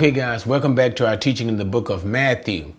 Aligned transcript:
Okay, 0.00 0.12
guys, 0.12 0.46
welcome 0.46 0.74
back 0.74 0.96
to 0.96 1.06
our 1.06 1.18
teaching 1.18 1.46
in 1.46 1.58
the 1.58 1.64
book 1.66 1.90
of 1.90 2.06
Matthew. 2.06 2.72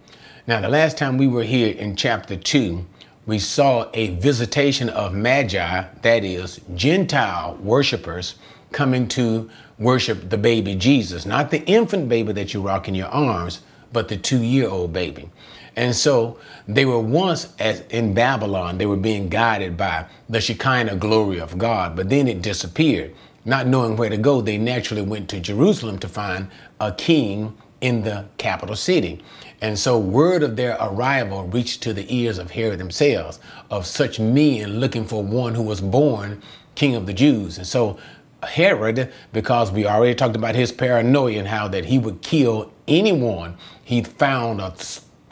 Now, 0.48 0.60
the 0.60 0.70
last 0.70 0.98
time 0.98 1.20
we 1.20 1.28
were 1.28 1.44
here 1.44 1.72
in 1.72 1.96
chapter 1.96 2.36
2, 2.36 2.84
we 3.28 3.38
saw 3.38 3.88
a 3.94 4.16
visitation 4.16 4.90
of 4.90 5.14
magi, 5.14 5.84
that 6.02 6.24
is, 6.24 6.60
Gentile 6.74 7.60
worshipers, 7.62 8.40
coming 8.72 9.08
to 9.10 9.48
worship 9.78 10.32
the 10.32 10.38
baby 10.40 10.74
Jesus, 10.74 11.28
not 11.28 11.52
the 11.52 11.64
infant 11.66 12.10
baby 12.10 12.34
that 12.34 12.56
you 12.56 12.62
rock 12.62 12.88
in 12.88 12.96
your 12.96 13.10
arms, 13.10 13.62
but 13.94 14.08
the 14.08 14.18
two 14.18 14.42
year 14.42 14.68
old 14.68 14.92
baby. 14.92 15.30
And 15.76 15.96
so 15.96 16.40
they 16.68 16.86
were 16.86 17.00
once 17.00 17.54
as 17.60 17.82
in 17.92 18.16
Babylon, 18.16 18.80
they 18.80 18.88
were 18.88 18.98
being 18.98 19.30
guided 19.30 19.78
by 19.78 20.08
the 20.28 20.42
Shekinah 20.42 20.96
glory 20.96 21.40
of 21.40 21.60
God, 21.60 21.96
but 21.96 22.10
then 22.10 22.28
it 22.28 22.42
disappeared. 22.42 23.14
Not 23.44 23.68
knowing 23.68 23.96
where 23.96 24.10
to 24.10 24.18
go, 24.18 24.42
they 24.42 24.58
naturally 24.58 25.02
went 25.02 25.30
to 25.30 25.40
Jerusalem 25.40 25.98
to 26.00 26.08
find 26.08 26.50
a 26.80 26.92
king 26.92 27.58
in 27.82 28.04
the 28.04 28.26
capital 28.38 28.76
city. 28.76 29.24
And 29.62 29.78
so 29.78 29.98
word 29.98 30.44
of 30.44 30.56
their 30.56 30.78
arrival 30.80 31.48
reached 31.48 31.82
to 31.84 31.94
the 31.94 32.06
ears 32.16 32.38
of 32.38 32.52
Herod 32.52 32.80
themselves, 32.80 33.40
of 33.70 33.86
such 33.86 34.20
men 34.20 34.80
looking 34.80 35.06
for 35.06 35.24
one 35.24 35.56
who 35.56 35.64
was 35.64 35.82
born 35.82 36.42
king 36.76 36.96
of 36.96 37.06
the 37.06 37.14
Jews. 37.14 37.58
And 37.58 37.66
so 37.68 37.98
Herod, 38.44 39.12
because 39.34 39.72
we 39.72 39.86
already 39.86 40.16
talked 40.16 40.36
about 40.36 40.56
his 40.56 40.72
paranoia 40.72 41.40
and 41.40 41.48
how 41.48 41.68
that 41.68 41.86
he 41.86 42.00
would 42.00 42.22
kill 42.22 42.72
anyone 42.88 43.58
he 43.84 44.04
found 44.04 44.62
a 44.62 44.72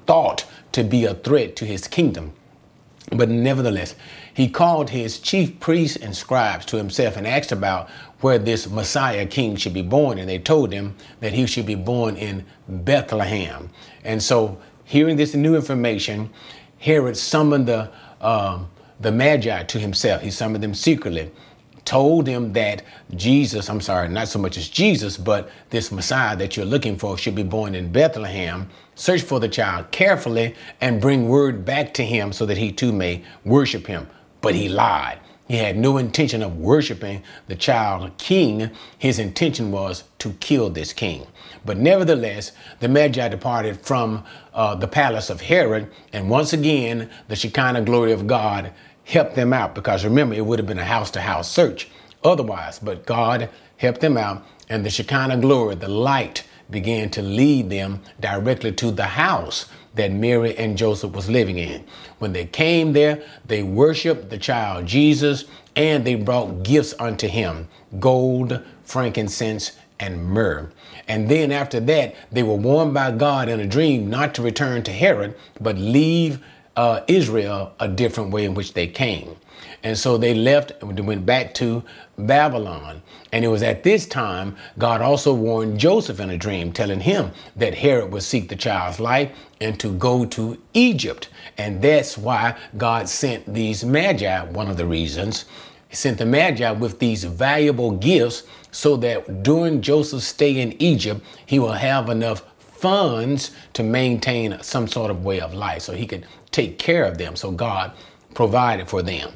thought 0.06 0.46
to 0.72 0.84
be 0.84 1.06
a 1.06 1.16
threat 1.16 1.56
to 1.58 1.66
his 1.66 1.88
kingdom. 1.88 2.34
But 3.12 3.30
nevertheless, 3.30 3.96
he 4.34 4.50
called 4.50 4.90
his 4.90 5.20
chief 5.20 5.60
priests 5.60 5.98
and 5.98 6.16
scribes 6.16 6.66
to 6.68 6.78
himself 6.78 7.18
and 7.18 7.28
asked 7.28 7.52
about 7.52 7.90
where 8.22 8.38
this 8.38 8.70
Messiah 8.70 9.26
king 9.26 9.56
should 9.56 9.74
be 9.74 9.82
born. 9.82 10.18
And 10.18 10.30
they 10.30 10.40
told 10.40 10.72
him 10.72 10.96
that 11.20 11.34
he 11.34 11.46
should 11.46 11.66
be 11.66 11.76
born 11.76 12.16
in 12.16 12.46
Bethlehem. 12.68 13.70
And 14.04 14.22
so, 14.22 14.58
hearing 14.84 15.18
this 15.18 15.36
new 15.36 15.56
information, 15.56 16.30
Herod 16.80 17.18
summoned 17.18 17.68
the, 17.68 17.92
um, 18.22 18.70
the 19.00 19.12
Magi 19.12 19.64
to 19.64 19.80
himself. 19.80 20.22
He 20.22 20.32
summoned 20.32 20.64
them 20.64 20.74
secretly 20.74 21.32
told 21.90 22.26
them 22.26 22.54
that 22.54 22.84
Jesus, 23.16 23.68
I'm 23.68 23.82
sorry, 23.82 24.10
not 24.10 24.28
so 24.28 24.38
much 24.38 24.58
as 24.58 24.70
Jesus, 24.70 25.18
but 25.18 25.50
this 25.72 25.92
Messiah 25.92 26.36
that 26.38 26.56
you're 26.56 26.66
looking 26.66 26.96
for 26.96 27.18
should 27.18 27.34
be 27.34 27.42
born 27.42 27.74
in 27.74 27.92
Bethlehem. 27.92 28.70
Search 28.94 29.24
for 29.24 29.40
the 29.40 29.50
child 29.50 29.90
carefully 29.90 30.54
and 30.82 31.02
bring 31.02 31.28
word 31.28 31.66
back 31.66 31.92
to 31.96 32.06
him 32.06 32.32
so 32.32 32.46
that 32.46 32.58
he 32.58 32.72
too 32.72 32.94
may 32.94 33.24
worship 33.44 33.88
him. 33.88 34.08
But 34.42 34.56
he 34.56 34.70
lied. 34.70 35.20
He 35.48 35.58
had 35.58 35.78
no 35.78 35.98
intention 35.98 36.44
of 36.44 36.58
worshiping 36.58 37.24
the 37.48 37.56
child 37.56 38.16
king. 38.20 38.70
His 39.00 39.18
intention 39.18 39.72
was 39.72 40.04
to 40.20 40.32
kill 40.34 40.70
this 40.70 40.94
king. 40.94 41.26
But 41.66 41.78
nevertheless, 41.78 42.52
the 42.80 42.88
Magi 42.88 43.28
departed 43.28 43.82
from 43.82 44.24
uh, 44.54 44.76
the 44.76 44.88
palace 44.88 45.30
of 45.30 45.42
Herod, 45.42 45.90
and 46.14 46.30
once 46.30 46.54
again, 46.54 47.10
the 47.28 47.36
Shekinah 47.36 47.82
glory 47.82 48.12
of 48.12 48.28
God 48.28 48.72
helped 49.06 49.36
them 49.36 49.52
out 49.52 49.74
because 49.74 50.06
remember, 50.06 50.36
it 50.36 50.46
would 50.46 50.60
have 50.60 50.68
been 50.68 50.80
a 50.80 50.86
house 50.86 51.10
to 51.12 51.22
house 51.22 51.52
search 51.52 51.90
otherwise. 52.24 52.80
But 52.80 53.06
God 53.06 53.50
helped 53.78 54.02
them 54.02 54.18
out, 54.18 54.46
and 54.70 54.86
the 54.86 54.90
Shekinah 54.90 55.38
glory, 55.38 55.76
the 55.76 55.88
light, 55.88 56.44
began 56.70 57.10
to 57.12 57.22
lead 57.22 57.70
them 57.70 58.02
directly 58.20 58.72
to 58.74 58.92
the 58.92 59.06
house 59.06 59.68
that 59.96 60.12
Mary 60.12 60.56
and 60.58 60.78
Joseph 60.78 61.12
was 61.12 61.30
living 61.30 61.58
in. 61.58 61.84
When 62.20 62.34
they 62.34 62.46
came 62.46 62.94
there, 62.94 63.24
they 63.46 63.64
worshiped 63.64 64.30
the 64.30 64.38
child 64.38 64.86
Jesus 64.86 65.46
and 65.76 66.06
they 66.06 66.16
brought 66.16 66.64
gifts 66.64 66.94
unto 67.00 67.28
him 67.28 67.68
gold, 68.00 68.62
frankincense, 68.84 69.72
and 70.00 70.24
myrrh. 70.24 70.72
And 71.08 71.28
then 71.28 71.52
after 71.52 71.80
that, 71.82 72.16
they 72.32 72.44
were 72.44 72.56
warned 72.56 72.94
by 72.94 73.12
God 73.12 73.50
in 73.50 73.60
a 73.60 73.68
dream 73.68 74.10
not 74.10 74.36
to 74.36 74.42
return 74.42 74.84
to 74.84 74.92
Herod, 74.92 75.36
but 75.60 75.78
leave 75.78 76.40
uh, 76.76 77.02
Israel 77.08 77.74
a 77.80 77.88
different 77.88 78.32
way 78.32 78.46
in 78.46 78.54
which 78.54 78.74
they 78.74 78.88
came. 78.88 79.36
And 79.84 79.98
so 79.98 80.18
they 80.18 80.34
left 80.34 80.72
and 80.82 81.08
went 81.08 81.26
back 81.26 81.54
to 81.56 81.84
Babylon. 82.18 83.02
And 83.32 83.46
it 83.46 83.48
was 83.48 83.64
at 83.64 83.84
this 83.84 84.06
time 84.06 84.58
God 84.78 85.02
also 85.02 85.34
warned 85.34 85.80
Joseph 85.80 86.20
in 86.20 86.30
a 86.30 86.38
dream, 86.38 86.72
telling 86.72 87.00
him 87.00 87.32
that 87.56 87.76
Herod 87.76 88.12
would 88.12 88.24
seek 88.24 88.50
the 88.50 88.56
child's 88.56 89.00
life 89.00 89.32
and 89.62 89.80
to 89.80 89.92
go 89.94 90.26
to 90.26 90.58
Egypt. 90.74 91.30
And 91.58 91.82
that's 91.82 92.18
why 92.18 92.58
God 92.78 93.08
sent 93.08 93.54
these 93.54 93.86
magi, 93.86 94.44
one 94.46 94.70
of 94.70 94.78
the 94.78 94.86
reasons. 94.86 95.46
He 95.88 95.96
sent 95.96 96.18
the 96.18 96.26
magi 96.26 96.72
with 96.72 97.00
these 97.00 97.24
valuable 97.24 97.92
gifts 97.92 98.44
so 98.72 98.98
that 98.98 99.44
during 99.44 99.82
Joseph's 99.82 100.26
stay 100.28 100.60
in 100.60 100.80
Egypt, 100.82 101.22
he 101.46 101.58
will 101.60 101.74
have 101.74 102.10
enough 102.10 102.44
funds 102.60 103.52
to 103.74 103.84
maintain 103.84 104.58
some 104.62 104.88
sort 104.88 105.12
of 105.12 105.26
way 105.26 105.42
of 105.42 105.54
life 105.54 105.82
so 105.82 105.94
he 105.94 106.08
could 106.08 106.26
take 106.52 106.78
care 106.78 107.04
of 107.04 107.18
them. 107.18 107.36
So 107.36 107.52
God 107.52 107.92
provided 108.34 108.88
for 108.88 109.02
them. 109.02 109.32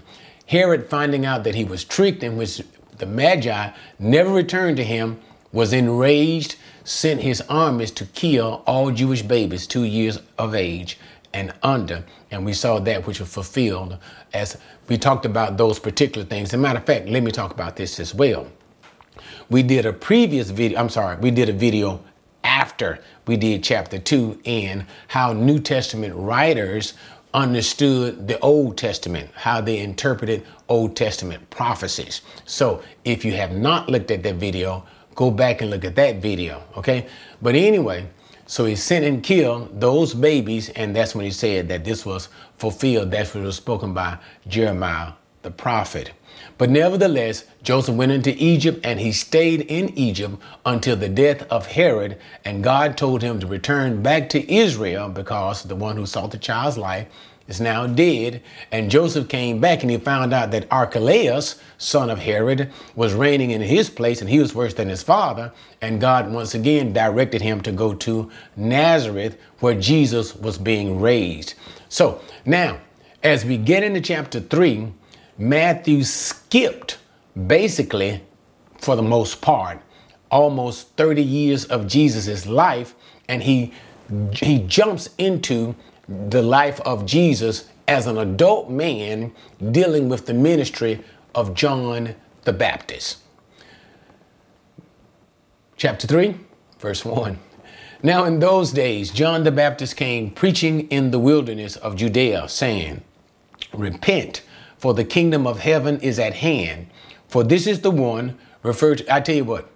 Herod, 0.53 0.87
finding 0.87 1.25
out 1.25 1.43
that 1.45 1.55
he 1.55 1.63
was 1.63 1.83
tricked 1.83 2.21
and 2.21 2.37
which 2.37 2.61
the 2.99 3.07
Magi 3.07 3.71
never 3.97 4.29
returned 4.29 4.77
to 4.77 4.83
him, 4.83 5.19
was 5.51 5.73
enraged, 5.73 6.57
sent 6.83 7.21
his 7.21 7.41
armies 7.49 7.89
to 7.89 8.05
kill 8.05 8.61
all 8.67 8.91
Jewish 8.91 9.23
babies 9.23 9.65
two 9.65 9.83
years 9.83 10.19
of 10.37 10.53
age 10.53 10.99
and 11.33 11.51
under. 11.63 12.03
And 12.29 12.45
we 12.45 12.53
saw 12.53 12.77
that 12.81 13.07
which 13.07 13.19
was 13.19 13.33
fulfilled 13.33 13.97
as 14.31 14.57
we 14.87 14.95
talked 14.95 15.25
about 15.25 15.57
those 15.57 15.79
particular 15.79 16.23
things. 16.23 16.49
As 16.49 16.53
a 16.53 16.57
matter 16.57 16.77
of 16.77 16.85
fact, 16.85 17.07
let 17.07 17.23
me 17.23 17.31
talk 17.31 17.51
about 17.51 17.75
this 17.75 17.99
as 17.99 18.13
well. 18.13 18.45
We 19.49 19.63
did 19.63 19.87
a 19.87 19.93
previous 19.93 20.51
video, 20.51 20.79
I'm 20.79 20.89
sorry, 20.89 21.17
we 21.17 21.31
did 21.31 21.49
a 21.49 21.53
video 21.53 21.99
after 22.43 22.99
we 23.25 23.37
did 23.37 23.63
chapter 23.63 23.97
2 23.97 24.41
in 24.43 24.85
how 25.07 25.33
New 25.33 25.57
Testament 25.57 26.13
writers 26.15 26.93
understood 27.33 28.27
the 28.27 28.39
Old 28.39 28.77
Testament, 28.77 29.29
how 29.33 29.61
they 29.61 29.79
interpreted 29.79 30.45
Old 30.69 30.95
Testament 30.95 31.49
prophecies. 31.49 32.21
So 32.45 32.83
if 33.05 33.25
you 33.25 33.33
have 33.33 33.51
not 33.51 33.89
looked 33.89 34.11
at 34.11 34.23
that 34.23 34.35
video, 34.35 34.85
go 35.16 35.31
back 35.31 35.61
and 35.61 35.69
look 35.69 35.85
at 35.85 35.95
that 35.95 36.17
video, 36.17 36.63
okay? 36.77 37.07
But 37.41 37.55
anyway, 37.55 38.07
so 38.45 38.66
he 38.66 38.75
sent 38.75 39.05
and 39.05 39.23
killed 39.23 39.79
those 39.79 40.13
babies, 40.13 40.69
and 40.69 40.95
that's 40.95 41.16
when 41.16 41.25
he 41.25 41.31
said 41.31 41.69
that 41.69 41.85
this 41.85 42.05
was 42.05 42.29
fulfilled. 42.57 43.11
That's 43.11 43.33
what 43.33 43.44
was 43.44 43.55
spoken 43.55 43.94
by 43.94 44.17
Jeremiah 44.47 45.13
the 45.44 45.51
prophet. 45.51 46.11
But 46.57 46.69
nevertheless, 46.69 47.45
Joseph 47.63 47.95
went 47.95 48.11
into 48.11 48.35
Egypt 48.41 48.85
and 48.85 48.99
he 48.99 49.11
stayed 49.11 49.61
in 49.61 49.89
Egypt 49.97 50.35
until 50.65 50.95
the 50.95 51.09
death 51.09 51.43
of 51.49 51.67
Herod. 51.67 52.17
And 52.45 52.63
God 52.63 52.97
told 52.97 53.21
him 53.21 53.39
to 53.39 53.47
return 53.47 54.03
back 54.03 54.29
to 54.29 54.53
Israel 54.53 55.09
because 55.09 55.63
the 55.63 55.75
one 55.75 55.97
who 55.97 56.05
sought 56.05 56.31
the 56.31 56.37
child's 56.37 56.77
life 56.77 57.07
is 57.47 57.59
now 57.59 57.87
dead. 57.87 58.41
And 58.71 58.89
Joseph 58.89 59.27
came 59.27 59.59
back 59.59 59.81
and 59.81 59.91
he 59.91 59.97
found 59.97 60.33
out 60.33 60.51
that 60.51 60.67
Archelaus, 60.71 61.59
son 61.77 62.09
of 62.09 62.19
Herod, 62.19 62.71
was 62.95 63.13
reigning 63.13 63.51
in 63.51 63.61
his 63.61 63.89
place 63.89 64.21
and 64.21 64.29
he 64.29 64.39
was 64.39 64.55
worse 64.55 64.73
than 64.73 64.89
his 64.89 65.03
father. 65.03 65.51
And 65.81 65.99
God 65.99 66.31
once 66.31 66.53
again 66.55 66.93
directed 66.93 67.41
him 67.41 67.61
to 67.61 67.71
go 67.71 67.93
to 67.95 68.31
Nazareth 68.55 69.37
where 69.59 69.75
Jesus 69.75 70.35
was 70.35 70.57
being 70.57 71.01
raised. 71.01 71.55
So 71.89 72.21
now, 72.45 72.79
as 73.23 73.45
we 73.45 73.57
get 73.57 73.83
into 73.83 74.01
chapter 74.01 74.39
3, 74.39 74.91
Matthew 75.38 76.03
skipped 76.03 76.97
basically, 77.47 78.21
for 78.77 78.95
the 78.95 79.01
most 79.01 79.41
part, 79.41 79.81
almost 80.30 80.89
30 80.97 81.21
years 81.21 81.65
of 81.65 81.88
Jesus' 81.88 82.45
life, 82.45 82.95
and 83.27 83.44
he 83.44 83.74
he 84.33 84.59
jumps 84.59 85.09
into 85.18 85.75
the 86.07 86.41
life 86.41 86.80
of 86.81 87.06
Jesus 87.06 87.69
as 87.88 88.06
an 88.06 88.18
adult 88.18 88.69
man 88.69 89.33
dealing 89.71 90.09
with 90.09 90.25
the 90.25 90.33
ministry 90.33 91.03
of 91.33 91.53
John 91.53 92.15
the 92.44 92.53
Baptist. 92.53 93.19
Chapter 95.77 96.07
3, 96.07 96.35
verse 96.80 97.03
1. 97.03 97.39
Now, 98.03 98.25
in 98.25 98.39
those 98.39 98.71
days, 98.71 99.12
John 99.12 99.44
the 99.44 99.51
Baptist 99.51 99.95
came 99.95 100.31
preaching 100.31 100.89
in 100.89 101.12
the 101.12 101.19
wilderness 101.19 101.77
of 101.77 101.95
Judea, 101.95 102.50
saying, 102.50 103.01
Repent 103.74 104.41
for 104.83 104.94
the 104.94 105.06
kingdom 105.06 105.47
of 105.47 105.59
heaven 105.59 105.97
is 106.01 106.19
at 106.19 106.33
hand. 106.33 106.88
For 107.30 107.41
this 107.41 107.68
is 107.68 107.80
the 107.80 107.89
one 107.89 108.38
referred 108.63 108.97
to, 108.97 109.15
I 109.15 109.21
tell 109.21 109.35
you 109.35 109.45
what, 109.45 109.69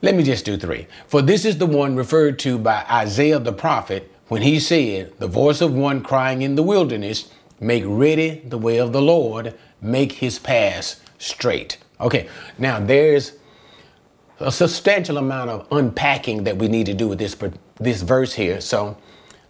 let 0.00 0.14
me 0.14 0.22
just 0.22 0.46
do 0.46 0.56
three. 0.56 0.86
For 1.06 1.20
this 1.20 1.44
is 1.44 1.58
the 1.58 1.66
one 1.66 1.96
referred 1.96 2.38
to 2.38 2.56
by 2.56 2.82
Isaiah 2.90 3.38
the 3.38 3.52
prophet 3.52 4.10
when 4.28 4.40
he 4.40 4.58
said, 4.58 5.12
The 5.18 5.26
voice 5.26 5.60
of 5.60 5.74
one 5.74 6.02
crying 6.02 6.40
in 6.40 6.54
the 6.54 6.62
wilderness, 6.62 7.30
Make 7.60 7.84
ready 7.86 8.40
the 8.42 8.56
way 8.56 8.78
of 8.78 8.94
the 8.94 9.02
Lord, 9.02 9.52
make 9.82 10.12
his 10.12 10.38
paths 10.38 11.02
straight. 11.18 11.76
Okay, 12.00 12.26
now 12.56 12.80
there's 12.80 13.32
a 14.40 14.50
substantial 14.50 15.18
amount 15.18 15.50
of 15.50 15.66
unpacking 15.70 16.44
that 16.44 16.56
we 16.56 16.68
need 16.68 16.86
to 16.86 16.94
do 16.94 17.08
with 17.08 17.18
this, 17.18 17.36
this 17.78 18.00
verse 18.00 18.32
here. 18.32 18.62
So 18.62 18.96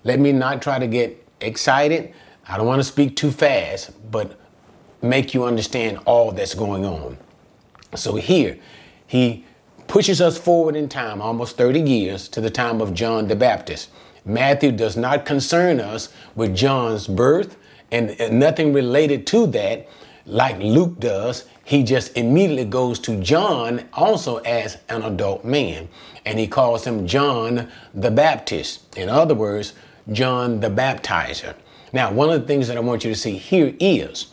let 0.02 0.18
me 0.18 0.32
not 0.32 0.60
try 0.60 0.80
to 0.80 0.88
get 0.88 1.24
excited. 1.40 2.12
I 2.46 2.56
don't 2.56 2.66
want 2.66 2.80
to 2.80 2.84
speak 2.84 3.16
too 3.16 3.30
fast, 3.30 3.90
but 4.10 4.38
make 5.00 5.34
you 5.34 5.44
understand 5.44 5.98
all 6.04 6.32
that's 6.32 6.54
going 6.54 6.84
on. 6.84 7.16
So 7.94 8.16
here, 8.16 8.58
he 9.06 9.44
pushes 9.86 10.20
us 10.20 10.36
forward 10.36 10.76
in 10.76 10.88
time, 10.88 11.22
almost 11.22 11.56
30 11.56 11.80
years, 11.80 12.28
to 12.28 12.40
the 12.40 12.50
time 12.50 12.80
of 12.80 12.94
John 12.94 13.28
the 13.28 13.36
Baptist. 13.36 13.90
Matthew 14.24 14.72
does 14.72 14.96
not 14.96 15.26
concern 15.26 15.80
us 15.80 16.08
with 16.34 16.54
John's 16.54 17.06
birth 17.06 17.56
and, 17.90 18.16
nothing 18.32 18.72
related 18.72 19.26
to 19.28 19.46
that 19.48 19.88
like 20.26 20.58
Luke 20.58 20.98
does. 20.98 21.44
He 21.64 21.82
just 21.82 22.16
immediately 22.16 22.64
goes 22.64 22.98
to 23.00 23.20
John 23.22 23.86
also 23.92 24.38
as 24.38 24.78
an 24.88 25.02
adult 25.02 25.44
man 25.44 25.88
and 26.24 26.38
he 26.38 26.46
calls 26.46 26.86
him 26.86 27.06
John 27.06 27.70
the 27.92 28.10
Baptist. 28.10 28.96
In 28.96 29.08
other 29.08 29.34
words, 29.34 29.74
John 30.10 30.60
the 30.60 30.70
Baptizer. 30.70 31.54
Now, 31.94 32.10
one 32.10 32.28
of 32.28 32.40
the 32.40 32.46
things 32.48 32.66
that 32.66 32.76
I 32.76 32.80
want 32.80 33.04
you 33.04 33.12
to 33.12 33.18
see 33.18 33.36
here 33.36 33.72
is 33.78 34.26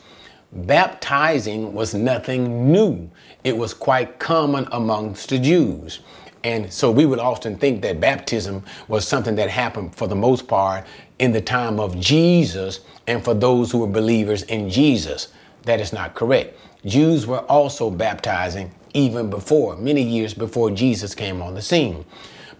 baptizing 0.52 1.72
was 1.72 1.94
nothing 1.94 2.72
new. 2.72 3.08
It 3.44 3.56
was 3.56 3.72
quite 3.72 4.18
common 4.18 4.66
amongst 4.72 5.28
the 5.28 5.38
Jews. 5.38 6.00
And 6.42 6.72
so 6.72 6.90
we 6.90 7.06
would 7.06 7.20
often 7.20 7.56
think 7.56 7.80
that 7.82 8.00
baptism 8.00 8.64
was 8.88 9.06
something 9.06 9.36
that 9.36 9.48
happened 9.48 9.94
for 9.94 10.08
the 10.08 10.16
most 10.16 10.48
part 10.48 10.84
in 11.20 11.30
the 11.30 11.40
time 11.40 11.78
of 11.78 11.96
Jesus 12.00 12.80
and 13.06 13.24
for 13.24 13.32
those 13.32 13.70
who 13.70 13.78
were 13.78 13.86
believers 13.86 14.42
in 14.42 14.68
Jesus. 14.68 15.28
That 15.62 15.78
is 15.78 15.92
not 15.92 16.16
correct. 16.16 16.58
Jews 16.84 17.28
were 17.28 17.42
also 17.48 17.90
baptizing 17.90 18.72
even 18.92 19.30
before, 19.30 19.76
many 19.76 20.02
years 20.02 20.34
before 20.34 20.72
Jesus 20.72 21.14
came 21.14 21.40
on 21.40 21.54
the 21.54 21.62
scene. 21.62 22.04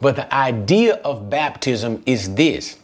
But 0.00 0.14
the 0.14 0.32
idea 0.32 0.94
of 1.04 1.28
baptism 1.28 2.04
is 2.06 2.36
this 2.36 2.76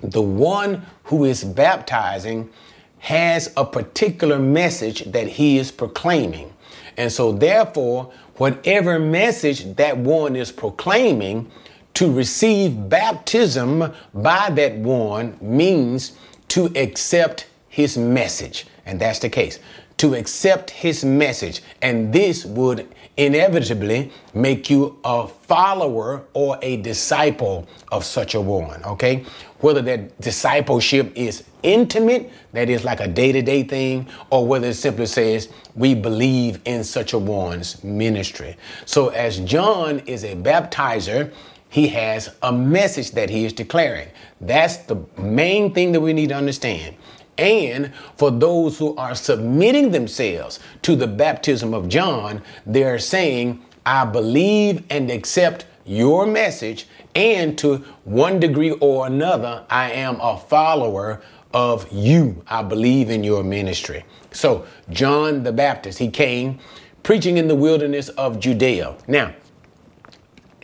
the 0.00 0.22
one 0.22 0.84
who 1.04 1.24
is 1.24 1.44
baptizing 1.44 2.50
has 2.98 3.52
a 3.56 3.64
particular 3.64 4.38
message 4.38 5.04
that 5.12 5.26
he 5.26 5.58
is 5.58 5.70
proclaiming. 5.70 6.52
And 6.96 7.12
so, 7.12 7.32
therefore, 7.32 8.12
whatever 8.36 8.98
message 8.98 9.76
that 9.76 9.96
one 9.96 10.34
is 10.34 10.50
proclaiming, 10.50 11.50
to 11.96 12.12
receive 12.12 12.90
baptism 12.90 13.90
by 14.12 14.50
that 14.50 14.76
one 14.76 15.38
means 15.40 16.12
to 16.48 16.66
accept 16.76 17.46
his 17.70 17.96
message. 17.96 18.66
And 18.84 19.00
that's 19.00 19.18
the 19.18 19.30
case. 19.30 19.60
To 19.98 20.14
accept 20.14 20.70
his 20.70 21.06
message. 21.06 21.62
And 21.80 22.12
this 22.12 22.44
would 22.44 22.86
inevitably 23.16 24.12
make 24.34 24.68
you 24.68 24.98
a 25.04 25.26
follower 25.26 26.26
or 26.34 26.58
a 26.60 26.76
disciple 26.76 27.66
of 27.90 28.04
such 28.04 28.34
a 28.34 28.40
one. 28.42 28.84
Okay? 28.84 29.24
Whether 29.60 29.82
that 29.82 30.20
discipleship 30.20 31.12
is 31.14 31.44
intimate, 31.62 32.30
that 32.52 32.68
is 32.68 32.84
like 32.84 33.00
a 33.00 33.08
day 33.08 33.32
to 33.32 33.42
day 33.42 33.62
thing, 33.62 34.06
or 34.30 34.46
whether 34.46 34.68
it 34.68 34.74
simply 34.74 35.06
says, 35.06 35.48
we 35.74 35.94
believe 35.94 36.60
in 36.64 36.84
such 36.84 37.12
a 37.12 37.18
one's 37.18 37.82
ministry. 37.82 38.56
So, 38.84 39.08
as 39.08 39.40
John 39.40 40.00
is 40.00 40.24
a 40.24 40.36
baptizer, 40.36 41.32
he 41.68 41.88
has 41.88 42.34
a 42.42 42.52
message 42.52 43.10
that 43.12 43.28
he 43.28 43.44
is 43.44 43.52
declaring. 43.52 44.08
That's 44.40 44.78
the 44.78 45.04
main 45.18 45.74
thing 45.74 45.92
that 45.92 46.00
we 46.00 46.12
need 46.12 46.28
to 46.28 46.36
understand. 46.36 46.96
And 47.38 47.92
for 48.16 48.30
those 48.30 48.78
who 48.78 48.96
are 48.96 49.14
submitting 49.14 49.90
themselves 49.90 50.60
to 50.82 50.96
the 50.96 51.06
baptism 51.06 51.74
of 51.74 51.88
John, 51.88 52.42
they're 52.64 52.98
saying, 52.98 53.62
I 53.84 54.04
believe 54.04 54.84
and 54.90 55.10
accept 55.10 55.66
your 55.84 56.26
message, 56.26 56.86
and 57.16 57.56
to 57.58 57.78
one 58.04 58.38
degree 58.38 58.72
or 58.72 59.06
another, 59.06 59.64
I 59.70 59.92
am 59.92 60.20
a 60.20 60.36
follower 60.36 61.22
of 61.54 61.90
you. 61.90 62.44
I 62.46 62.62
believe 62.62 63.08
in 63.08 63.24
your 63.24 63.42
ministry. 63.42 64.04
So, 64.32 64.66
John 64.90 65.42
the 65.42 65.52
Baptist, 65.52 65.98
he 65.98 66.10
came 66.10 66.58
preaching 67.02 67.38
in 67.38 67.48
the 67.48 67.54
wilderness 67.54 68.10
of 68.10 68.38
Judea. 68.38 68.96
Now, 69.08 69.34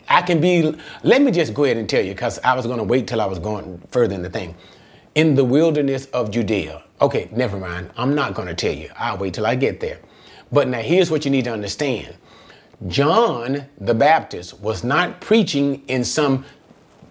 I 0.07 0.21
can 0.21 0.39
be, 0.39 0.75
let 1.01 1.23
me 1.23 1.31
just 1.31 1.55
go 1.55 1.63
ahead 1.63 1.77
and 1.77 1.89
tell 1.89 2.05
you, 2.05 2.13
because 2.13 2.37
I 2.39 2.53
was 2.55 2.67
going 2.67 2.77
to 2.77 2.83
wait 2.83 3.07
till 3.07 3.19
I 3.19 3.25
was 3.25 3.39
going 3.39 3.81
further 3.89 4.13
in 4.13 4.21
the 4.21 4.29
thing 4.29 4.55
in 5.15 5.33
the 5.35 5.43
wilderness 5.43 6.05
of 6.07 6.29
Judea. 6.29 6.83
Okay, 7.01 7.29
never 7.31 7.57
mind. 7.57 7.91
I'm 7.97 8.13
not 8.13 8.35
going 8.35 8.47
to 8.47 8.55
tell 8.55 8.73
you. 8.73 8.89
I'll 8.95 9.17
wait 9.17 9.33
till 9.33 9.45
I 9.45 9.55
get 9.55 9.79
there. 9.79 9.99
But 10.51 10.67
now 10.67 10.81
here's 10.81 11.09
what 11.09 11.25
you 11.25 11.31
need 11.31 11.45
to 11.45 11.53
understand 11.53 12.15
John 12.87 13.65
the 13.79 13.93
Baptist 13.93 14.59
was 14.59 14.83
not 14.83 15.21
preaching 15.21 15.83
in 15.87 16.03
some 16.03 16.45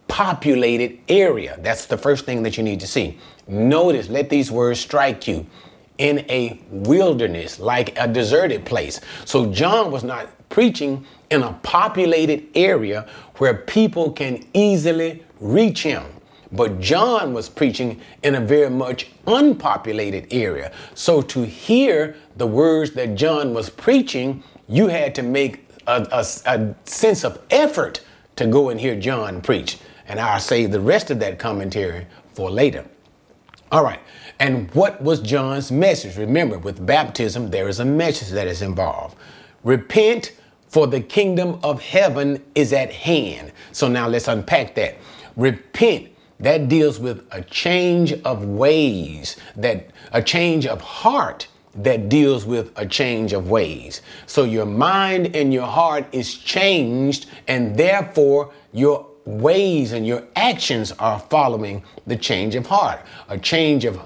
populated 0.09 0.99
area. 1.09 1.59
That's 1.61 1.87
the 1.87 1.97
first 1.97 2.27
thing 2.27 2.43
that 2.43 2.57
you 2.57 2.63
need 2.63 2.81
to 2.81 2.87
see. 2.87 3.19
Notice, 3.49 4.09
let 4.09 4.29
these 4.29 4.51
words 4.51 4.81
strike 4.81 5.27
you 5.27 5.47
in 5.99 6.21
a 6.31 6.61
wilderness, 6.71 7.59
like 7.59 7.99
a 7.99 8.07
deserted 8.09 8.65
place. 8.65 9.01
So 9.25 9.51
John 9.51 9.91
was 9.91 10.05
not 10.05 10.29
preaching 10.49 11.07
in 11.31 11.43
a 11.43 11.53
populated 11.63 12.47
area 12.55 13.09
where 13.37 13.55
people 13.55 14.13
can 14.13 14.45
easily 14.53 15.25
reach 15.41 15.83
him. 15.83 16.05
But 16.53 16.81
John 16.81 17.33
was 17.33 17.49
preaching 17.49 18.01
in 18.23 18.35
a 18.35 18.41
very 18.41 18.69
much 18.69 19.09
unpopulated 19.27 20.27
area. 20.31 20.73
So 20.95 21.23
to 21.23 21.47
hear 21.47 22.15
the 22.37 22.47
words 22.47 22.91
that 22.93 23.15
John 23.15 23.55
was 23.55 23.71
preaching, 23.71 24.43
you 24.73 24.89
had 24.89 25.15
to 25.17 25.23
make 25.23 25.69
a, 25.87 26.07
a, 26.11 26.25
a 26.47 26.75
sense 26.85 27.25
of 27.25 27.39
effort 27.51 28.01
to 28.37 28.47
go 28.47 28.71
and 28.71 28.81
hear 28.81 28.99
John 28.99 29.43
preach. 29.43 29.79
And 30.09 30.19
I'll 30.19 30.41
save 30.41 30.73
the 30.73 30.81
rest 30.81 31.11
of 31.11 31.21
that 31.21 31.39
commentary 31.39 32.07
for 32.35 32.51
later. 32.51 32.87
All 33.71 33.85
right. 33.85 34.01
And 34.41 34.71
what 34.75 35.01
was 35.03 35.21
John's 35.21 35.71
message? 35.71 36.17
Remember, 36.17 36.59
with 36.59 36.85
baptism, 36.85 37.51
there 37.51 37.69
is 37.69 37.81
a 37.81 37.85
message 37.85 38.31
that 38.31 38.47
is 38.47 38.63
involved. 38.63 39.17
Repent, 39.63 40.33
for 40.69 40.87
the 40.87 41.01
kingdom 41.01 41.61
of 41.63 41.83
heaven 41.83 42.43
is 42.55 42.73
at 42.73 42.91
hand. 42.91 43.53
So 43.73 43.89
now 43.89 44.09
let's 44.09 44.27
unpack 44.27 44.75
that. 44.77 44.97
Repent 45.37 46.09
that 46.41 46.69
deals 46.69 46.99
with 46.99 47.27
a 47.31 47.43
change 47.43 48.15
of 48.25 48.45
ways, 48.45 49.37
that 49.55 49.91
a 50.13 50.23
change 50.23 50.67
of 50.67 50.81
heart 50.81 51.47
that 51.75 52.09
deals 52.09 52.45
with 52.45 52.71
a 52.77 52.87
change 52.87 53.33
of 53.33 53.49
ways. 53.49 54.03
So 54.27 54.45
your 54.45 54.67
mind 54.67 55.35
and 55.35 55.53
your 55.53 55.67
heart 55.67 56.07
is 56.13 56.35
changed, 56.35 57.27
and 57.49 57.77
therefore 57.77 58.53
your 58.73 59.07
ways 59.25 59.93
and 59.93 60.07
your 60.07 60.25
actions 60.37 60.93
are 60.93 61.19
following 61.19 61.83
the 62.07 62.17
change 62.17 62.55
of 62.55 62.67
heart. 62.67 63.01
A 63.29 63.39
change 63.39 63.85
of 63.85 64.01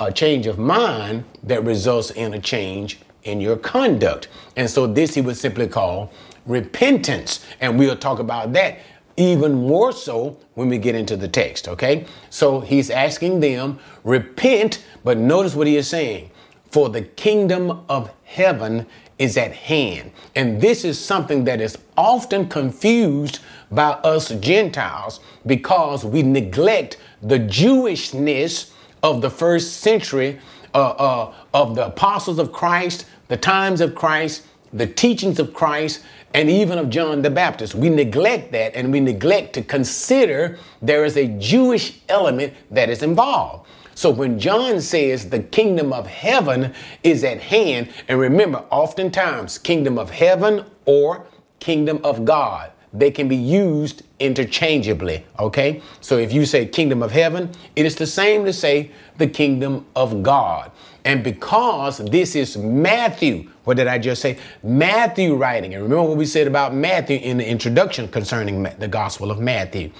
a 0.00 0.12
change 0.12 0.46
of 0.46 0.58
mind 0.58 1.24
that 1.44 1.62
results 1.64 2.10
in 2.10 2.34
a 2.34 2.40
change 2.40 2.98
in 3.22 3.40
your 3.40 3.56
conduct. 3.56 4.28
And 4.56 4.68
so 4.68 4.88
this 4.88 5.14
he 5.14 5.20
would 5.20 5.36
simply 5.36 5.68
call 5.68 6.12
repentance. 6.46 7.46
And 7.60 7.78
we'll 7.78 7.96
talk 7.96 8.18
about 8.18 8.52
that 8.54 8.78
even 9.16 9.52
more 9.52 9.92
so 9.92 10.38
when 10.54 10.68
we 10.68 10.78
get 10.78 10.94
into 10.94 11.16
the 11.16 11.28
text, 11.28 11.68
okay? 11.68 12.06
So 12.30 12.60
he's 12.60 12.88
asking 12.88 13.40
them, 13.40 13.78
repent, 14.04 14.84
but 15.04 15.18
notice 15.18 15.54
what 15.56 15.66
he 15.66 15.76
is 15.76 15.88
saying. 15.88 16.30
For 16.70 16.88
the 16.88 17.02
kingdom 17.02 17.84
of 17.88 18.10
heaven 18.24 18.86
is 19.18 19.36
at 19.36 19.52
hand. 19.52 20.12
And 20.34 20.60
this 20.60 20.84
is 20.84 21.02
something 21.02 21.44
that 21.44 21.60
is 21.60 21.78
often 21.96 22.48
confused 22.48 23.40
by 23.70 23.90
us 23.90 24.28
Gentiles 24.40 25.20
because 25.46 26.04
we 26.04 26.22
neglect 26.22 26.98
the 27.22 27.38
Jewishness 27.38 28.72
of 29.02 29.22
the 29.22 29.30
first 29.30 29.78
century 29.78 30.38
uh, 30.74 30.90
uh, 30.90 31.34
of 31.54 31.74
the 31.74 31.86
apostles 31.86 32.38
of 32.38 32.52
Christ, 32.52 33.06
the 33.28 33.36
times 33.36 33.80
of 33.80 33.94
Christ, 33.94 34.46
the 34.72 34.86
teachings 34.86 35.38
of 35.38 35.54
Christ, 35.54 36.02
and 36.34 36.50
even 36.50 36.78
of 36.78 36.90
John 36.90 37.22
the 37.22 37.30
Baptist. 37.30 37.74
We 37.74 37.88
neglect 37.88 38.52
that 38.52 38.74
and 38.74 38.92
we 38.92 39.00
neglect 39.00 39.54
to 39.54 39.62
consider 39.62 40.58
there 40.82 41.04
is 41.04 41.16
a 41.16 41.26
Jewish 41.38 42.00
element 42.08 42.52
that 42.70 42.90
is 42.90 43.02
involved. 43.02 43.66
So 43.98 44.10
when 44.10 44.38
John 44.38 44.80
says 44.80 45.28
the 45.28 45.40
kingdom 45.40 45.92
of 45.92 46.06
heaven 46.06 46.72
is 47.02 47.24
at 47.24 47.40
hand, 47.40 47.88
and 48.06 48.20
remember, 48.20 48.58
oftentimes, 48.70 49.58
kingdom 49.58 49.98
of 49.98 50.08
heaven 50.08 50.64
or 50.84 51.26
kingdom 51.58 51.98
of 52.04 52.24
God, 52.24 52.70
they 52.92 53.10
can 53.10 53.26
be 53.26 53.34
used 53.34 54.04
interchangeably. 54.20 55.26
Okay? 55.40 55.82
So 56.00 56.16
if 56.16 56.32
you 56.32 56.46
say 56.46 56.64
kingdom 56.66 57.02
of 57.02 57.10
heaven, 57.10 57.50
it 57.74 57.86
is 57.86 57.96
the 57.96 58.06
same 58.06 58.44
to 58.44 58.52
say 58.52 58.92
the 59.16 59.26
kingdom 59.26 59.84
of 59.96 60.22
God. 60.22 60.70
And 61.04 61.24
because 61.24 61.98
this 61.98 62.36
is 62.36 62.56
Matthew, 62.56 63.50
what 63.64 63.78
did 63.78 63.88
I 63.88 63.98
just 63.98 64.22
say? 64.22 64.38
Matthew 64.62 65.34
writing. 65.34 65.74
And 65.74 65.82
remember 65.82 66.04
what 66.04 66.16
we 66.16 66.24
said 66.24 66.46
about 66.46 66.72
Matthew 66.72 67.18
in 67.18 67.38
the 67.38 67.50
introduction 67.50 68.06
concerning 68.06 68.62
the 68.62 68.86
Gospel 68.86 69.32
of 69.32 69.40
Matthew. 69.40 69.90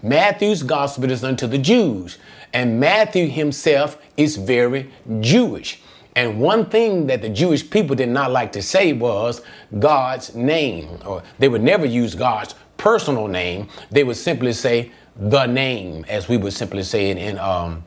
Matthew's 0.00 0.62
Gospel 0.62 1.10
is 1.10 1.24
unto 1.24 1.48
the 1.48 1.58
Jews, 1.58 2.18
and 2.52 2.80
Matthew 2.80 3.28
himself 3.28 3.98
is 4.16 4.36
very 4.36 4.90
Jewish. 5.20 5.80
And 6.16 6.40
one 6.40 6.66
thing 6.66 7.06
that 7.06 7.22
the 7.22 7.28
Jewish 7.28 7.68
people 7.68 7.94
did 7.94 8.08
not 8.08 8.32
like 8.32 8.50
to 8.52 8.62
say 8.62 8.92
was 8.92 9.40
God's 9.78 10.34
name, 10.34 10.98
or 11.06 11.22
they 11.38 11.48
would 11.48 11.62
never 11.62 11.86
use 11.86 12.14
God's 12.14 12.54
personal 12.76 13.28
name. 13.28 13.68
They 13.90 14.04
would 14.04 14.16
simply 14.16 14.52
say 14.52 14.90
the 15.16 15.46
name, 15.46 16.04
as 16.08 16.28
we 16.28 16.36
would 16.36 16.52
simply 16.52 16.82
say 16.82 17.10
it 17.10 17.18
in 17.18 17.38
um, 17.38 17.84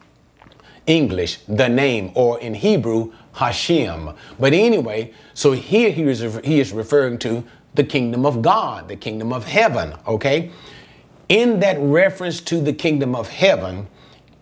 English, 0.88 1.40
the 1.48 1.68
name, 1.68 2.12
or 2.16 2.40
in 2.40 2.54
Hebrew, 2.54 3.14
Hashem. 3.34 4.12
But 4.40 4.54
anyway, 4.54 5.14
so 5.34 5.54
here 5.54 5.92
he 5.92 6.04
is, 6.04 6.22
he 6.44 6.60
is 6.60 6.72
referring 6.72 7.18
to 7.20 7.44
the 7.74 7.84
kingdom 7.84 8.26
of 8.26 8.42
God, 8.42 8.88
the 8.88 8.96
kingdom 8.96 9.32
of 9.32 9.46
heaven, 9.46 9.94
okay? 10.08 10.52
In 11.30 11.60
that 11.62 11.78
reference 11.80 12.42
to 12.42 12.62
the 12.62 12.74
kingdom 12.74 13.16
of 13.16 13.30
heaven 13.30 13.88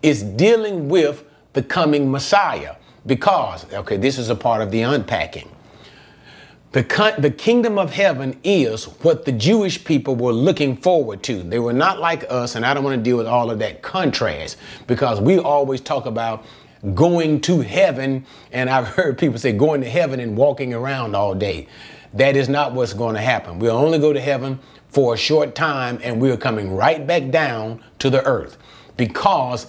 is 0.02 0.22
dealing 0.22 0.88
with 0.88 1.24
the 1.52 1.62
coming 1.62 2.10
Messiah 2.10 2.76
because, 3.06 3.70
okay, 3.72 3.96
this 3.96 4.18
is 4.18 4.30
a 4.30 4.36
part 4.36 4.62
of 4.62 4.70
the 4.70 4.82
unpacking. 4.82 5.50
The, 6.72 7.14
the 7.18 7.30
kingdom 7.30 7.78
of 7.78 7.90
heaven 7.92 8.38
is 8.44 8.84
what 8.84 9.24
the 9.24 9.32
Jewish 9.32 9.82
people 9.82 10.14
were 10.14 10.32
looking 10.32 10.76
forward 10.76 11.20
to. 11.24 11.42
They 11.42 11.58
were 11.58 11.72
not 11.72 11.98
like 11.98 12.24
us, 12.30 12.54
and 12.54 12.64
I 12.64 12.74
don't 12.74 12.84
want 12.84 12.96
to 12.96 13.02
deal 13.02 13.16
with 13.16 13.26
all 13.26 13.50
of 13.50 13.58
that 13.58 13.82
contrast 13.82 14.56
because 14.86 15.20
we 15.20 15.38
always 15.38 15.80
talk 15.80 16.06
about 16.06 16.44
going 16.94 17.40
to 17.42 17.60
heaven, 17.60 18.24
and 18.52 18.70
I've 18.70 18.86
heard 18.96 19.18
people 19.18 19.38
say 19.38 19.52
going 19.52 19.80
to 19.80 19.90
heaven 19.90 20.20
and 20.20 20.36
walking 20.36 20.72
around 20.72 21.16
all 21.16 21.34
day. 21.34 21.66
That 22.14 22.36
is 22.36 22.48
not 22.48 22.72
what's 22.72 22.92
going 22.92 23.16
to 23.16 23.20
happen. 23.20 23.58
We'll 23.58 23.76
only 23.76 23.98
go 23.98 24.12
to 24.12 24.20
heaven 24.20 24.60
for 24.90 25.14
a 25.14 25.16
short 25.16 25.56
time, 25.56 25.98
and 26.04 26.20
we're 26.20 26.36
coming 26.36 26.74
right 26.74 27.04
back 27.04 27.30
down 27.30 27.82
to 27.98 28.10
the 28.10 28.24
earth 28.24 28.58
because 28.96 29.66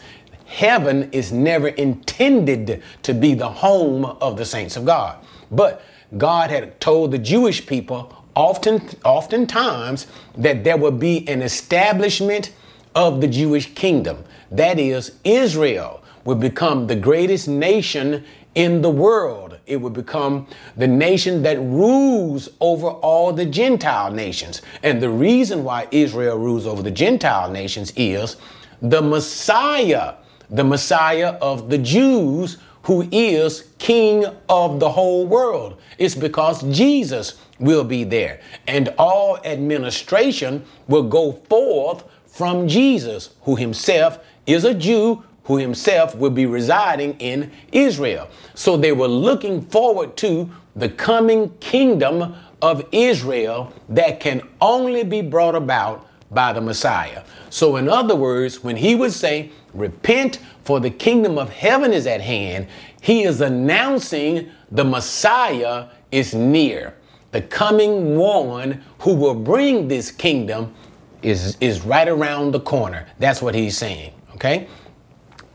heaven 0.51 1.09
is 1.13 1.31
never 1.31 1.69
intended 1.69 2.83
to 3.03 3.13
be 3.13 3.33
the 3.33 3.49
home 3.49 4.03
of 4.05 4.35
the 4.35 4.45
saints 4.45 4.75
of 4.75 4.85
God. 4.85 5.17
But 5.49 5.81
God 6.17 6.49
had 6.49 6.79
told 6.81 7.11
the 7.11 7.17
Jewish 7.17 7.65
people 7.65 8.13
often, 8.35 8.81
oftentimes 9.05 10.07
that 10.37 10.63
there 10.65 10.75
would 10.75 10.99
be 10.99 11.27
an 11.29 11.41
establishment 11.41 12.53
of 12.93 13.21
the 13.21 13.27
Jewish 13.27 13.73
kingdom. 13.73 14.25
That 14.51 14.77
is, 14.77 15.13
Israel 15.23 16.03
would 16.25 16.41
become 16.41 16.87
the 16.87 16.97
greatest 16.97 17.47
nation 17.47 18.25
in 18.53 18.81
the 18.81 18.89
world. 18.89 19.57
It 19.65 19.77
would 19.77 19.93
become 19.93 20.47
the 20.75 20.87
nation 20.87 21.43
that 21.43 21.59
rules 21.59 22.49
over 22.59 22.87
all 22.87 23.31
the 23.31 23.45
Gentile 23.45 24.11
nations. 24.11 24.61
And 24.83 25.01
the 25.01 25.09
reason 25.09 25.63
why 25.63 25.87
Israel 25.91 26.37
rules 26.37 26.67
over 26.67 26.81
the 26.81 26.91
Gentile 26.91 27.49
nations 27.49 27.93
is 27.95 28.35
the 28.81 29.01
Messiah, 29.01 30.15
the 30.51 30.63
Messiah 30.63 31.37
of 31.41 31.69
the 31.69 31.77
Jews 31.77 32.57
who 32.83 33.07
is 33.11 33.69
king 33.77 34.25
of 34.49 34.79
the 34.79 34.89
whole 34.89 35.25
world. 35.25 35.79
It's 35.97 36.15
because 36.15 36.63
Jesus 36.75 37.39
will 37.59 37.83
be 37.83 38.03
there. 38.03 38.41
And 38.67 38.89
all 38.97 39.37
administration 39.45 40.65
will 40.87 41.03
go 41.03 41.33
forth 41.33 42.03
from 42.25 42.67
Jesus, 42.67 43.31
who 43.41 43.55
himself 43.55 44.19
is 44.47 44.65
a 44.65 44.73
Jew, 44.73 45.23
who 45.43 45.57
himself 45.57 46.15
will 46.15 46.31
be 46.31 46.45
residing 46.45 47.15
in 47.19 47.51
Israel. 47.71 48.29
So 48.55 48.77
they 48.77 48.91
were 48.91 49.07
looking 49.07 49.61
forward 49.61 50.17
to 50.17 50.49
the 50.75 50.89
coming 50.89 51.49
kingdom 51.59 52.35
of 52.61 52.85
Israel 52.91 53.73
that 53.89 54.19
can 54.19 54.41
only 54.59 55.03
be 55.03 55.21
brought 55.21 55.55
about 55.55 56.07
by 56.31 56.53
the 56.53 56.61
Messiah. 56.61 57.23
So, 57.49 57.75
in 57.75 57.89
other 57.89 58.15
words, 58.15 58.63
when 58.63 58.77
he 58.77 58.95
would 58.95 59.11
say, 59.11 59.51
Repent, 59.73 60.39
for 60.63 60.79
the 60.79 60.89
kingdom 60.89 61.37
of 61.37 61.49
heaven 61.49 61.93
is 61.93 62.07
at 62.07 62.21
hand, 62.21 62.67
he 63.01 63.23
is 63.23 63.41
announcing 63.41 64.49
the 64.69 64.83
Messiah 64.83 65.87
is 66.11 66.33
near. 66.33 66.95
The 67.31 67.41
coming 67.41 68.17
one 68.17 68.83
who 68.99 69.15
will 69.15 69.35
bring 69.35 69.87
this 69.87 70.11
kingdom 70.11 70.73
is, 71.21 71.57
is 71.61 71.81
right 71.81 72.07
around 72.07 72.51
the 72.51 72.59
corner. 72.59 73.07
That's 73.19 73.41
what 73.41 73.55
he's 73.55 73.77
saying. 73.77 74.13
Okay? 74.35 74.67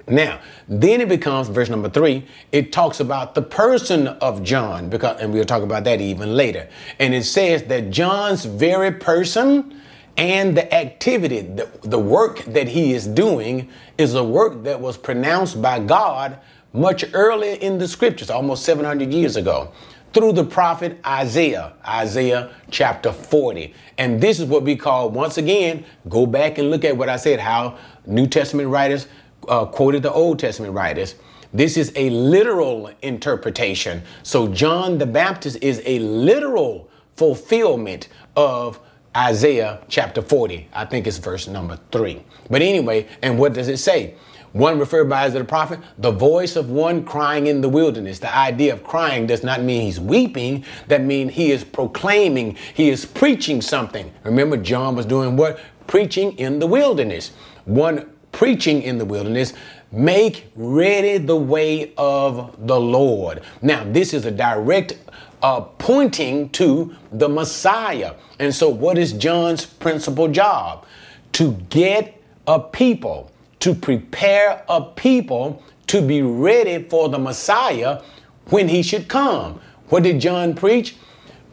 Now, 0.09 0.40
then 0.68 1.00
it 1.00 1.09
becomes 1.09 1.49
verse 1.49 1.68
number 1.68 1.88
three. 1.88 2.25
It 2.52 2.73
talks 2.73 3.00
about 3.00 3.35
the 3.35 3.42
person 3.42 4.06
of 4.09 4.42
John, 4.42 4.88
because, 4.88 5.21
and 5.21 5.33
we'll 5.33 5.45
talk 5.45 5.62
about 5.62 5.85
that 5.85 6.00
even 6.00 6.35
later. 6.37 6.68
And 6.99 7.12
it 7.12 7.25
says 7.25 7.64
that 7.64 7.90
John's 7.90 8.45
very 8.45 8.92
person 8.92 9.80
and 10.16 10.56
the 10.56 10.73
activity, 10.75 11.42
the, 11.42 11.68
the 11.82 11.99
work 11.99 12.38
that 12.44 12.68
he 12.68 12.94
is 12.94 13.06
doing, 13.06 13.68
is 13.99 14.14
a 14.14 14.25
work 14.25 14.62
that 14.64 14.80
was 14.80 14.96
pronounced 14.96 15.61
by 15.61 15.78
God 15.78 16.38
much 16.73 17.04
earlier 17.12 17.54
in 17.54 17.78
the 17.78 17.88
scriptures, 17.88 18.30
almost 18.30 18.64
700 18.64 19.12
years 19.12 19.37
ago, 19.37 19.73
through 20.12 20.32
the 20.32 20.44
prophet 20.44 20.99
Isaiah, 21.06 21.75
Isaiah 21.87 22.50
chapter 22.70 23.12
40. 23.12 23.75
And 23.99 24.20
this 24.20 24.40
is 24.40 24.46
what 24.46 24.62
we 24.62 24.76
call, 24.76 25.11
once 25.11 25.38
again, 25.38 25.85
go 26.08 26.26
back 26.26 26.58
and 26.58 26.70
look 26.70 26.85
at 26.85 26.96
what 26.96 27.08
I 27.08 27.16
said, 27.16 27.40
how 27.40 27.78
New 28.06 28.26
Testament 28.26 28.68
writers 28.68 29.08
uh, 29.49 29.66
quoted 29.66 30.02
the 30.02 30.12
Old 30.12 30.38
Testament 30.38 30.73
writers. 30.73 31.14
This 31.52 31.76
is 31.76 31.92
a 31.96 32.11
literal 32.11 32.90
interpretation. 33.02 34.02
So 34.23 34.49
John 34.49 34.99
the 34.99 35.06
Baptist 35.06 35.58
is 35.62 35.82
a 35.85 35.99
literal 36.00 36.90
fulfillment 37.16 38.08
of 38.37 38.80
Isaiah 39.16 39.80
chapter 39.88 40.20
40. 40.20 40.68
I 40.75 40.85
think 40.85 41.06
it's 41.06 41.16
verse 41.16 41.49
number 41.49 41.78
three. 41.90 42.23
But 42.50 42.61
anyway, 42.61 43.08
and 43.23 43.38
what 43.38 43.54
does 43.54 43.68
it 43.68 43.78
say? 43.78 44.14
One 44.52 44.78
referred 44.78 45.08
by 45.08 45.25
as 45.25 45.32
the 45.32 45.42
prophet, 45.42 45.80
the 45.99 46.11
voice 46.11 46.54
of 46.54 46.70
one 46.70 47.04
crying 47.04 47.46
in 47.46 47.62
the 47.62 47.68
wilderness. 47.68 48.18
The 48.18 48.35
idea 48.35 48.75
of 48.75 48.85
crying 48.85 49.26
does 49.26 49.42
not 49.42 49.62
mean 49.62 49.82
he's 49.82 49.99
weeping. 49.99 50.64
That 50.88 51.02
means 51.02 51.32
he 51.32 51.50
is 51.50 51.64
proclaiming, 51.64 52.56
he 52.75 52.90
is 52.90 53.06
preaching 53.06 53.62
something. 53.62 54.12
Remember, 54.23 54.58
John 54.58 54.96
was 54.96 55.06
doing 55.06 55.37
what? 55.37 55.61
Preaching 55.87 56.38
in 56.38 56.58
the 56.58 56.66
wilderness. 56.66 57.32
One 57.64 58.11
preaching 58.32 58.82
in 58.82 58.99
the 58.99 59.04
wilderness, 59.04 59.54
make 59.90 60.46
ready 60.56 61.16
the 61.16 61.37
way 61.37 61.94
of 61.96 62.54
the 62.66 62.78
Lord. 62.78 63.42
Now, 63.62 63.82
this 63.85 64.12
is 64.12 64.26
a 64.26 64.30
direct 64.30 64.99
uh, 65.43 65.61
pointing 65.61 66.50
to 66.50 66.95
the 67.12 67.28
Messiah. 67.28 68.14
And 68.38 68.55
so, 68.55 68.69
what 68.69 68.99
is 68.99 69.12
John's 69.12 69.64
principal 69.64 70.28
job? 70.28 70.87
To 71.33 71.52
get 71.71 72.21
a 72.47 72.61
people 72.61 73.31
to 73.61 73.75
prepare 73.75 74.64
a 74.69 74.81
people 74.81 75.62
to 75.88 76.02
be 76.02 76.23
ready 76.23 76.83
for 76.85 77.09
the 77.09 77.19
Messiah 77.19 78.02
when 78.50 78.69
he 78.69 78.83
should 78.83 79.09
come. 79.09 79.61
What 79.88 80.02
did 80.02 80.21
John 80.21 80.55
preach? 80.55 80.97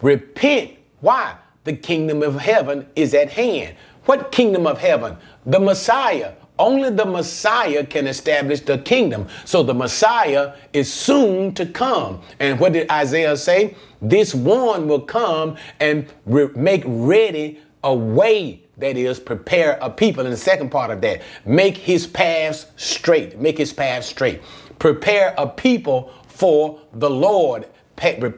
Repent. 0.01 0.71
Why? 1.01 1.35
The 1.63 1.73
kingdom 1.73 2.23
of 2.23 2.35
heaven 2.35 2.87
is 2.95 3.13
at 3.13 3.31
hand. 3.31 3.75
What 4.05 4.31
kingdom 4.31 4.67
of 4.67 4.79
heaven? 4.79 5.17
The 5.45 5.59
Messiah. 5.59 6.33
Only 6.59 6.91
the 6.91 7.05
Messiah 7.05 7.85
can 7.85 8.05
establish 8.07 8.61
the 8.61 8.77
kingdom. 8.77 9.27
So 9.43 9.63
the 9.63 9.73
Messiah 9.73 10.53
is 10.71 10.91
soon 10.91 11.53
to 11.55 11.65
come. 11.65 12.21
And 12.39 12.59
what 12.59 12.73
did 12.73 12.89
Isaiah 12.91 13.35
say? 13.35 13.75
This 14.01 14.35
one 14.35 14.87
will 14.87 15.01
come 15.01 15.57
and 15.79 16.07
re- 16.25 16.49
make 16.55 16.83
ready 16.85 17.59
a 17.83 17.93
way 17.93 18.63
that 18.77 18.97
is 18.97 19.19
prepare 19.19 19.77
a 19.81 19.89
people 19.89 20.25
in 20.25 20.31
the 20.31 20.37
second 20.37 20.69
part 20.69 20.89
of 20.89 21.01
that 21.01 21.21
make 21.45 21.77
his 21.77 22.07
paths 22.07 22.65
straight 22.75 23.39
make 23.39 23.57
his 23.57 23.71
paths 23.71 24.07
straight 24.07 24.41
prepare 24.79 25.35
a 25.37 25.47
people 25.47 26.11
for 26.27 26.79
the 26.93 27.09
lord 27.09 27.67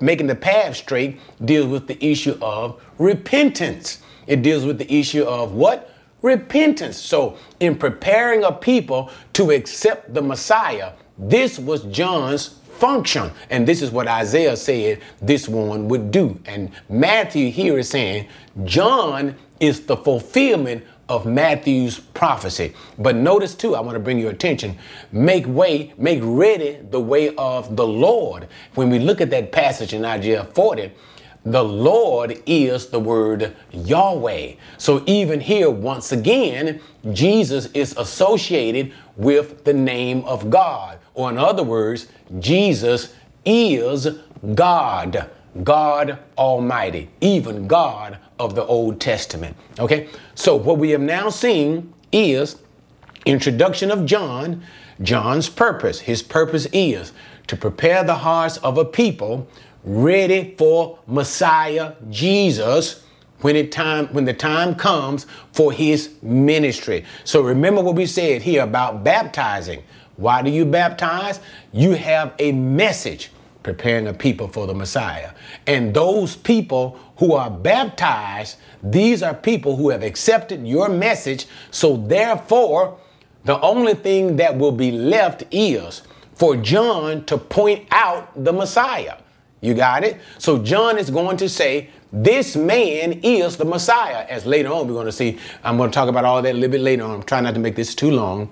making 0.01 0.27
the 0.27 0.35
path 0.35 0.75
straight 0.75 1.19
deals 1.45 1.67
with 1.67 1.87
the 1.87 2.05
issue 2.05 2.37
of 2.41 2.81
repentance 2.97 4.01
it 4.27 4.41
deals 4.41 4.65
with 4.65 4.77
the 4.77 4.93
issue 4.93 5.23
of 5.23 5.53
what 5.53 5.94
repentance 6.25 6.97
so 6.97 7.37
in 7.59 7.75
preparing 7.75 8.43
a 8.43 8.51
people 8.51 9.09
to 9.33 9.51
accept 9.51 10.13
the 10.13 10.21
messiah 10.21 10.91
this 11.17 11.57
was 11.57 11.83
john's 11.83 12.59
function. 12.75 13.31
And 13.49 13.67
this 13.67 13.81
is 13.81 13.91
what 13.91 14.07
Isaiah 14.07 14.57
said 14.57 15.01
this 15.21 15.47
one 15.47 15.87
would 15.87 16.11
do. 16.11 16.39
And 16.45 16.71
Matthew 16.89 17.49
here 17.51 17.79
is 17.79 17.89
saying 17.89 18.27
John 18.63 19.35
is 19.59 19.85
the 19.85 19.97
fulfillment 19.97 20.83
of 21.07 21.25
Matthew's 21.25 21.99
prophecy. 21.99 22.73
But 22.97 23.15
notice 23.15 23.53
too, 23.53 23.75
I 23.75 23.79
want 23.79 23.95
to 23.95 23.99
bring 23.99 24.19
your 24.19 24.31
attention, 24.31 24.77
make 25.11 25.45
way, 25.47 25.93
make 25.97 26.19
ready 26.23 26.79
the 26.89 26.99
way 26.99 27.35
of 27.35 27.75
the 27.75 27.85
Lord. 27.85 28.47
When 28.73 28.89
we 28.89 28.99
look 28.99 29.21
at 29.21 29.29
that 29.29 29.51
passage 29.51 29.93
in 29.93 30.03
Isaiah 30.03 30.43
40, 30.43 30.91
the 31.45 31.63
Lord 31.63 32.41
is 32.47 32.87
the 32.87 32.99
word 32.99 33.55
Yahweh. 33.71 34.53
So 34.77 35.03
even 35.05 35.39
here, 35.39 35.69
once 35.69 36.11
again, 36.11 36.81
Jesus 37.13 37.67
is 37.73 37.95
associated 37.97 38.91
with 39.15 39.63
the 39.63 39.73
name 39.73 40.25
of 40.25 40.49
God. 40.49 40.97
Or 41.13 41.29
in 41.29 41.37
other 41.37 41.63
words, 41.63 42.07
Jesus 42.39 43.13
is 43.45 44.07
God. 44.55 45.29
God 45.63 46.19
Almighty, 46.37 47.09
even 47.21 47.67
God 47.67 48.17
of 48.39 48.55
the 48.55 48.65
Old 48.65 48.99
Testament. 48.99 49.55
Okay, 49.79 50.09
so 50.33 50.55
what 50.55 50.77
we 50.77 50.89
have 50.89 51.01
now 51.01 51.29
seen 51.29 51.93
is 52.11 52.57
introduction 53.25 53.91
of 53.91 54.05
John, 54.05 54.63
John's 55.01 55.47
purpose. 55.47 55.99
His 56.01 56.21
purpose 56.21 56.67
is 56.73 57.13
to 57.47 57.55
prepare 57.55 58.03
the 58.03 58.15
hearts 58.15 58.57
of 58.57 58.77
a 58.77 58.85
people 58.85 59.47
ready 59.85 60.55
for 60.57 60.99
Messiah 61.07 61.93
Jesus 62.09 63.03
when 63.41 63.55
it 63.55 63.71
time 63.71 64.07
when 64.07 64.25
the 64.25 64.33
time 64.33 64.75
comes 64.75 65.27
for 65.53 65.71
his 65.71 66.15
ministry. 66.21 67.05
So 67.23 67.41
remember 67.41 67.81
what 67.81 67.95
we 67.95 68.07
said 68.07 68.41
here 68.41 68.63
about 68.63 69.03
baptizing. 69.03 69.83
Why 70.17 70.41
do 70.41 70.49
you 70.49 70.65
baptize? 70.65 71.39
You 71.71 71.91
have 71.91 72.33
a 72.39 72.51
message 72.51 73.29
preparing 73.61 74.07
a 74.07 74.13
people 74.13 74.47
for 74.47 74.65
the 74.65 74.73
Messiah. 74.73 75.31
And 75.67 75.93
those 75.93 76.35
people 76.35 76.99
who 77.17 77.33
are 77.33 77.49
baptized, 77.49 78.57
these 78.81 79.21
are 79.21 79.33
people 79.33 79.75
who 79.75 79.89
have 79.89 80.03
accepted 80.03 80.65
your 80.65 80.89
message. 80.89 81.47
So 81.71 81.97
therefore, 81.97 82.97
the 83.43 83.59
only 83.61 83.93
thing 83.93 84.37
that 84.37 84.57
will 84.57 84.71
be 84.71 84.91
left 84.91 85.43
is 85.51 86.01
for 86.33 86.55
John 86.55 87.25
to 87.25 87.37
point 87.37 87.87
out 87.91 88.43
the 88.43 88.53
Messiah. 88.53 89.17
You 89.65 89.73
got 89.73 90.03
it? 90.03 90.17
So 90.37 90.59
John 90.59 90.97
is 90.97 91.09
going 91.09 91.37
to 91.37 91.49
say, 91.49 91.89
this 92.13 92.55
man 92.55 93.13
is 93.23 93.57
the 93.57 93.65
Messiah. 93.65 94.25
As 94.29 94.45
later 94.45 94.71
on, 94.71 94.87
we're 94.87 94.93
going 94.93 95.07
to 95.07 95.11
see, 95.11 95.39
I'm 95.63 95.75
going 95.75 95.89
to 95.89 95.93
talk 95.93 96.07
about 96.07 96.23
all 96.23 96.41
that 96.41 96.51
a 96.51 96.53
little 96.53 96.71
bit 96.71 96.81
later 96.81 97.03
on. 97.03 97.11
I'm 97.11 97.23
trying 97.23 97.43
not 97.43 97.55
to 97.55 97.59
make 97.59 97.75
this 97.75 97.93
too 97.95 98.11
long. 98.11 98.51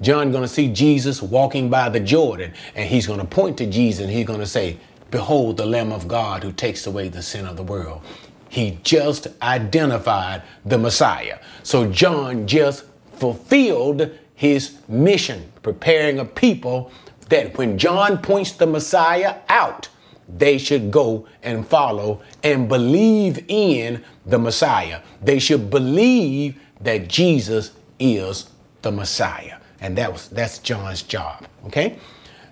John 0.00 0.32
going 0.32 0.42
to 0.42 0.48
see 0.48 0.68
Jesus 0.72 1.22
walking 1.22 1.70
by 1.70 1.88
the 1.88 2.00
Jordan, 2.00 2.52
and 2.74 2.88
he's 2.88 3.06
going 3.06 3.20
to 3.20 3.24
point 3.24 3.58
to 3.58 3.66
Jesus, 3.66 4.04
and 4.04 4.12
he's 4.12 4.26
going 4.26 4.40
to 4.40 4.46
say, 4.46 4.78
Behold 5.10 5.58
the 5.58 5.66
Lamb 5.66 5.92
of 5.92 6.08
God 6.08 6.42
who 6.42 6.50
takes 6.50 6.88
away 6.88 7.08
the 7.08 7.22
sin 7.22 7.46
of 7.46 7.56
the 7.56 7.62
world. 7.62 8.02
He 8.48 8.80
just 8.82 9.28
identified 9.40 10.42
the 10.64 10.78
Messiah. 10.78 11.38
So 11.62 11.88
John 11.90 12.48
just 12.48 12.84
fulfilled 13.12 14.10
his 14.34 14.78
mission, 14.88 15.52
preparing 15.62 16.18
a 16.18 16.24
people 16.24 16.90
that 17.28 17.56
when 17.56 17.78
John 17.78 18.18
points 18.18 18.52
the 18.52 18.66
Messiah 18.66 19.36
out, 19.48 19.88
they 20.28 20.58
should 20.58 20.90
go 20.90 21.26
and 21.42 21.66
follow 21.66 22.22
and 22.42 22.68
believe 22.68 23.44
in 23.48 24.02
the 24.26 24.38
Messiah. 24.38 25.00
They 25.22 25.38
should 25.38 25.70
believe 25.70 26.58
that 26.80 27.08
Jesus 27.08 27.72
is 27.98 28.50
the 28.82 28.92
Messiah. 28.92 29.58
And 29.80 29.96
that 29.98 30.12
was 30.12 30.28
that's 30.28 30.58
John's 30.58 31.02
job. 31.02 31.46
Okay? 31.66 31.98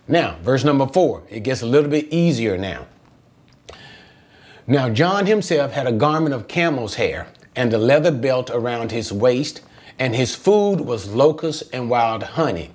Now, 0.09 0.37
verse 0.43 0.65
number 0.65 0.87
four, 0.87 1.23
it 1.31 1.41
gets 1.41 1.63
a 1.63 1.67
little 1.67 1.91
bit 1.91 2.13
easier 2.13 2.59
now. 2.59 2.87
Now, 4.67 4.91
John 4.91 5.27
himself 5.27 5.73
had 5.73 5.87
a 5.87 5.93
garment 5.93 6.35
of 6.35 6.49
camel's 6.49 6.95
hair 6.95 7.29
and 7.57 7.73
a 7.73 7.79
leather 7.79 8.11
belt 8.11 8.51
around 8.51 8.93
his 8.93 9.13
waist, 9.13 9.61
and 9.99 10.15
his 10.15 10.35
food 10.35 10.81
was 10.81 11.15
locusts 11.15 11.63
and 11.73 11.91
wild 11.91 12.23
honey. 12.23 12.73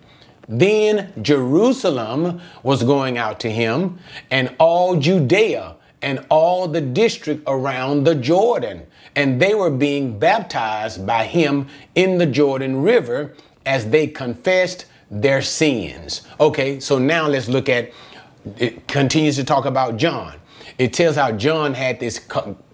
Then 0.48 1.12
Jerusalem 1.22 2.42
was 2.64 2.84
going 2.84 3.18
out 3.18 3.40
to 3.42 3.52
him, 3.52 4.00
and 4.32 4.56
all 4.60 4.96
Judea 4.96 5.76
and 6.02 6.26
all 6.30 6.68
the 6.68 6.82
district 6.82 7.44
around 7.48 8.04
the 8.04 8.16
Jordan. 8.16 8.86
And 9.16 9.42
they 9.42 9.56
were 9.56 9.72
being 9.72 10.20
baptized 10.20 11.06
by 11.06 11.26
him 11.26 11.68
in 11.96 12.18
the 12.18 12.26
Jordan 12.26 12.82
River 12.82 13.34
as 13.66 13.90
they 13.90 14.08
confessed 14.08 14.86
their 15.10 15.42
sins. 15.42 16.22
Okay, 16.40 16.80
so 16.80 17.00
now 17.00 17.28
let's 17.28 17.48
look 17.48 17.68
at 17.70 17.92
it 18.58 18.88
continues 18.88 19.36
to 19.36 19.44
talk 19.44 19.66
about 19.66 19.98
John. 19.98 20.36
It 20.78 20.94
tells 20.94 21.16
how 21.16 21.32
John 21.32 21.74
had 21.74 22.00
this 22.00 22.20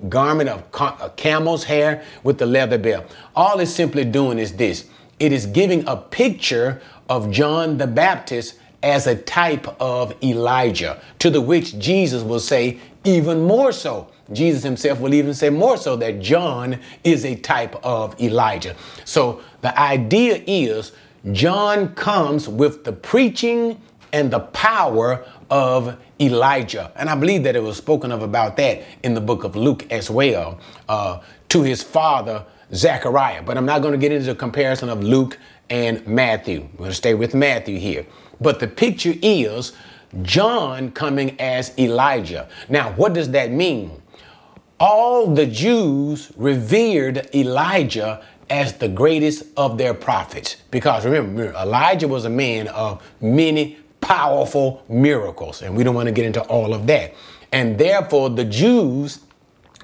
garment 0.10 0.50
of 0.50 1.16
camel's 1.16 1.64
hair 1.64 2.04
with 2.24 2.38
the 2.38 2.46
leather 2.46 2.78
belt. 2.78 3.06
All 3.36 3.60
it's 3.60 3.72
simply 3.72 4.04
doing 4.04 4.38
is 4.38 4.54
this 4.54 4.86
it 5.20 5.32
is 5.32 5.46
giving 5.46 5.88
a 5.88 5.96
picture 5.96 6.82
of 7.10 7.32
John 7.32 7.78
the 7.78 7.88
Baptist 7.88 8.56
as 8.82 9.08
a 9.08 9.16
type 9.16 9.68
of 9.82 10.14
Elijah, 10.24 11.02
to 11.20 11.30
the 11.30 11.42
which 11.42 11.80
Jesus 11.80 12.22
will 12.22 12.40
say 12.40 12.80
even 13.04 13.44
more 13.44 13.72
so. 13.72 14.10
Jesus 14.32 14.64
himself 14.64 15.00
will 15.00 15.14
even 15.14 15.34
say 15.34 15.50
more 15.50 15.78
so 15.78 15.96
that 15.98 16.20
John 16.20 16.80
is 17.04 17.26
a 17.26 17.36
type 17.36 17.76
of 17.84 18.20
Elijah. 18.22 18.76
So 19.06 19.42
the 19.62 19.78
idea 19.80 20.44
is 20.48 20.92
John 21.32 21.94
comes 21.96 22.48
with 22.48 22.84
the 22.84 22.94
preaching 22.94 23.82
and 24.12 24.32
the 24.32 24.40
power 24.40 25.26
of 25.50 25.98
Elijah. 26.20 26.92
And 26.96 27.10
I 27.10 27.16
believe 27.16 27.44
that 27.44 27.56
it 27.56 27.64
was 27.64 27.78
spoken 27.78 28.12
of 28.12 28.22
about 28.22 28.58
that 28.58 28.84
in 29.04 29.14
the 29.14 29.22
book 29.22 29.44
of 29.44 29.56
Luke 29.56 29.92
as 29.92 30.10
well 30.10 30.60
uh, 30.88 31.20
to 31.50 31.64
his 31.64 31.84
father, 31.84 32.46
Zechariah. 32.74 33.44
But 33.44 33.58
I'm 33.58 33.66
not 33.66 33.82
going 33.82 33.94
to 33.94 33.98
get 33.98 34.12
into 34.12 34.32
a 34.32 34.36
comparison 34.36 34.90
of 34.90 35.04
Luke 35.04 35.38
and 35.70 36.06
Matthew. 36.08 36.62
We're 36.74 36.78
going 36.78 36.90
to 36.92 36.96
stay 36.96 37.14
with 37.14 37.34
Matthew 37.34 37.80
here. 37.80 38.06
But 38.42 38.60
the 38.60 38.68
picture 38.68 39.14
is 39.22 39.74
John 40.22 40.92
coming 40.92 41.40
as 41.40 41.78
Elijah. 41.80 42.50
Now, 42.70 42.92
what 42.94 43.14
does 43.14 43.32
that 43.32 43.52
mean? 43.52 44.02
All 44.80 45.34
the 45.34 45.46
Jews 45.46 46.32
revered 46.36 47.30
Elijah 47.34 48.24
as 48.50 48.74
the 48.74 48.88
greatest 48.88 49.44
of 49.58 49.78
their 49.78 49.94
prophets. 49.94 50.58
Because 50.70 51.06
remember, 51.06 51.54
Elijah 51.54 52.08
was 52.08 52.26
a 52.26 52.30
man 52.30 52.68
of 52.68 53.02
many 53.22 53.78
powerful 54.02 54.84
miracles, 54.90 55.62
and 55.62 55.76
we 55.76 55.84
don't 55.84 55.96
want 55.96 56.08
to 56.08 56.12
get 56.12 56.26
into 56.26 56.42
all 56.44 56.74
of 56.74 56.86
that. 56.88 57.14
And 57.52 57.78
therefore, 57.78 58.30
the 58.30 58.44
Jews 58.44 59.20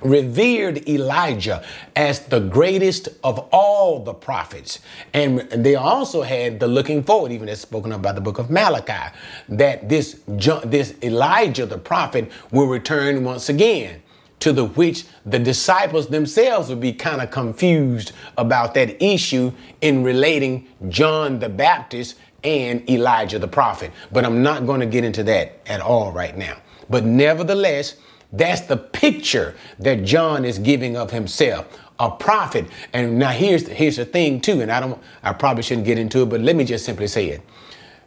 revered 0.01 0.87
Elijah 0.87 1.63
as 1.95 2.21
the 2.21 2.39
greatest 2.39 3.09
of 3.23 3.39
all 3.51 3.99
the 3.99 4.13
prophets. 4.13 4.79
And 5.13 5.39
they 5.51 5.75
also 5.75 6.21
had 6.21 6.59
the 6.59 6.67
looking 6.67 7.03
forward, 7.03 7.31
even 7.31 7.49
as 7.49 7.61
spoken 7.61 7.91
of 7.91 8.01
by 8.01 8.11
the 8.11 8.21
book 8.21 8.39
of 8.39 8.49
Malachi, 8.49 9.15
that 9.49 9.89
this, 9.89 10.21
this 10.27 10.93
Elijah, 11.03 11.65
the 11.65 11.77
prophet, 11.77 12.31
will 12.51 12.67
return 12.67 13.23
once 13.23 13.49
again. 13.49 14.01
To 14.43 14.53
the 14.53 14.67
which 14.67 15.03
the 15.25 15.37
disciples 15.37 16.07
themselves 16.07 16.69
would 16.69 16.79
be 16.79 16.93
kind 16.93 17.21
of 17.21 17.29
confused 17.29 18.13
about 18.37 18.73
that 18.75 19.03
issue 19.03 19.51
in 19.81 20.01
relating 20.01 20.65
John 20.87 21.39
the 21.39 21.49
Baptist 21.49 22.15
and 22.45 22.89
Elijah 22.89 23.37
the 23.37 23.49
prophet. 23.49 23.91
But 24.13 24.23
I'm 24.23 24.41
not 24.41 24.65
going 24.65 24.79
to 24.79 24.85
get 24.85 25.03
into 25.03 25.23
that 25.23 25.59
at 25.67 25.81
all 25.81 26.13
right 26.13 26.37
now. 26.37 26.55
But 26.89 27.03
nevertheless, 27.03 27.97
that's 28.31 28.61
the 28.61 28.77
picture 28.77 29.55
that 29.79 30.03
John 30.03 30.45
is 30.45 30.59
giving 30.59 30.95
of 30.95 31.11
himself, 31.11 31.79
a 31.99 32.11
prophet. 32.11 32.65
And 32.93 33.17
now 33.17 33.29
here's 33.29 33.67
here's 33.67 33.95
the 33.95 34.05
thing 34.05 34.39
too, 34.39 34.61
and 34.61 34.71
I 34.71 34.79
don't 34.79 35.01
I 35.23 35.33
probably 35.33 35.63
shouldn't 35.63 35.87
get 35.87 35.97
into 35.97 36.21
it, 36.21 36.29
but 36.29 36.41
let 36.41 36.55
me 36.55 36.63
just 36.63 36.85
simply 36.85 37.07
say 37.07 37.29
it. 37.29 37.41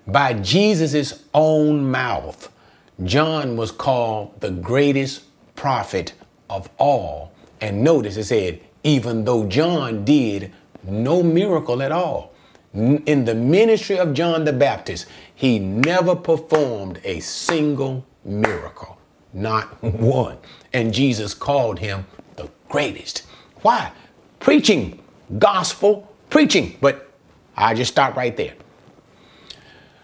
By 0.07 0.35
Jesus' 0.35 1.25
own 1.35 1.91
mouth, 1.91 2.51
John 3.05 3.57
was 3.57 3.73
called 3.73 4.41
the 4.41 4.51
greatest 4.51 5.25
prophet 5.57 6.13
of 6.49 6.69
all. 6.79 7.33
And 7.61 7.83
notice 7.85 8.17
it 8.17 8.25
said, 8.25 8.61
even 8.83 9.25
though 9.25 9.47
John 9.47 10.05
did 10.05 10.53
no 10.85 11.23
miracle 11.23 11.83
at 11.83 11.93
all. 11.93 12.33
In 12.75 13.25
the 13.25 13.35
ministry 13.35 13.99
of 13.99 14.15
John 14.15 14.45
the 14.45 14.53
Baptist, 14.53 15.07
he 15.35 15.59
never 15.59 16.17
performed 16.17 17.01
a 17.05 17.21
single 17.21 18.05
miracle 18.25 18.99
not 19.33 19.83
one. 19.83 20.39
And 20.73 20.93
Jesus 20.93 21.35
called 21.35 21.79
him 21.79 22.07
the 22.37 22.49
greatest. 22.69 23.27
Why? 23.63 23.93
Preaching, 24.41 25.03
gospel 25.39 26.13
preaching. 26.33 26.77
But 26.81 27.11
I 27.57 27.75
just 27.75 27.93
stop 27.93 28.17
right 28.17 28.37
there. 28.37 28.55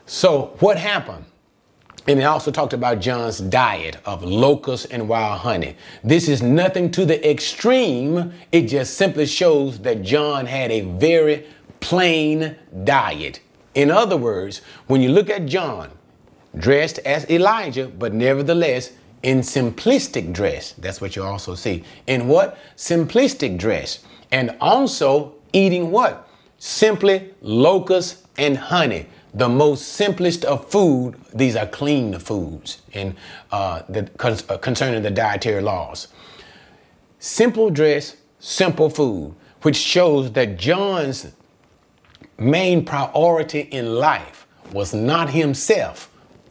So, 0.07 0.57
what 0.61 0.79
happened? 0.79 1.25
And 2.07 2.19
it 2.19 2.23
also 2.23 2.51
talked 2.51 2.73
about 2.73 3.01
John's 3.01 3.39
diet 3.39 3.99
of 4.07 4.23
locusts 4.23 4.87
and 4.87 5.09
wild 5.09 5.41
honey. 5.41 5.77
This 6.03 6.27
is 6.29 6.41
nothing 6.41 6.91
to 6.93 7.05
the 7.05 7.31
extreme. 7.31 8.33
It 8.51 8.63
just 8.63 8.95
simply 8.95 9.27
shows 9.27 9.79
that 9.81 10.03
John 10.03 10.47
had 10.47 10.71
a 10.71 10.81
very 10.83 11.47
plain 11.81 12.57
diet. 12.85 13.41
In 13.75 13.91
other 13.91 14.17
words, 14.17 14.63
when 14.87 15.03
you 15.03 15.11
look 15.11 15.29
at 15.29 15.45
John, 15.45 15.91
dressed 16.57 16.99
as 17.01 17.29
Elijah, 17.29 17.89
but 17.89 18.15
nevertheless, 18.15 18.93
in 19.23 19.41
simplistic 19.41 20.33
dress. 20.33 20.73
That's 20.73 21.01
what 21.01 21.17
you 21.17 21.25
also 21.25 21.55
see. 21.55 21.85
In 22.07 22.29
what? 22.29 22.59
Simplistic 22.77 23.59
dress. 23.59 24.01
And 24.31 24.57
also 24.61 25.35
eating 25.53 25.91
what? 25.91 26.29
Simply 26.59 27.35
locusts 27.41 28.27
and 28.37 28.57
honey. 28.57 29.07
The 29.35 29.49
most 29.49 29.89
simplest 29.89 30.45
of 30.45 30.71
food. 30.71 31.17
These 31.35 31.57
are 31.57 31.67
clean 31.67 32.19
foods 32.19 32.83
in 32.93 33.17
uh, 33.53 33.83
the, 33.89 34.11
uh, 34.21 34.59
concerning 34.59 35.03
the 35.03 35.11
dietary 35.11 35.63
laws. 35.63 36.09
Simple 37.19 37.71
dress, 37.71 38.17
simple 38.39 38.89
food, 38.89 39.35
which 39.63 39.77
shows 39.77 40.33
that 40.33 40.57
John's 40.57 41.33
main 42.39 42.85
priority 42.85 43.61
in 43.61 43.97
life 43.97 44.47
was 44.73 44.95
not 44.95 45.31
himself, 45.31 46.11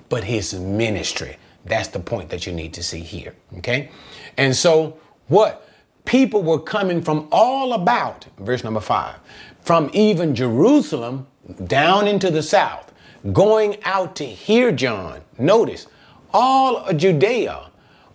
but 0.10 0.24
his 0.24 0.54
ministry. 0.54 1.38
That's 1.68 1.90
the 1.90 2.00
point 2.00 2.30
that 2.30 2.46
you 2.46 2.54
need 2.54 2.74
to 2.74 2.84
see 2.84 3.00
here. 3.00 3.36
Okay. 3.58 3.90
And 4.38 4.56
so 4.56 5.00
what? 5.28 5.64
People 6.06 6.42
were 6.42 6.60
coming 6.60 7.02
from 7.02 7.28
all 7.32 7.74
about, 7.74 8.26
verse 8.40 8.64
number 8.64 8.80
five, 8.80 9.16
from 9.62 9.90
even 9.94 10.34
Jerusalem 10.34 11.28
down 11.66 12.08
into 12.08 12.32
the 12.32 12.42
south, 12.42 12.94
going 13.34 13.84
out 13.84 14.16
to 14.16 14.26
hear 14.26 14.72
John. 14.72 15.20
Notice, 15.38 15.88
all 16.34 16.78
of 16.78 16.96
Judea, 16.96 17.70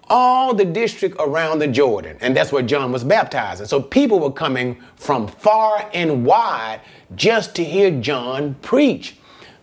all 0.09 0.55
the 0.55 0.65
district 0.65 1.17
around 1.19 1.59
the 1.59 1.67
Jordan. 1.69 2.17
And 2.21 2.37
that's 2.37 2.53
where 2.53 2.63
John 2.63 2.93
was 2.93 3.05
baptized. 3.05 3.61
And 3.61 3.69
so 3.69 3.81
people 3.81 4.21
were 4.21 4.33
coming 4.33 4.81
from 4.97 5.27
far 5.27 5.89
and 5.93 6.25
wide 6.25 6.81
just 7.15 7.55
to 7.57 7.65
hear 7.65 7.91
John 8.01 8.55
preach. 8.63 9.17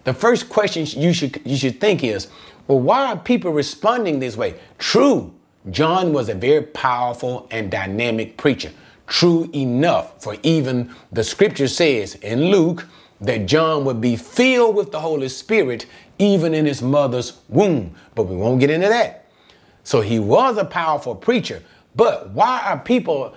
The 0.03 0.13
first 0.13 0.49
question 0.49 0.85
you 1.01 1.13
should, 1.13 1.41
you 1.45 1.57
should 1.57 1.79
think 1.79 2.03
is, 2.03 2.27
well, 2.69 2.79
why 2.79 3.07
are 3.07 3.17
people 3.17 3.51
responding 3.51 4.19
this 4.19 4.37
way? 4.37 4.53
True, 4.77 5.33
John 5.71 6.13
was 6.13 6.29
a 6.29 6.35
very 6.35 6.61
powerful 6.61 7.47
and 7.49 7.71
dynamic 7.71 8.37
preacher. 8.37 8.71
True 9.07 9.49
enough 9.55 10.21
for 10.21 10.37
even 10.43 10.93
the 11.11 11.23
scripture 11.23 11.67
says 11.67 12.13
in 12.15 12.51
Luke 12.51 12.87
that 13.21 13.47
John 13.47 13.85
would 13.85 13.99
be 13.99 14.15
filled 14.15 14.75
with 14.75 14.91
the 14.91 14.99
Holy 14.99 15.29
Spirit 15.29 15.87
even 16.19 16.53
in 16.53 16.67
his 16.67 16.83
mother's 16.83 17.39
womb. 17.49 17.95
But 18.13 18.23
we 18.23 18.35
won't 18.35 18.59
get 18.59 18.69
into 18.69 18.87
that. 18.87 19.25
So 19.83 20.01
he 20.01 20.19
was 20.19 20.57
a 20.57 20.65
powerful 20.65 21.15
preacher. 21.15 21.63
But 21.95 22.29
why 22.29 22.61
are 22.63 22.77
people 22.77 23.35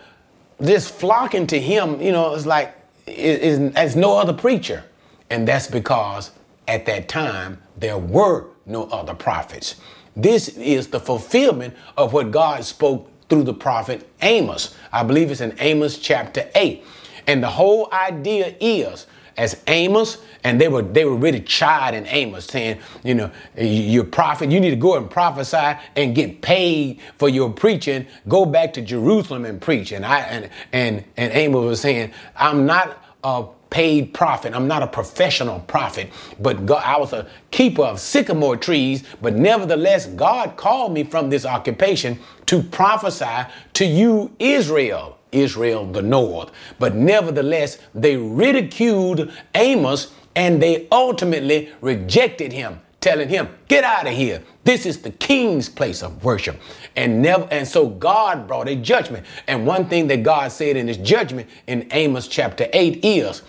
just 0.62 0.92
flocking 0.92 1.46
to 1.46 1.58
him? 1.58 2.02
You 2.02 2.12
know, 2.12 2.34
it's 2.34 2.44
like 2.44 2.76
as 3.06 3.96
no 3.96 4.18
other 4.18 4.34
preacher. 4.34 4.84
And 5.30 5.48
that's 5.48 5.68
because 5.68 6.32
at 6.68 6.84
that 6.84 7.08
time 7.08 7.62
there 7.78 7.96
were 7.96 8.51
no 8.66 8.84
other 8.84 9.14
prophets. 9.14 9.76
This 10.16 10.48
is 10.56 10.88
the 10.88 11.00
fulfillment 11.00 11.74
of 11.96 12.12
what 12.12 12.30
God 12.30 12.64
spoke 12.64 13.10
through 13.28 13.44
the 13.44 13.54
prophet 13.54 14.08
Amos. 14.20 14.74
I 14.92 15.02
believe 15.02 15.30
it's 15.30 15.40
in 15.40 15.56
Amos 15.58 15.98
chapter 15.98 16.50
8. 16.54 16.84
And 17.26 17.42
the 17.42 17.48
whole 17.48 17.88
idea 17.92 18.54
is 18.60 19.06
as 19.36 19.62
Amos, 19.66 20.18
and 20.44 20.60
they 20.60 20.68
were 20.68 20.82
they 20.82 21.04
were 21.04 21.16
really 21.16 21.40
chiding 21.40 22.06
Amos, 22.06 22.44
saying, 22.46 22.78
you 23.02 23.14
know, 23.14 23.30
you're 23.56 24.04
prophet, 24.04 24.50
you 24.50 24.60
need 24.60 24.70
to 24.70 24.76
go 24.76 24.96
and 24.96 25.08
prophesy 25.10 25.78
and 25.96 26.14
get 26.14 26.42
paid 26.42 27.00
for 27.18 27.28
your 27.28 27.50
preaching. 27.50 28.06
Go 28.28 28.44
back 28.44 28.72
to 28.74 28.82
Jerusalem 28.82 29.44
and 29.44 29.60
preach. 29.60 29.92
And 29.92 30.04
I 30.04 30.20
and 30.20 30.50
and 30.72 31.04
and 31.16 31.32
Amos 31.32 31.64
was 31.64 31.80
saying, 31.80 32.12
I'm 32.36 32.66
not 32.66 33.02
a 33.24 33.46
paid 33.72 34.12
prophet. 34.12 34.54
I'm 34.54 34.68
not 34.68 34.82
a 34.82 34.86
professional 34.86 35.60
prophet, 35.60 36.10
but 36.38 36.66
God, 36.66 36.82
I 36.84 36.98
was 36.98 37.14
a 37.14 37.26
keeper 37.50 37.82
of 37.82 37.98
sycamore 37.98 38.56
trees. 38.56 39.02
But 39.22 39.34
nevertheless, 39.34 40.06
God 40.06 40.56
called 40.56 40.92
me 40.92 41.04
from 41.04 41.30
this 41.30 41.46
occupation 41.46 42.20
to 42.46 42.62
prophesy 42.62 43.50
to 43.72 43.84
you, 43.84 44.30
Israel. 44.38 45.18
Israel, 45.32 45.90
the 45.90 46.02
north. 46.02 46.50
But 46.78 46.94
nevertheless, 46.94 47.78
they 47.94 48.18
ridiculed 48.18 49.32
Amos 49.54 50.12
and 50.36 50.62
they 50.62 50.86
ultimately 50.92 51.70
rejected 51.80 52.52
him, 52.52 52.80
telling 53.00 53.30
him, 53.30 53.48
Get 53.66 53.82
out 53.82 54.06
of 54.06 54.12
here. 54.12 54.42
This 54.64 54.84
is 54.84 55.00
the 55.00 55.10
king's 55.10 55.70
place 55.70 56.02
of 56.02 56.22
worship. 56.22 56.60
And 56.96 57.22
never 57.22 57.48
and 57.50 57.66
so 57.66 57.88
God 57.88 58.46
brought 58.46 58.68
a 58.68 58.76
judgment. 58.76 59.24
And 59.46 59.66
one 59.66 59.86
thing 59.88 60.06
that 60.08 60.22
God 60.22 60.52
said 60.52 60.76
in 60.76 60.86
his 60.86 60.98
judgment 60.98 61.48
in 61.66 61.88
Amos 61.92 62.28
chapter 62.28 62.68
8 62.70 63.00
is 63.02 63.40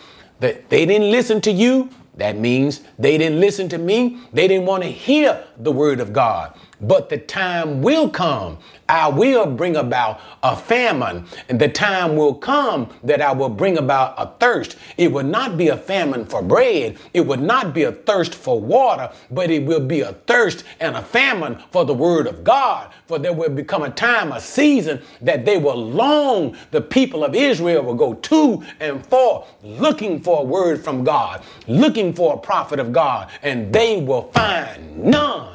that 0.43 0.69
they 0.69 0.85
didn't 0.85 1.09
listen 1.09 1.39
to 1.39 1.51
you. 1.51 1.89
That 2.17 2.37
means 2.37 2.81
they 2.99 3.17
didn't 3.17 3.39
listen 3.39 3.69
to 3.69 3.77
me. 3.77 4.19
They 4.33 4.47
didn't 4.47 4.65
want 4.65 4.83
to 4.83 4.89
hear 4.89 5.41
the 5.57 5.71
word 5.71 6.01
of 6.01 6.11
God. 6.11 6.53
But 6.83 7.09
the 7.09 7.17
time 7.17 7.81
will 7.81 8.09
come. 8.09 8.57
I 8.89 9.07
will 9.07 9.45
bring 9.45 9.77
about 9.77 10.19
a 10.43 10.55
famine. 10.55 11.25
And 11.47 11.59
the 11.59 11.69
time 11.69 12.15
will 12.17 12.35
come 12.35 12.89
that 13.03 13.21
I 13.21 13.31
will 13.31 13.49
bring 13.49 13.77
about 13.77 14.15
a 14.17 14.27
thirst. 14.39 14.75
It 14.97 15.11
will 15.11 15.23
not 15.23 15.57
be 15.57 15.69
a 15.69 15.77
famine 15.77 16.25
for 16.25 16.41
bread. 16.41 16.97
It 17.13 17.21
will 17.21 17.37
not 17.39 17.73
be 17.73 17.83
a 17.83 17.93
thirst 17.93 18.35
for 18.35 18.59
water, 18.59 19.09
but 19.31 19.49
it 19.49 19.63
will 19.65 19.79
be 19.79 20.01
a 20.01 20.13
thirst 20.27 20.65
and 20.81 20.95
a 20.95 21.01
famine 21.01 21.57
for 21.71 21.85
the 21.85 21.93
word 21.93 22.27
of 22.27 22.43
God. 22.43 22.91
For 23.07 23.17
there 23.17 23.33
will 23.33 23.49
become 23.49 23.83
a 23.83 23.89
time, 23.89 24.33
a 24.33 24.41
season 24.41 25.01
that 25.21 25.45
they 25.45 25.57
will 25.57 25.77
long. 25.77 26.57
The 26.71 26.81
people 26.81 27.23
of 27.23 27.33
Israel 27.35 27.83
will 27.83 27.95
go 27.95 28.15
to 28.15 28.63
and 28.79 29.05
for 29.07 29.47
looking 29.63 30.21
for 30.21 30.41
a 30.41 30.43
word 30.43 30.83
from 30.83 31.03
God, 31.03 31.43
looking 31.67 32.13
for 32.13 32.33
a 32.33 32.37
prophet 32.37 32.79
of 32.79 32.91
God, 32.91 33.31
and 33.41 33.71
they 33.71 34.01
will 34.01 34.31
find 34.33 34.97
none. 34.97 35.52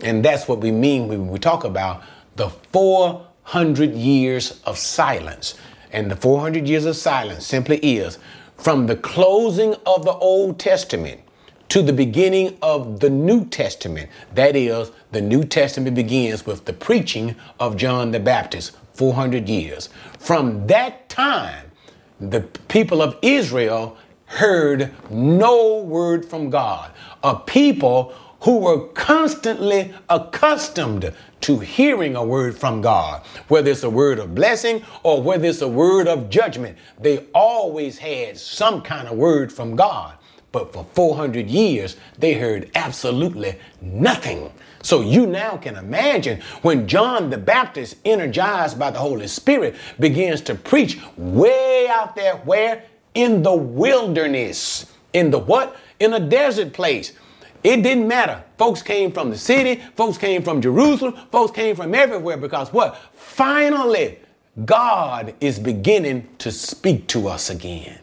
And 0.00 0.24
that's 0.24 0.48
what 0.48 0.60
we 0.60 0.70
mean 0.70 1.08
when 1.08 1.28
we 1.28 1.38
talk 1.38 1.64
about 1.64 2.02
the 2.36 2.48
400 2.72 3.94
years 3.94 4.60
of 4.64 4.78
silence. 4.78 5.54
And 5.92 6.10
the 6.10 6.16
400 6.16 6.68
years 6.68 6.84
of 6.84 6.96
silence 6.96 7.46
simply 7.46 7.78
is 7.78 8.18
from 8.56 8.86
the 8.86 8.96
closing 8.96 9.74
of 9.86 10.04
the 10.04 10.12
Old 10.12 10.58
Testament 10.58 11.20
to 11.68 11.82
the 11.82 11.92
beginning 11.92 12.56
of 12.62 13.00
the 13.00 13.10
New 13.10 13.44
Testament. 13.46 14.10
That 14.34 14.56
is, 14.56 14.90
the 15.12 15.20
New 15.20 15.44
Testament 15.44 15.96
begins 15.96 16.46
with 16.46 16.64
the 16.64 16.72
preaching 16.72 17.36
of 17.58 17.76
John 17.76 18.10
the 18.10 18.20
Baptist, 18.20 18.76
400 18.94 19.48
years. 19.48 19.88
From 20.18 20.66
that 20.68 21.08
time, 21.08 21.70
the 22.20 22.40
people 22.68 23.02
of 23.02 23.16
Israel 23.22 23.96
heard 24.26 24.92
no 25.10 25.82
word 25.82 26.24
from 26.24 26.50
God. 26.50 26.90
A 27.22 27.36
people 27.36 28.14
who 28.44 28.58
were 28.58 28.88
constantly 28.88 29.92
accustomed 30.10 31.10
to 31.40 31.58
hearing 31.58 32.14
a 32.14 32.22
word 32.22 32.56
from 32.56 32.82
God, 32.82 33.22
whether 33.48 33.70
it's 33.70 33.82
a 33.82 33.90
word 33.90 34.18
of 34.18 34.34
blessing 34.34 34.84
or 35.02 35.22
whether 35.22 35.46
it's 35.46 35.62
a 35.62 35.68
word 35.68 36.06
of 36.06 36.28
judgment. 36.28 36.76
They 37.00 37.26
always 37.34 37.96
had 37.96 38.36
some 38.36 38.82
kind 38.82 39.08
of 39.08 39.16
word 39.16 39.50
from 39.50 39.76
God. 39.76 40.18
But 40.52 40.74
for 40.74 40.86
400 40.92 41.48
years, 41.48 41.96
they 42.18 42.34
heard 42.34 42.70
absolutely 42.74 43.58
nothing. 43.80 44.52
So 44.82 45.00
you 45.00 45.26
now 45.26 45.56
can 45.56 45.76
imagine 45.76 46.42
when 46.60 46.86
John 46.86 47.30
the 47.30 47.38
Baptist, 47.38 47.96
energized 48.04 48.78
by 48.78 48.90
the 48.90 48.98
Holy 48.98 49.26
Spirit, 49.26 49.74
begins 49.98 50.42
to 50.42 50.54
preach 50.54 51.00
way 51.16 51.88
out 51.88 52.14
there, 52.14 52.36
where? 52.36 52.84
In 53.14 53.42
the 53.42 53.54
wilderness. 53.54 54.92
In 55.14 55.30
the 55.30 55.38
what? 55.38 55.76
In 55.98 56.12
a 56.12 56.20
desert 56.20 56.74
place 56.74 57.14
it 57.64 57.82
didn't 57.82 58.06
matter. 58.06 58.44
Folks 58.58 58.82
came 58.82 59.10
from 59.10 59.30
the 59.30 59.38
city, 59.38 59.82
folks 59.96 60.18
came 60.18 60.42
from 60.42 60.60
Jerusalem, 60.60 61.14
folks 61.32 61.50
came 61.50 61.74
from 61.74 61.94
everywhere 61.94 62.36
because 62.36 62.72
what? 62.72 62.96
Finally, 63.14 64.18
God 64.64 65.34
is 65.40 65.58
beginning 65.58 66.28
to 66.38 66.52
speak 66.52 67.08
to 67.08 67.26
us 67.26 67.50
again. 67.50 67.98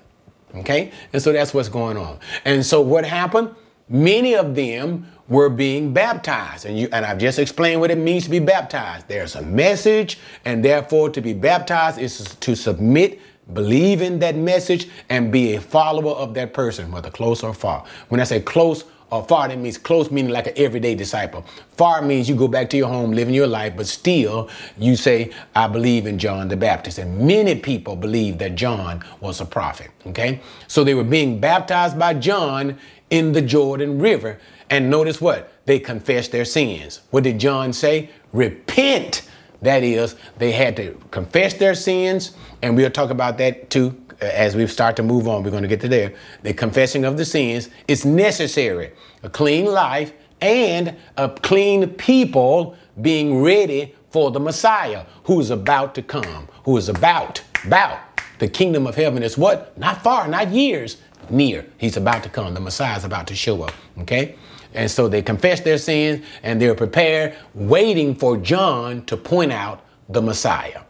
Okay? 0.56 0.92
And 1.14 1.22
so 1.22 1.32
that's 1.32 1.54
what's 1.54 1.70
going 1.70 1.96
on. 1.96 2.20
And 2.44 2.66
so 2.66 2.82
what 2.82 3.06
happened? 3.06 3.56
Many 3.88 4.36
of 4.36 4.56
them 4.56 5.08
were 5.30 5.50
being 5.50 5.94
baptized. 5.94 6.66
And 6.66 6.78
you 6.78 6.90
and 6.92 7.06
I've 7.06 7.20
just 7.20 7.40
explained 7.40 7.80
what 7.80 7.92
it 7.92 7.98
means 7.98 8.26
to 8.26 8.30
be 8.30 8.40
baptized. 8.40 9.08
There's 9.08 9.36
a 9.36 9.42
message, 9.42 10.18
and 10.44 10.66
therefore 10.66 11.10
to 11.12 11.22
be 11.22 11.34
baptized 11.34 12.00
is 12.00 12.36
to 12.36 12.56
submit 12.56 13.22
believe 13.54 14.02
in 14.02 14.20
that 14.20 14.36
message 14.36 14.88
and 15.10 15.32
be 15.32 15.56
a 15.56 15.62
follower 15.62 16.12
of 16.12 16.34
that 16.36 16.54
person, 16.54 16.92
whether 16.92 17.10
close 17.10 17.44
or 17.44 17.54
far. 17.54 17.84
When 18.10 18.20
I 18.22 18.24
say 18.24 18.40
close 18.40 18.86
Uh, 19.12 19.18
or 19.18 19.24
far, 19.26 19.48
that 19.48 19.58
means 19.58 19.78
close, 19.78 20.10
meaning 20.12 20.32
like 20.32 20.48
an 20.48 20.54
everyday 20.56 20.96
disciple. 20.96 21.46
Far 21.78 22.02
means 22.02 22.30
you 22.30 22.36
go 22.36 22.48
back 22.48 22.70
to 22.70 22.78
your 22.78 22.88
home, 22.88 23.12
living 23.12 23.34
your 23.34 23.48
life, 23.48 23.74
but 23.76 23.88
still 23.88 24.50
you 24.78 24.96
say, 24.96 25.32
I 25.56 25.68
believe 25.68 26.06
in 26.06 26.18
John 26.18 26.48
the 26.48 26.58
Baptist. 26.58 26.98
And 26.98 27.28
many 27.28 27.56
people 27.56 27.96
believe 27.96 28.38
that 28.40 28.56
John 28.56 29.04
was 29.20 29.42
a 29.42 29.46
prophet. 29.46 29.92
Okay? 30.08 30.40
So 30.68 30.84
they 30.84 30.94
were 30.94 31.04
being 31.04 31.40
baptized 31.40 32.00
by 32.00 32.14
John 32.16 32.78
in 33.10 33.34
the 33.34 33.42
Jordan 33.42 34.00
River. 34.00 34.40
And 34.70 34.90
notice 34.90 35.20
what? 35.20 35.52
They 35.66 35.80
confessed 35.80 36.32
their 36.32 36.46
sins. 36.46 37.02
What 37.12 37.24
did 37.24 37.40
John 37.40 37.74
say? 37.74 38.10
Repent. 38.32 39.28
That 39.62 39.84
is, 39.84 40.16
they 40.40 40.52
had 40.54 40.76
to 40.78 41.00
confess 41.12 41.54
their 41.54 41.76
sins, 41.76 42.32
and 42.64 42.76
we'll 42.76 42.90
talk 42.90 43.12
about 43.12 43.38
that 43.38 43.70
too 43.70 43.92
as 44.22 44.56
we 44.56 44.66
start 44.68 44.96
to 44.98 45.04
move 45.04 45.28
on, 45.28 45.44
we're 45.44 45.52
going 45.52 45.64
to 45.64 45.70
get 45.70 45.82
to 45.82 45.88
there. 45.88 46.14
The 46.44 46.54
confessing 46.54 47.06
of 47.06 47.18
the 47.18 47.26
sins 47.26 47.70
is 47.88 48.06
necessary. 48.06 48.92
A 49.24 49.30
clean 49.30 49.66
life 49.66 50.14
and 50.42 50.96
a 51.18 51.30
clean 51.30 51.90
people 51.90 52.76
being 53.02 53.42
ready 53.42 53.96
for 54.12 54.32
the 54.32 54.40
Messiah 54.40 55.06
who 55.24 55.40
is 55.40 55.50
about 55.50 55.96
to 55.96 56.02
come, 56.02 56.48
who 56.64 56.78
is 56.78 56.90
about, 56.90 57.42
about. 57.66 58.00
The 58.40 58.48
kingdom 58.48 58.88
of 58.88 58.96
heaven 58.96 59.24
is 59.24 59.38
what? 59.38 59.78
Not 59.78 60.04
far, 60.04 60.28
not 60.28 60.50
years, 60.50 60.98
near. 61.30 61.66
He's 61.78 61.98
about 61.98 62.24
to 62.24 62.30
come. 62.30 62.54
The 62.54 62.60
Messiah 62.60 62.98
is 62.98 63.04
about 63.04 63.28
to 63.28 63.36
show 63.36 63.64
up. 63.64 63.74
Okay? 64.00 64.36
And 64.74 64.90
so 64.90 65.08
they 65.08 65.22
confess 65.22 65.62
their 65.62 65.78
sins 65.78 66.26
and 66.44 66.62
they're 66.62 66.76
prepared, 66.76 67.36
waiting 67.54 68.16
for 68.16 68.38
John 68.38 69.06
to 69.06 69.18
point 69.18 69.52
out 69.52 69.86
the 70.10 70.22
Messiah. 70.22 70.82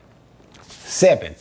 Seven, 0.67 1.36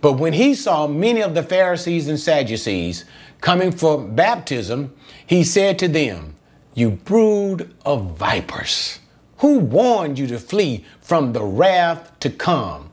but 0.00 0.14
when 0.14 0.32
he 0.32 0.54
saw 0.54 0.86
many 0.86 1.22
of 1.22 1.34
the 1.34 1.42
Pharisees 1.42 2.08
and 2.08 2.18
Sadducees 2.18 3.04
coming 3.40 3.72
for 3.72 3.98
baptism, 4.00 4.94
he 5.26 5.42
said 5.44 5.78
to 5.80 5.88
them, 5.88 6.34
You 6.74 6.90
brood 6.90 7.74
of 7.84 8.16
vipers, 8.16 9.00
who 9.38 9.58
warned 9.58 10.18
you 10.18 10.26
to 10.28 10.38
flee 10.38 10.84
from 11.00 11.32
the 11.32 11.44
wrath 11.44 12.12
to 12.20 12.30
come? 12.30 12.90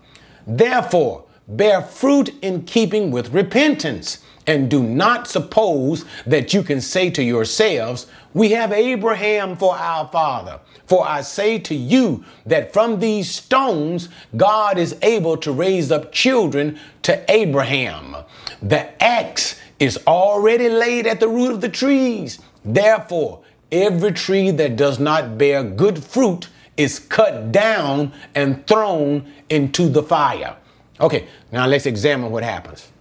Therefore, 0.48 1.26
bear 1.48 1.82
fruit 1.82 2.34
in 2.42 2.64
keeping 2.64 3.12
with 3.12 3.34
repentance. 3.34 4.20
And 4.48 4.70
do 4.70 4.84
not 4.84 5.28
suppose 5.28 6.06
that 6.28 6.54
you 6.54 6.62
can 6.62 6.80
say 6.80 7.10
to 7.10 7.24
yourselves, 7.24 8.06
We 8.36 8.50
have 8.50 8.74
Abraham 8.74 9.56
for 9.56 9.76
our 9.76 10.10
father. 10.10 10.60
For 10.88 11.08
I 11.08 11.22
say 11.22 11.58
to 11.60 11.74
you 11.74 12.26
that 12.46 12.74
from 12.74 13.00
these 13.00 13.32
stones 13.32 14.10
God 14.36 14.78
is 14.78 14.98
able 15.02 15.38
to 15.38 15.54
raise 15.54 15.90
up 15.90 16.12
children 16.12 16.78
to 17.04 17.24
Abraham. 17.32 18.14
The 18.62 19.02
axe 19.02 19.60
is 19.80 19.98
already 20.06 20.68
laid 20.68 21.08
at 21.08 21.22
the 21.22 21.30
root 21.30 21.54
of 21.54 21.62
the 21.62 21.70
trees. 21.70 22.40
Therefore, 22.66 23.42
every 23.72 24.12
tree 24.12 24.52
that 24.52 24.76
does 24.76 25.00
not 25.00 25.38
bear 25.38 25.64
good 25.64 26.04
fruit 26.04 26.50
is 26.76 27.00
cut 27.00 27.54
down 27.54 28.12
and 28.36 28.68
thrown 28.68 29.32
into 29.50 29.88
the 29.88 30.04
fire. 30.04 30.58
Okay, 31.00 31.30
now 31.54 31.68
let's 31.68 31.86
examine 31.86 32.32
what 32.32 32.44
happens. 32.44 32.92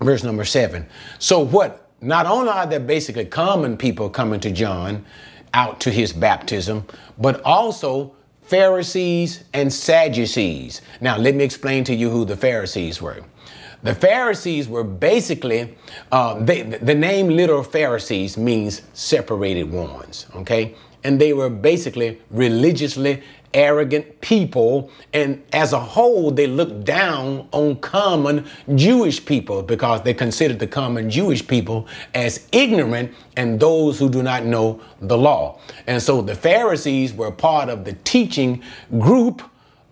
Verse 0.00 0.24
number 0.24 0.46
seven. 0.46 0.86
So, 1.18 1.40
what? 1.40 1.85
Not 2.00 2.26
only 2.26 2.50
are 2.50 2.66
there 2.66 2.80
basically 2.80 3.24
common 3.24 3.76
people 3.76 4.10
coming 4.10 4.40
to 4.40 4.50
John 4.50 5.04
out 5.54 5.80
to 5.80 5.90
his 5.90 6.12
baptism, 6.12 6.84
but 7.18 7.40
also 7.42 8.14
Pharisees 8.42 9.44
and 9.54 9.72
Sadducees. 9.72 10.82
Now, 11.00 11.16
let 11.16 11.34
me 11.34 11.42
explain 11.42 11.84
to 11.84 11.94
you 11.94 12.10
who 12.10 12.24
the 12.24 12.36
Pharisees 12.36 13.00
were. 13.00 13.24
The 13.82 13.94
Pharisees 13.94 14.68
were 14.68 14.84
basically, 14.84 15.76
uh, 16.12 16.38
they, 16.40 16.62
the 16.62 16.94
name 16.94 17.28
literal 17.28 17.62
Pharisees 17.62 18.36
means 18.36 18.82
separated 18.92 19.70
ones, 19.70 20.26
okay? 20.34 20.74
And 21.04 21.20
they 21.20 21.32
were 21.32 21.50
basically 21.50 22.20
religiously 22.30 23.22
arrogant 23.54 24.20
people. 24.20 24.90
And 25.12 25.42
as 25.52 25.72
a 25.72 25.80
whole, 25.80 26.30
they 26.30 26.46
looked 26.46 26.84
down 26.84 27.48
on 27.52 27.76
common 27.76 28.46
Jewish 28.74 29.24
people 29.24 29.62
because 29.62 30.02
they 30.02 30.14
considered 30.14 30.58
the 30.58 30.66
common 30.66 31.10
Jewish 31.10 31.46
people 31.46 31.86
as 32.14 32.46
ignorant 32.52 33.12
and 33.36 33.58
those 33.58 33.98
who 33.98 34.08
do 34.08 34.22
not 34.22 34.44
know 34.44 34.80
the 35.00 35.16
law. 35.16 35.58
And 35.86 36.02
so 36.02 36.22
the 36.22 36.34
Pharisees 36.34 37.12
were 37.12 37.30
part 37.30 37.68
of 37.68 37.84
the 37.84 37.92
teaching 38.04 38.62
group 38.98 39.42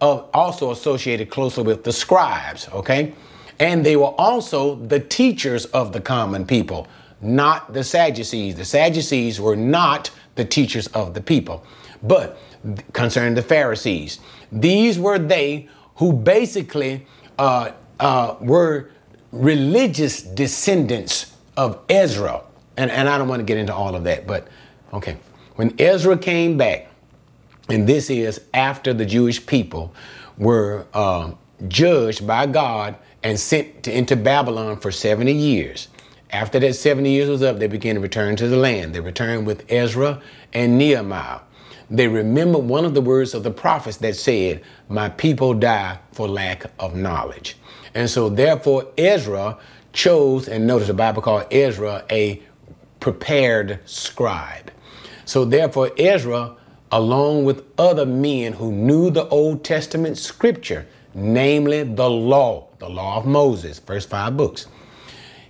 of 0.01 0.29
also 0.35 0.71
associated 0.71 1.31
closely 1.31 1.63
with 1.63 1.85
the 1.85 1.93
scribes, 1.93 2.69
okay? 2.73 3.15
And 3.59 3.87
they 3.87 3.97
were 3.97 4.15
also 4.19 4.75
the 4.75 5.01
teachers 5.01 5.67
of 5.67 5.93
the 5.93 6.01
common 6.01 6.45
people, 6.47 6.89
not 7.21 7.73
the 7.73 7.85
Sadducees. 7.85 8.57
The 8.57 8.65
Sadducees 8.65 9.41
were 9.41 9.57
not 9.57 10.11
the 10.35 10.45
teachers 10.45 10.89
of 10.89 11.15
the 11.15 11.21
people. 11.21 11.65
But 12.03 12.39
concerning 12.93 13.35
the 13.35 13.43
Pharisees, 13.43 14.21
these 14.51 14.99
were 14.99 15.19
they 15.19 15.69
who 15.97 16.13
basically 16.13 17.07
uh, 17.39 17.73
uh, 18.01 18.37
were 18.41 18.91
religious 19.33 20.23
descendants 20.23 21.35
of 21.57 21.81
Ezra. 21.89 22.43
And, 22.77 22.91
and 22.91 23.09
I 23.09 23.19
don't 23.19 23.29
want 23.29 23.41
to 23.41 23.45
get 23.45 23.59
into 23.59 23.75
all 23.75 23.95
of 23.95 24.05
that, 24.05 24.27
but 24.27 24.49
okay. 24.93 25.17
When 25.57 25.75
Ezra 25.79 26.19
came 26.19 26.57
back, 26.57 26.89
and 27.69 27.87
this 27.87 28.11
is 28.11 28.41
after 28.53 28.93
the 28.93 29.07
Jewish 29.07 29.45
people 29.45 29.95
were 30.37 30.87
uh, 30.93 31.33
judged 31.69 32.27
by 32.27 32.47
God 32.47 32.97
and 33.23 33.39
sent 33.39 33.85
to, 33.85 33.97
into 33.97 34.17
Babylon 34.17 34.79
for 34.79 34.91
70 34.91 35.33
years. 35.33 35.89
After 36.31 36.59
that 36.59 36.75
70 36.75 37.11
years 37.11 37.29
was 37.29 37.43
up, 37.43 37.59
they 37.59 37.69
began 37.69 37.95
to 37.95 38.01
return 38.01 38.37
to 38.37 38.49
the 38.49 38.57
land. 38.57 38.95
They 38.95 39.01
returned 39.01 39.47
with 39.47 39.65
Ezra 39.71 40.21
and 40.53 40.77
Nehemiah. 40.77 41.41
They 41.91 42.09
remembered 42.09 42.65
one 42.65 42.85
of 42.85 42.95
the 42.95 43.01
words 43.01 43.35
of 43.35 43.43
the 43.43 43.51
prophets 43.51 43.99
that 43.99 44.17
said, 44.17 44.63
My 44.89 45.09
people 45.09 45.55
die 45.55 45.99
for 46.13 46.27
lack 46.29 46.65
of 46.79 46.95
knowledge. 46.95 47.57
And 47.95 48.09
so, 48.09 48.29
therefore, 48.29 48.87
Ezra 48.97 49.59
chose, 49.93 50.49
and 50.49 50.67
notice 50.67 50.89
the 50.89 50.95
Bible 50.95 51.23
called 51.23 51.47
Ezra 51.53 52.05
a 52.11 52.43
prepared 53.01 53.81
scribe. 53.85 54.73
So, 55.25 55.45
therefore, 55.45 55.91
Ezra, 55.99 56.57
along 56.91 57.45
with 57.45 57.65
other 57.79 58.07
men 58.07 58.55
who 58.55 58.73
knew 58.73 59.11
the 59.11 59.29
Old 59.29 59.63
Testament 59.63 60.19
scripture, 60.19 60.87
namely 61.15 61.83
the 61.83 62.09
law, 62.11 62.69
the 62.79 62.89
law 62.89 63.19
of 63.19 63.27
Moses, 63.27 63.79
first 63.79 64.09
five 64.09 64.37
books. 64.37 64.67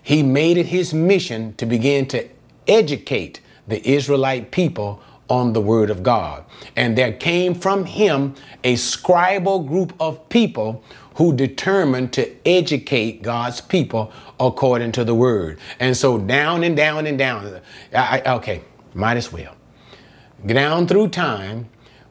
He 0.02 0.22
made 0.22 0.58
it 0.58 0.66
his 0.66 0.92
mission 0.92 1.54
to 1.54 1.64
begin 1.64 2.06
to 2.08 2.28
educate 2.68 3.40
the 3.66 3.86
Israelite 3.88 4.50
people 4.50 5.00
on 5.28 5.52
the 5.52 5.60
word 5.60 5.90
of 5.90 6.02
God. 6.02 6.44
And 6.76 6.96
there 6.96 7.12
came 7.12 7.54
from 7.54 7.84
him 7.84 8.34
a 8.62 8.74
scribal 8.74 9.66
group 9.66 9.92
of 10.00 10.28
people 10.28 10.82
who 11.16 11.34
determined 11.34 12.12
to 12.12 12.30
educate 12.46 13.22
God's 13.22 13.60
people 13.60 14.12
according 14.40 14.92
to 14.92 15.04
the 15.04 15.14
word. 15.14 15.58
And 15.78 15.96
so 15.96 16.18
down 16.18 16.64
and 16.64 16.76
down 16.76 17.06
and 17.06 17.18
down. 17.18 17.60
I, 17.94 18.22
okay, 18.36 18.62
might 18.94 19.16
as 19.16 19.32
well. 19.32 19.54
Down 20.44 20.86
through 20.86 21.08
time, 21.08 21.68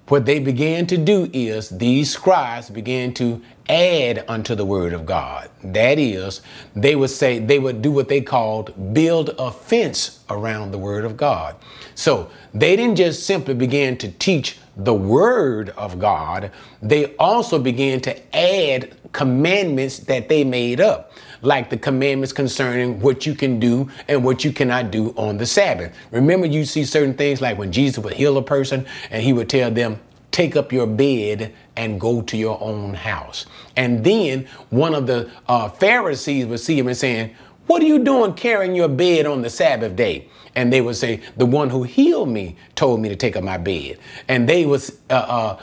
what 0.08 0.26
they 0.26 0.39
began 0.39 0.86
to 0.88 0.97
do 0.97 1.30
is 1.34 1.69
these 1.69 2.12
scribes 2.12 2.69
began 2.69 3.13
to 3.15 3.41
add 3.69 4.26
unto 4.28 4.56
the 4.56 4.65
word 4.65 4.93
of 4.93 5.06
God. 5.06 5.49
That 5.63 5.99
is, 5.99 6.41
they 6.76 6.95
would 6.95 7.10
say, 7.10 7.39
they 7.39 7.60
would 7.60 7.82
do 7.82 7.91
what 7.91 8.10
they 8.10 8.21
called 8.21 8.93
build 8.93 9.36
a 9.38 9.52
fence 9.52 10.23
around 10.30 10.71
the 10.71 10.78
word 10.78 11.06
of 11.06 11.17
God. 11.17 11.56
So 11.95 12.30
they 12.54 12.76
didn't 12.76 12.95
just 12.95 13.26
simply 13.26 13.54
begin 13.54 13.97
to 13.97 14.12
teach 14.12 14.58
the 14.78 14.93
word 14.93 15.69
of 15.71 15.99
God, 15.99 16.52
they 16.82 17.15
also 17.17 17.60
began 17.60 17.99
to 18.02 18.36
add 18.36 18.95
commandments 19.12 19.99
that 19.99 20.30
they 20.30 20.43
made 20.43 20.82
up 20.82 21.12
like 21.43 21.69
the 21.69 21.78
commandments 21.78 22.34
concerning 22.34 22.99
what 22.99 23.26
you 23.26 23.36
can 23.36 23.60
do 23.60 23.89
and 24.08 24.23
what 24.23 24.43
you 24.43 24.52
cannot 24.52 24.91
do 24.91 25.13
on 25.17 25.38
the 25.38 25.45
Sabbath. 25.45 25.93
Remember, 26.12 26.47
you 26.47 26.65
see 26.65 26.86
certain 26.86 27.13
things 27.13 27.41
like 27.41 27.58
when 27.58 27.71
Jesus 27.71 28.04
would 28.04 28.13
heal 28.13 28.38
a 28.38 28.41
person 28.41 28.86
and 29.12 29.21
he 29.21 29.34
would 29.34 29.49
tell 29.49 29.69
them, 29.69 29.99
take 30.32 30.56
up 30.56 30.71
your 30.71 30.88
bed 30.88 31.54
and 31.76 32.00
go 32.00 32.22
to 32.22 32.38
your 32.38 32.62
own 32.62 32.94
house. 32.94 33.46
And 33.76 34.04
then 34.04 34.48
one 34.70 34.94
of 34.94 35.08
the 35.08 35.30
uh, 35.48 35.70
Pharisees 35.70 36.46
would 36.46 36.60
see 36.60 36.78
him 36.78 36.88
and 36.88 36.98
saying, 36.98 37.36
what 37.68 37.82
are 37.82 37.86
you 37.86 38.00
doing 38.00 38.34
carrying 38.34 38.76
your 38.76 38.90
bed 38.90 39.26
on 39.26 39.42
the 39.42 39.50
Sabbath 39.50 39.96
day? 39.96 40.28
And 40.56 40.72
they 40.72 40.82
would 40.82 40.96
say, 40.96 41.22
the 41.38 41.46
one 41.46 41.70
who 41.70 41.84
healed 41.84 42.30
me 42.30 42.58
told 42.76 43.00
me 43.00 43.10
to 43.10 43.16
take 43.16 43.36
up 43.36 43.44
my 43.44 43.58
bed. 43.58 43.98
And 44.28 44.48
they 44.48 44.66
was 44.66 45.00
uh, 45.10 45.14
uh, 45.14 45.62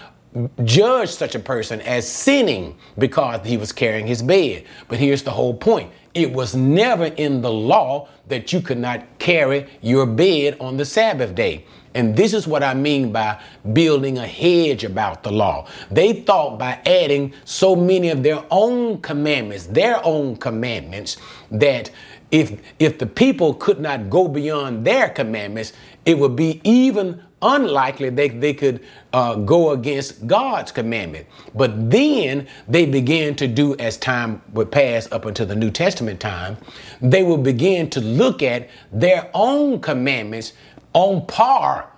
judge 0.64 1.10
such 1.10 1.34
a 1.34 1.38
person 1.38 1.80
as 1.82 2.08
sinning 2.08 2.76
because 2.98 3.46
he 3.46 3.56
was 3.56 3.72
carrying 3.72 4.06
his 4.06 4.22
bed. 4.22 4.64
But 4.88 4.98
here's 4.98 5.22
the 5.22 5.30
whole 5.30 5.54
point 5.54 5.92
it 6.14 6.32
was 6.32 6.56
never 6.56 7.04
in 7.04 7.40
the 7.40 7.52
law 7.52 8.08
that 8.26 8.52
you 8.52 8.60
could 8.60 8.78
not 8.78 9.06
carry 9.18 9.68
your 9.80 10.06
bed 10.06 10.56
on 10.60 10.76
the 10.76 10.84
Sabbath 10.84 11.34
day. 11.34 11.64
And 11.94 12.16
this 12.16 12.34
is 12.34 12.46
what 12.46 12.62
I 12.62 12.74
mean 12.74 13.12
by 13.12 13.40
building 13.72 14.18
a 14.18 14.26
hedge 14.26 14.84
about 14.84 15.22
the 15.22 15.32
law. 15.32 15.66
They 15.90 16.12
thought 16.12 16.58
by 16.58 16.80
adding 16.86 17.32
so 17.44 17.74
many 17.74 18.10
of 18.10 18.22
their 18.22 18.44
own 18.50 19.00
commandments, 19.00 19.66
their 19.66 20.04
own 20.04 20.36
commandments, 20.36 21.16
that 21.50 21.90
if 22.30 22.60
if 22.78 22.98
the 22.98 23.06
people 23.06 23.54
could 23.54 23.80
not 23.80 24.08
go 24.08 24.28
beyond 24.28 24.86
their 24.86 25.08
commandments, 25.08 25.72
it 26.04 26.16
would 26.16 26.36
be 26.36 26.60
even 26.62 27.22
unlikely 27.42 28.10
they, 28.10 28.28
they 28.28 28.54
could 28.54 28.84
uh, 29.12 29.34
go 29.34 29.70
against 29.70 30.26
God's 30.26 30.72
commandment. 30.72 31.26
But 31.54 31.90
then 31.90 32.46
they 32.68 32.86
began 32.86 33.34
to 33.36 33.46
do, 33.48 33.74
as 33.76 33.96
time 33.96 34.42
would 34.52 34.70
pass 34.70 35.10
up 35.10 35.24
until 35.24 35.46
the 35.46 35.56
New 35.56 35.70
Testament 35.70 36.20
time, 36.20 36.58
they 37.00 37.22
will 37.22 37.38
begin 37.38 37.88
to 37.90 38.00
look 38.00 38.42
at 38.42 38.68
their 38.92 39.30
own 39.34 39.80
commandments 39.80 40.52
on 40.92 41.26
par, 41.26 41.90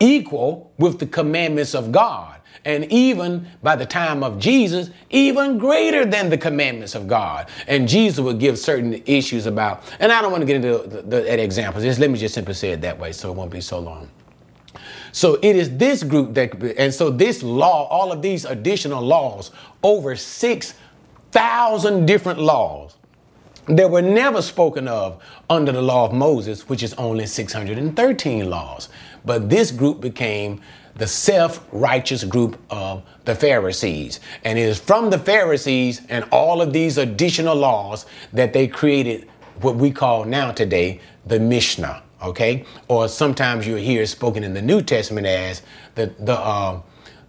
equal 0.00 0.72
with 0.78 0.98
the 0.98 1.06
commandments 1.06 1.74
of 1.74 1.92
God. 1.92 2.40
And 2.64 2.84
even 2.92 3.46
by 3.62 3.76
the 3.76 3.86
time 3.86 4.22
of 4.22 4.38
Jesus, 4.38 4.90
even 5.10 5.58
greater 5.58 6.04
than 6.04 6.30
the 6.30 6.38
commandments 6.38 6.94
of 6.94 7.08
God. 7.08 7.48
And 7.66 7.88
Jesus 7.88 8.20
would 8.20 8.38
give 8.38 8.58
certain 8.58 9.02
issues 9.06 9.46
about, 9.46 9.82
and 9.98 10.12
I 10.12 10.22
don't 10.22 10.30
want 10.30 10.42
to 10.42 10.46
get 10.46 10.56
into 10.56 10.78
the, 10.78 11.02
the, 11.02 11.80
just 11.80 11.98
let 11.98 12.10
me 12.10 12.18
just 12.18 12.34
simply 12.34 12.54
say 12.54 12.70
it 12.70 12.80
that 12.82 12.98
way 12.98 13.12
so 13.12 13.30
it 13.30 13.34
won't 13.34 13.50
be 13.50 13.60
so 13.60 13.78
long. 13.78 14.08
So 15.12 15.38
it 15.42 15.56
is 15.56 15.76
this 15.76 16.02
group 16.02 16.34
that, 16.34 16.54
and 16.78 16.92
so 16.92 17.10
this 17.10 17.42
law, 17.42 17.86
all 17.88 18.12
of 18.12 18.22
these 18.22 18.44
additional 18.44 19.02
laws, 19.02 19.50
over 19.82 20.16
6,000 20.16 22.06
different 22.06 22.38
laws 22.38 22.96
that 23.66 23.90
were 23.90 24.02
never 24.02 24.42
spoken 24.42 24.88
of 24.88 25.22
under 25.48 25.72
the 25.72 25.82
law 25.82 26.06
of 26.06 26.12
Moses, 26.12 26.68
which 26.68 26.82
is 26.82 26.94
only 26.94 27.26
613 27.26 28.50
laws. 28.50 28.88
But 29.24 29.48
this 29.48 29.70
group 29.70 30.00
became 30.00 30.60
the 30.96 31.06
self 31.06 31.66
righteous 31.72 32.24
group 32.24 32.60
of 32.70 33.02
the 33.24 33.34
Pharisees. 33.34 34.20
And 34.44 34.58
it 34.58 34.62
is 34.62 34.78
from 34.78 35.10
the 35.10 35.18
Pharisees 35.18 36.02
and 36.08 36.24
all 36.30 36.60
of 36.60 36.72
these 36.72 36.98
additional 36.98 37.56
laws 37.56 38.06
that 38.32 38.52
they 38.52 38.66
created 38.66 39.28
what 39.60 39.76
we 39.76 39.90
call 39.90 40.24
now 40.24 40.50
today 40.50 41.00
the 41.26 41.38
Mishnah 41.38 42.02
okay? 42.22 42.64
Or 42.88 43.08
sometimes 43.08 43.66
you 43.66 43.76
hear 43.76 44.06
spoken 44.06 44.44
in 44.44 44.54
the 44.54 44.62
New 44.62 44.80
Testament 44.82 45.26
as 45.26 45.62
the 45.94 46.12
the 46.18 46.38
uh, 46.38 46.80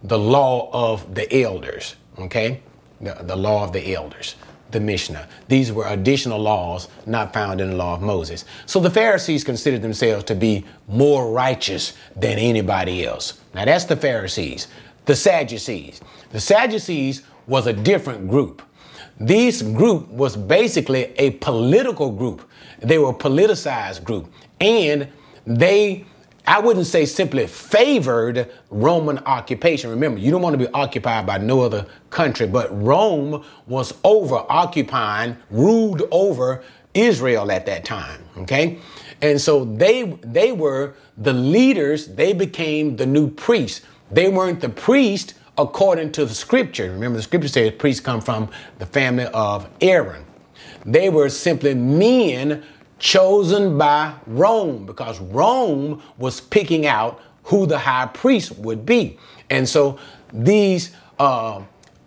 the 0.02 0.18
law 0.18 0.70
of 0.72 1.14
the 1.14 1.42
elders, 1.42 1.96
okay? 2.18 2.62
The, 3.00 3.14
the 3.22 3.36
law 3.36 3.64
of 3.64 3.72
the 3.72 3.94
elders, 3.94 4.36
the 4.74 4.80
Mishnah. 4.80 5.26
These 5.48 5.72
were 5.72 5.86
additional 5.86 6.38
laws 6.38 6.88
not 7.06 7.32
found 7.32 7.62
in 7.62 7.70
the 7.70 7.76
law 7.76 7.94
of 7.94 8.02
Moses. 8.02 8.44
So 8.66 8.78
the 8.78 8.90
Pharisees 8.90 9.42
considered 9.42 9.80
themselves 9.80 10.24
to 10.24 10.34
be 10.34 10.66
more 10.86 11.32
righteous 11.32 11.94
than 12.14 12.38
anybody 12.38 13.06
else. 13.06 13.40
Now 13.54 13.64
that's 13.64 13.84
the 13.84 13.96
Pharisees. 13.96 14.68
The 15.06 15.16
Sadducees. 15.16 16.02
The 16.30 16.40
Sadducees 16.40 17.22
was 17.46 17.66
a 17.66 17.72
different 17.72 18.28
group. 18.28 18.62
This 19.18 19.62
group 19.62 20.08
was 20.08 20.36
basically 20.36 21.14
a 21.16 21.30
political 21.32 22.10
group. 22.10 22.48
They 22.80 22.98
were 22.98 23.10
a 23.10 23.14
politicized 23.14 24.04
group 24.04 24.30
and 24.60 25.08
they 25.46 26.04
I 26.46 26.60
wouldn't 26.60 26.86
say 26.86 27.06
simply 27.06 27.46
favored 27.46 28.52
Roman 28.70 29.18
occupation. 29.20 29.90
Remember, 29.90 30.18
you 30.18 30.30
don't 30.30 30.42
want 30.42 30.58
to 30.58 30.66
be 30.66 30.70
occupied 30.72 31.26
by 31.26 31.38
no 31.38 31.60
other 31.60 31.86
country, 32.10 32.46
but 32.46 32.68
Rome 32.82 33.44
was 33.66 33.94
over 34.04 34.44
occupying, 34.50 35.36
ruled 35.50 36.02
over 36.10 36.62
Israel 36.92 37.50
at 37.50 37.64
that 37.66 37.84
time. 37.84 38.22
Okay. 38.38 38.78
And 39.22 39.40
so 39.40 39.64
they 39.64 40.02
they 40.22 40.52
were 40.52 40.94
the 41.16 41.32
leaders, 41.32 42.08
they 42.08 42.32
became 42.34 42.96
the 42.96 43.06
new 43.06 43.30
priests. 43.30 43.86
They 44.10 44.28
weren't 44.28 44.60
the 44.60 44.68
priest 44.68 45.34
according 45.56 46.12
to 46.12 46.26
the 46.26 46.34
scripture. 46.34 46.90
Remember, 46.90 47.16
the 47.16 47.22
scripture 47.22 47.48
says 47.48 47.72
priests 47.78 48.00
come 48.00 48.20
from 48.20 48.50
the 48.78 48.86
family 48.86 49.26
of 49.26 49.68
Aaron. 49.80 50.24
They 50.84 51.08
were 51.08 51.30
simply 51.30 51.74
men 51.74 52.64
chosen 52.98 53.76
by 53.76 54.14
Rome 54.26 54.86
because 54.86 55.20
Rome 55.20 56.02
was 56.18 56.40
picking 56.40 56.86
out 56.86 57.20
who 57.44 57.66
the 57.66 57.78
high 57.78 58.06
priest 58.06 58.56
would 58.58 58.86
be. 58.86 59.18
And 59.50 59.68
so 59.68 59.98
these 60.32 60.94
uh, 61.18 61.62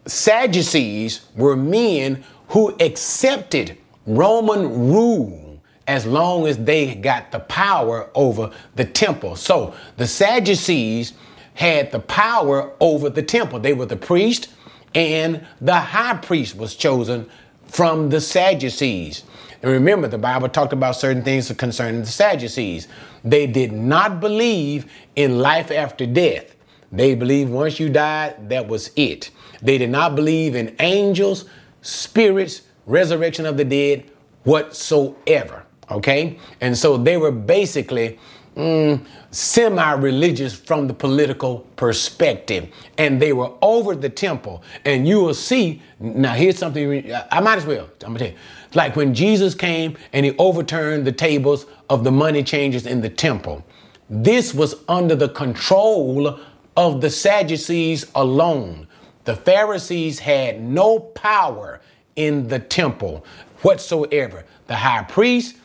Sadducees 0.05 1.25
were 1.35 1.55
men 1.55 2.23
who 2.49 2.75
accepted 2.79 3.77
Roman 4.05 4.89
rule 4.89 5.61
as 5.87 6.05
long 6.05 6.47
as 6.47 6.57
they 6.57 6.95
got 6.95 7.31
the 7.31 7.39
power 7.39 8.09
over 8.13 8.51
the 8.75 8.85
temple. 8.85 9.35
So 9.35 9.73
the 9.95 10.07
Sadducees 10.07 11.13
had 11.53 11.91
the 11.91 11.99
power 11.99 12.71
over 12.79 13.09
the 13.09 13.23
temple. 13.23 13.59
They 13.59 13.73
were 13.73 13.85
the 13.85 13.95
priest, 13.95 14.49
and 14.93 15.45
the 15.61 15.79
high 15.79 16.17
priest 16.17 16.55
was 16.55 16.75
chosen 16.75 17.29
from 17.67 18.09
the 18.09 18.21
Sadducees. 18.21 19.23
And 19.61 19.71
remember, 19.71 20.07
the 20.07 20.17
Bible 20.17 20.49
talked 20.49 20.73
about 20.73 20.95
certain 20.95 21.23
things 21.23 21.51
concerning 21.53 22.01
the 22.01 22.07
Sadducees. 22.07 22.87
They 23.23 23.47
did 23.47 23.71
not 23.71 24.19
believe 24.19 24.91
in 25.15 25.39
life 25.39 25.71
after 25.71 26.05
death. 26.05 26.55
They 26.91 27.15
believed 27.15 27.51
once 27.51 27.79
you 27.79 27.89
died, 27.89 28.49
that 28.49 28.67
was 28.67 28.91
it. 28.95 29.31
They 29.61 29.77
did 29.77 29.89
not 29.89 30.15
believe 30.15 30.55
in 30.55 30.75
angels, 30.79 31.45
spirits, 31.81 32.61
resurrection 32.85 33.45
of 33.45 33.57
the 33.57 33.65
dead, 33.65 34.09
whatsoever. 34.43 35.65
Okay? 35.91 36.39
And 36.61 36.77
so 36.77 36.97
they 36.97 37.17
were 37.17 37.31
basically 37.31 38.19
mm, 38.55 39.05
semi 39.31 39.91
religious 39.93 40.55
from 40.55 40.87
the 40.87 40.93
political 40.93 41.59
perspective. 41.75 42.69
And 42.97 43.21
they 43.21 43.33
were 43.33 43.51
over 43.61 43.95
the 43.95 44.09
temple. 44.09 44.63
And 44.85 45.07
you 45.07 45.21
will 45.21 45.33
see, 45.33 45.81
now 45.99 46.33
here's 46.33 46.57
something, 46.57 47.11
I 47.31 47.39
might 47.41 47.57
as 47.57 47.65
well, 47.65 47.89
I'm 48.03 48.13
gonna 48.13 48.19
tell 48.19 48.27
you. 48.29 48.37
Like 48.73 48.95
when 48.95 49.13
Jesus 49.13 49.55
came 49.55 49.97
and 50.13 50.25
he 50.25 50.35
overturned 50.37 51.05
the 51.05 51.11
tables 51.11 51.65
of 51.89 52.03
the 52.03 52.11
money 52.11 52.43
changers 52.43 52.85
in 52.85 53.01
the 53.01 53.09
temple. 53.09 53.65
This 54.09 54.53
was 54.53 54.75
under 54.87 55.15
the 55.15 55.29
control 55.29 56.39
of 56.75 57.01
the 57.01 57.09
Sadducees 57.09 58.05
alone. 58.15 58.87
The 59.25 59.35
Pharisees 59.35 60.19
had 60.19 60.61
no 60.61 60.99
power 60.99 61.81
in 62.15 62.47
the 62.47 62.59
temple 62.59 63.25
whatsoever. 63.61 64.45
The 64.67 64.75
high 64.75 65.03
priest, 65.03 65.57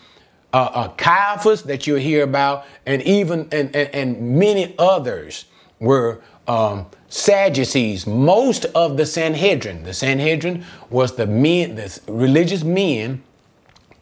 uh, 0.53 0.71
uh, 0.73 0.89
Caiaphas 0.89 1.63
that 1.63 1.87
you'll 1.87 1.99
hear 1.99 2.25
about, 2.25 2.65
and 2.87 3.03
even 3.03 3.49
and, 3.53 3.75
and, 3.75 3.95
and 3.95 4.39
many 4.39 4.75
others 4.79 5.47
were 5.79 6.21
um, 6.49 6.87
Sadducees. 7.09 8.07
Most 8.07 8.65
of 8.75 8.97
the 8.97 9.07
Sanhedrin, 9.07 9.85
the 9.85 9.95
Sanhedrin 9.95 10.65
was 10.91 11.15
the 11.17 11.27
men, 11.27 11.75
the 11.75 12.01
religious 12.09 12.65
men 12.65 13.23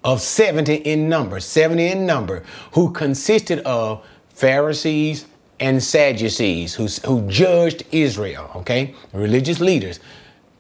of 0.05 0.21
70 0.21 0.75
in 0.77 1.09
number, 1.09 1.41
70 1.41 1.87
in 1.89 2.07
number, 2.07 2.43
who 2.73 2.93
consisted 2.93 3.59
of 3.61 4.07
Pharisees 4.31 5.27
and 5.59 5.83
Sadducees, 5.83 6.75
who, 6.75 6.87
who 7.07 7.29
judged 7.29 7.85
Israel, 7.93 8.51
okay? 8.57 8.95
Religious 9.13 9.61
leaders, 9.61 10.01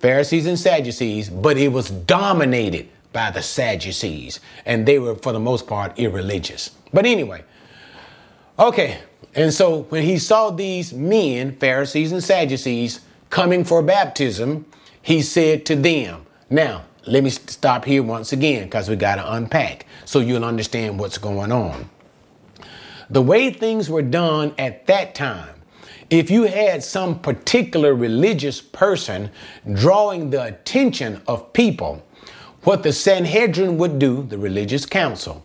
Pharisees 0.01 0.47
and 0.47 0.59
Sadducees, 0.59 1.31
but 1.31 1.57
it 1.57 1.69
was 1.69 1.91
dominated 1.91 2.89
by 3.13 3.31
the 3.31 3.43
Sadducees, 3.43 4.41
and 4.67 4.87
they 4.87 4.99
were, 4.99 5.15
for 5.15 5.33
the 5.33 5.41
most 5.41 5.67
part, 5.67 5.99
irreligious. 5.99 6.71
But 6.93 7.07
anyway, 7.07 7.43
okay, 8.59 8.99
and 9.35 9.53
so 9.53 9.83
when 9.85 10.03
he 10.03 10.19
saw 10.19 10.51
these 10.51 10.93
men, 10.93 11.57
Pharisees 11.57 12.13
and 12.13 12.23
Sadducees, 12.23 13.01
coming 13.31 13.65
for 13.65 13.83
baptism, 13.83 14.67
he 15.03 15.23
said 15.23 15.65
to 15.67 15.77
them, 15.77 16.27
Now, 16.49 16.85
let 17.07 17.25
me 17.25 17.31
stop 17.31 17.85
here 17.85 18.03
once 18.03 18.33
again 18.33 18.65
because 18.65 18.89
we 18.89 18.97
got 18.97 19.17
to 19.17 19.33
unpack 19.33 19.87
so 20.05 20.21
you'll 20.21 20.45
understand 20.45 20.99
what's 20.99 21.19
going 21.19 21.53
on. 21.53 21.89
The 23.09 23.23
way 23.23 23.51
things 23.51 23.89
were 23.89 24.03
done 24.03 24.55
at 24.59 24.87
that 24.87 25.15
time, 25.15 25.55
if 26.11 26.31
you 26.31 26.45
had 26.45 26.83
some 26.83 27.19
particular 27.21 27.95
religious 27.95 28.61
person 28.61 29.31
drawing 29.75 30.31
the 30.31 30.45
attention 30.45 31.23
of 31.27 31.53
people, 31.53 32.05
what 32.65 32.83
the 32.83 32.93
Sanhedrin 32.93 33.79
would 33.79 33.99
do, 33.99 34.25
the 34.25 34.37
religious 34.37 34.85
council, 34.85 35.45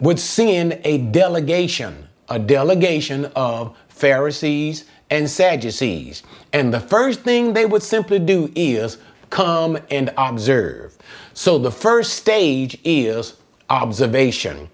would 0.00 0.18
send 0.18 0.80
a 0.84 0.98
delegation, 0.98 2.06
a 2.30 2.38
delegation 2.38 3.26
of 3.36 3.76
Pharisees 3.88 4.86
and 5.10 5.28
Sadducees. 5.28 6.22
And 6.52 6.72
the 6.72 6.80
first 6.80 7.20
thing 7.20 7.52
they 7.52 7.66
would 7.66 7.82
simply 7.82 8.18
do 8.18 8.50
is 8.54 8.98
come 9.28 9.78
and 9.90 10.12
observe. 10.16 10.96
So 11.34 11.58
the 11.58 11.70
first 11.70 12.14
stage 12.14 12.78
is 12.84 13.36
observation. 13.68 14.68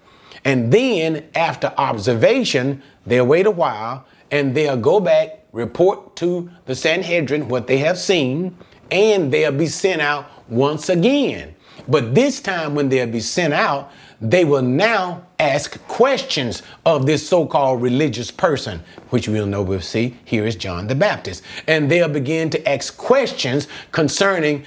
And 0.45 0.71
then 0.71 1.25
after 1.35 1.73
observation, 1.77 2.81
they'll 3.05 3.25
wait 3.25 3.45
a 3.45 3.51
while 3.51 4.05
and 4.31 4.55
they'll 4.55 4.77
go 4.77 4.99
back, 4.99 5.45
report 5.51 6.15
to 6.17 6.49
the 6.65 6.75
Sanhedrin 6.75 7.47
what 7.47 7.67
they 7.67 7.77
have 7.77 7.97
seen, 7.97 8.57
and 8.91 9.31
they'll 9.31 9.51
be 9.51 9.67
sent 9.67 10.01
out 10.01 10.29
once 10.49 10.89
again. 10.89 11.55
But 11.87 12.15
this 12.15 12.39
time, 12.39 12.75
when 12.75 12.89
they'll 12.89 13.07
be 13.07 13.19
sent 13.19 13.53
out, 13.53 13.91
they 14.19 14.45
will 14.45 14.61
now 14.61 15.23
ask 15.39 15.79
questions 15.87 16.63
of 16.85 17.05
this 17.05 17.27
so 17.27 17.45
called 17.45 17.81
religious 17.81 18.31
person, 18.31 18.83
which 19.11 19.27
we'll 19.27 19.45
know 19.45 19.61
we'll 19.61 19.81
see 19.81 20.17
here 20.25 20.45
is 20.45 20.55
John 20.55 20.87
the 20.87 20.95
Baptist. 20.95 21.43
And 21.67 21.89
they'll 21.89 22.09
begin 22.09 22.49
to 22.51 22.69
ask 22.69 22.97
questions 22.97 23.67
concerning 23.91 24.65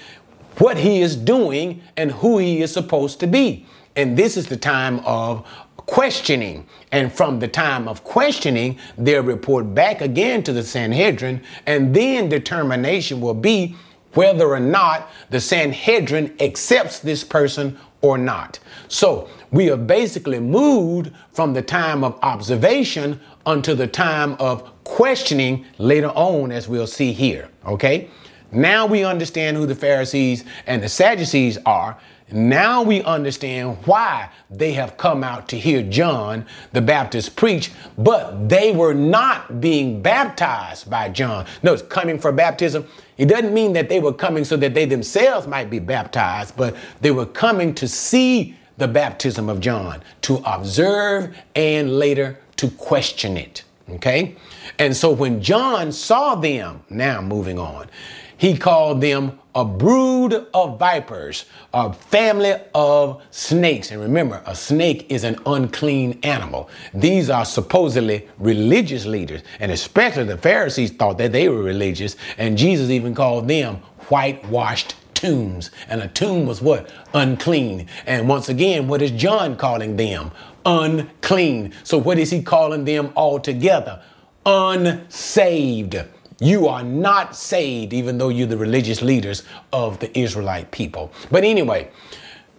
what 0.58 0.76
he 0.76 1.00
is 1.00 1.16
doing 1.16 1.82
and 1.96 2.12
who 2.12 2.38
he 2.38 2.62
is 2.62 2.72
supposed 2.72 3.18
to 3.20 3.26
be. 3.26 3.66
And 3.96 4.16
this 4.16 4.36
is 4.36 4.46
the 4.46 4.56
time 4.56 5.00
of 5.00 5.44
questioning. 5.76 6.66
And 6.92 7.12
from 7.12 7.40
the 7.40 7.48
time 7.48 7.88
of 7.88 8.04
questioning, 8.04 8.78
they'll 8.96 9.22
report 9.22 9.74
back 9.74 10.00
again 10.00 10.42
to 10.44 10.52
the 10.52 10.62
Sanhedrin, 10.62 11.42
and 11.66 11.94
then 11.94 12.28
determination 12.28 13.20
will 13.20 13.34
be 13.34 13.74
whether 14.14 14.48
or 14.48 14.60
not 14.60 15.10
the 15.30 15.40
Sanhedrin 15.40 16.34
accepts 16.40 17.00
this 17.00 17.24
person 17.24 17.78
or 18.02 18.18
not. 18.18 18.58
So 18.88 19.28
we 19.50 19.66
have 19.66 19.86
basically 19.86 20.40
moved 20.40 21.12
from 21.32 21.52
the 21.52 21.62
time 21.62 22.04
of 22.04 22.18
observation 22.22 23.20
unto 23.46 23.74
the 23.74 23.86
time 23.86 24.36
of 24.38 24.70
questioning 24.84 25.64
later 25.78 26.08
on, 26.08 26.52
as 26.52 26.68
we'll 26.68 26.86
see 26.86 27.12
here. 27.12 27.48
Okay? 27.66 28.08
Now 28.52 28.86
we 28.86 29.04
understand 29.04 29.56
who 29.56 29.66
the 29.66 29.74
Pharisees 29.74 30.44
and 30.66 30.82
the 30.82 30.88
Sadducees 30.88 31.58
are. 31.66 31.98
Now 32.32 32.82
we 32.82 33.02
understand 33.02 33.78
why 33.86 34.30
they 34.50 34.72
have 34.72 34.96
come 34.96 35.24
out 35.24 35.48
to 35.48 35.58
hear 35.58 35.82
John 35.82 36.46
the 36.72 36.80
Baptist 36.80 37.36
preach, 37.36 37.72
but 37.98 38.48
they 38.48 38.72
were 38.72 38.94
not 38.94 39.60
being 39.60 40.00
baptized 40.02 40.88
by 40.90 41.08
John. 41.08 41.46
Notice, 41.62 41.82
coming 41.88 42.18
for 42.18 42.32
baptism, 42.32 42.86
it 43.18 43.26
doesn't 43.26 43.52
mean 43.52 43.72
that 43.74 43.88
they 43.88 44.00
were 44.00 44.12
coming 44.12 44.44
so 44.44 44.56
that 44.56 44.74
they 44.74 44.84
themselves 44.84 45.46
might 45.46 45.70
be 45.70 45.78
baptized, 45.78 46.56
but 46.56 46.76
they 47.00 47.10
were 47.10 47.26
coming 47.26 47.74
to 47.74 47.88
see 47.88 48.56
the 48.78 48.88
baptism 48.88 49.48
of 49.48 49.60
John, 49.60 50.02
to 50.22 50.42
observe 50.46 51.36
and 51.54 51.98
later 51.98 52.38
to 52.56 52.70
question 52.70 53.36
it. 53.36 53.62
Okay? 53.90 54.36
And 54.78 54.96
so 54.96 55.10
when 55.10 55.42
John 55.42 55.92
saw 55.92 56.34
them, 56.34 56.82
now 56.88 57.20
moving 57.20 57.58
on, 57.58 57.88
he 58.36 58.56
called 58.56 59.00
them 59.00 59.39
a 59.54 59.64
brood 59.64 60.46
of 60.54 60.78
vipers, 60.78 61.46
a 61.74 61.92
family 61.92 62.54
of 62.74 63.22
snakes. 63.30 63.90
And 63.90 64.00
remember, 64.00 64.42
a 64.46 64.54
snake 64.54 65.06
is 65.10 65.24
an 65.24 65.38
unclean 65.46 66.20
animal. 66.22 66.70
These 66.94 67.30
are 67.30 67.44
supposedly 67.44 68.28
religious 68.38 69.06
leaders, 69.06 69.42
and 69.58 69.72
especially 69.72 70.24
the 70.24 70.38
Pharisees 70.38 70.92
thought 70.92 71.18
that 71.18 71.32
they 71.32 71.48
were 71.48 71.62
religious, 71.62 72.16
and 72.38 72.56
Jesus 72.56 72.90
even 72.90 73.14
called 73.14 73.48
them 73.48 73.76
whitewashed 74.08 74.94
tombs. 75.14 75.70
And 75.88 76.00
a 76.02 76.08
tomb 76.08 76.46
was 76.46 76.62
what? 76.62 76.90
Unclean. 77.14 77.88
And 78.06 78.28
once 78.28 78.48
again, 78.48 78.88
what 78.88 79.02
is 79.02 79.10
John 79.10 79.56
calling 79.56 79.96
them? 79.96 80.30
Unclean. 80.64 81.72
So 81.84 81.98
what 81.98 82.18
is 82.18 82.30
he 82.30 82.42
calling 82.42 82.84
them 82.84 83.12
altogether? 83.16 84.02
Unsaved. 84.46 85.96
You 86.40 86.66
are 86.68 86.82
not 86.82 87.36
saved, 87.36 87.92
even 87.92 88.18
though 88.18 88.30
you're 88.30 88.46
the 88.46 88.56
religious 88.56 89.02
leaders 89.02 89.44
of 89.72 89.98
the 90.00 90.18
Israelite 90.18 90.70
people. 90.70 91.12
But 91.30 91.44
anyway, 91.44 91.90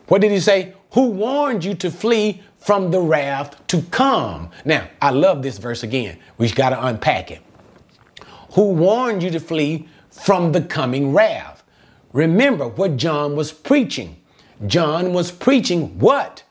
what 0.08 0.22
did 0.22 0.32
he 0.32 0.40
say? 0.40 0.74
Who 0.92 1.10
warned 1.10 1.66
you 1.66 1.74
to 1.76 1.92
flee 1.92 2.42
from 2.62 2.92
the 2.92 3.02
wrath 3.02 3.66
to 3.68 3.82
come. 3.82 4.52
Now, 4.64 4.88
I 5.02 5.10
love 5.10 5.42
this 5.42 5.58
verse 5.58 5.82
again. 5.84 6.20
We've 6.38 6.56
got 6.56 6.70
to 6.70 6.86
unpack 6.86 7.32
it. 7.32 7.42
Who 8.54 8.70
warned 8.70 9.24
you 9.24 9.32
to 9.32 9.40
flee 9.40 9.88
from 10.12 10.52
the 10.52 10.62
coming 10.62 11.12
wrath? 11.12 11.64
Remember 12.14 12.68
what 12.68 12.98
John 12.98 13.36
was 13.36 13.52
preaching. 13.52 14.22
John 14.68 15.12
was 15.12 15.32
preaching 15.32 15.98
what? 15.98 16.44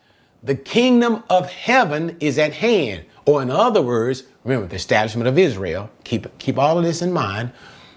The 0.42 0.56
kingdom 0.56 1.22
of 1.30 1.50
heaven 1.50 2.16
is 2.18 2.38
at 2.38 2.54
hand. 2.54 3.04
Or, 3.26 3.42
in 3.42 3.50
other 3.50 3.82
words, 3.82 4.24
remember 4.44 4.66
the 4.66 4.76
establishment 4.76 5.28
of 5.28 5.38
Israel. 5.38 5.90
Keep, 6.04 6.38
keep 6.38 6.58
all 6.58 6.78
of 6.78 6.84
this 6.84 7.02
in 7.02 7.12
mind. 7.12 7.52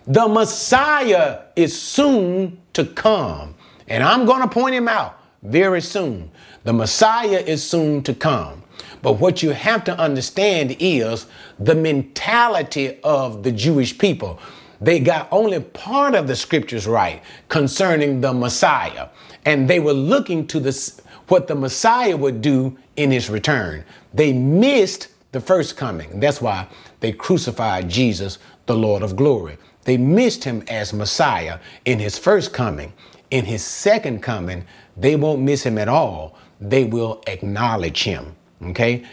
The 0.05 0.28
Messiah 0.28 1.41
is 1.55 1.80
soon 1.80 2.61
to 2.74 2.86
come. 2.86 3.55
And 3.88 4.03
I'm 4.03 4.26
going 4.26 4.41
to 4.41 4.47
point 4.47 4.76
him 4.76 4.88
out 4.88 5.19
very 5.43 5.82
soon. 5.82 6.32
The 6.63 6.74
Messiah 6.74 7.39
is 7.39 7.63
soon 7.63 8.03
to 8.03 8.13
come. 8.13 8.63
But 9.01 9.13
what 9.13 9.43
you 9.43 9.51
have 9.51 9.84
to 9.86 9.97
understand 9.97 10.78
is 10.80 11.28
the 11.59 11.76
mentality 11.76 12.99
of 13.03 13.43
the 13.43 13.51
Jewish 13.51 13.97
people. 13.97 14.39
They 14.80 14.99
got 14.99 15.28
only 15.32 15.59
part 15.59 16.15
of 16.15 16.28
the 16.28 16.36
scriptures 16.36 16.88
right 16.88 17.21
concerning 17.49 18.21
the 18.21 18.34
Messiah. 18.34 19.09
And 19.45 19.69
they 19.69 19.80
were 19.80 19.93
looking 19.93 20.47
to 20.47 20.59
the, 20.59 21.01
what 21.28 21.47
the 21.47 21.55
Messiah 21.55 22.15
would 22.15 22.41
do 22.41 22.78
in 22.95 23.11
his 23.11 23.30
return. 23.30 23.84
They 24.13 24.34
missed 24.34 25.09
the 25.34 25.42
first 25.42 25.76
coming. 25.76 26.20
That's 26.20 26.42
why 26.42 26.68
they 27.02 27.12
crucified 27.12 27.90
Jesus, 27.90 28.38
the 28.68 28.76
Lord 28.76 29.04
of 29.04 29.18
glory. 29.18 29.58
They 29.84 29.98
missed 29.98 30.44
him 30.44 30.64
as 30.70 30.94
Messiah 30.94 31.60
in 31.84 32.00
his 32.00 32.18
first 32.18 32.54
coming. 32.54 32.94
In 33.32 33.44
his 33.44 33.66
second 33.66 34.22
coming, 34.22 34.64
they 34.96 35.16
won't 35.16 35.42
miss 35.42 35.64
him 35.64 35.78
at 35.78 35.90
all. 35.90 36.38
They 36.62 36.86
will 36.86 37.22
acknowledge 37.28 38.04
him. 38.04 38.36
Okay? 38.62 39.04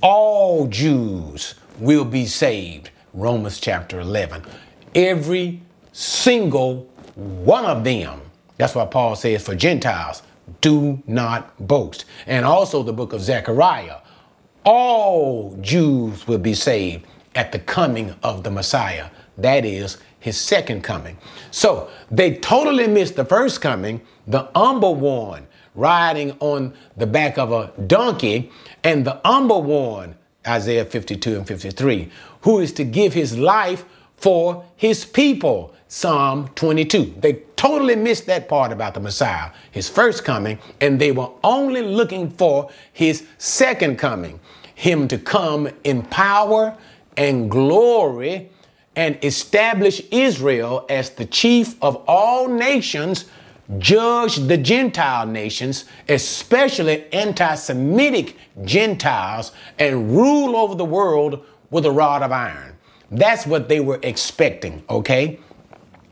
All 0.00 0.68
Jews 0.68 1.56
will 1.78 2.04
be 2.04 2.24
saved. 2.24 2.90
Romans 3.12 3.58
chapter 3.58 4.00
11. 4.00 4.44
Every 4.94 5.60
single 5.92 6.88
one 7.16 7.64
of 7.64 7.82
them. 7.82 8.20
That's 8.58 8.76
why 8.76 8.86
Paul 8.86 9.16
says 9.16 9.44
for 9.44 9.56
Gentiles, 9.56 10.22
do 10.60 11.02
not 11.06 11.54
boast. 11.66 12.04
And 12.26 12.44
also 12.44 12.82
the 12.84 12.92
book 12.92 13.12
of 13.12 13.20
Zechariah. 13.20 13.96
All 14.70 15.56
Jews 15.62 16.28
will 16.28 16.36
be 16.36 16.52
saved 16.52 17.06
at 17.34 17.52
the 17.52 17.58
coming 17.58 18.14
of 18.22 18.44
the 18.44 18.50
Messiah. 18.50 19.06
That 19.38 19.64
is 19.64 19.96
his 20.20 20.38
second 20.38 20.84
coming. 20.84 21.16
So 21.50 21.88
they 22.10 22.34
totally 22.34 22.86
missed 22.86 23.16
the 23.16 23.24
first 23.24 23.62
coming, 23.62 24.02
the 24.26 24.50
humble 24.54 24.94
one 24.94 25.46
riding 25.74 26.36
on 26.40 26.74
the 26.98 27.06
back 27.06 27.38
of 27.38 27.50
a 27.50 27.72
donkey, 27.86 28.52
and 28.84 29.06
the 29.06 29.18
humble 29.24 29.62
one, 29.62 30.16
Isaiah 30.46 30.84
52 30.84 31.36
and 31.36 31.46
53, 31.48 32.10
who 32.42 32.58
is 32.58 32.70
to 32.74 32.84
give 32.84 33.14
his 33.14 33.38
life 33.38 33.86
for 34.18 34.66
his 34.76 35.06
people, 35.06 35.74
Psalm 35.86 36.48
22. 36.56 37.14
They 37.20 37.44
totally 37.56 37.96
missed 37.96 38.26
that 38.26 38.48
part 38.48 38.72
about 38.72 38.92
the 38.92 39.00
Messiah, 39.00 39.50
his 39.70 39.88
first 39.88 40.24
coming, 40.26 40.58
and 40.82 41.00
they 41.00 41.12
were 41.12 41.30
only 41.42 41.80
looking 41.80 42.28
for 42.30 42.70
his 42.92 43.26
second 43.38 43.98
coming, 43.98 44.38
him 44.78 45.08
to 45.08 45.18
come 45.18 45.68
in 45.82 46.02
power 46.02 46.72
and 47.16 47.50
glory 47.50 48.48
and 48.94 49.18
establish 49.24 50.00
Israel 50.12 50.86
as 50.88 51.10
the 51.10 51.24
chief 51.24 51.74
of 51.82 51.96
all 52.06 52.46
nations, 52.46 53.24
judge 53.78 54.36
the 54.36 54.56
Gentile 54.56 55.26
nations, 55.26 55.84
especially 56.08 57.12
anti 57.12 57.56
Semitic 57.56 58.36
Gentiles, 58.64 59.50
and 59.80 60.12
rule 60.12 60.54
over 60.54 60.76
the 60.76 60.84
world 60.84 61.44
with 61.70 61.84
a 61.84 61.90
rod 61.90 62.22
of 62.22 62.30
iron. 62.30 62.76
That's 63.10 63.48
what 63.48 63.68
they 63.68 63.80
were 63.80 63.98
expecting, 64.04 64.84
okay? 64.88 65.40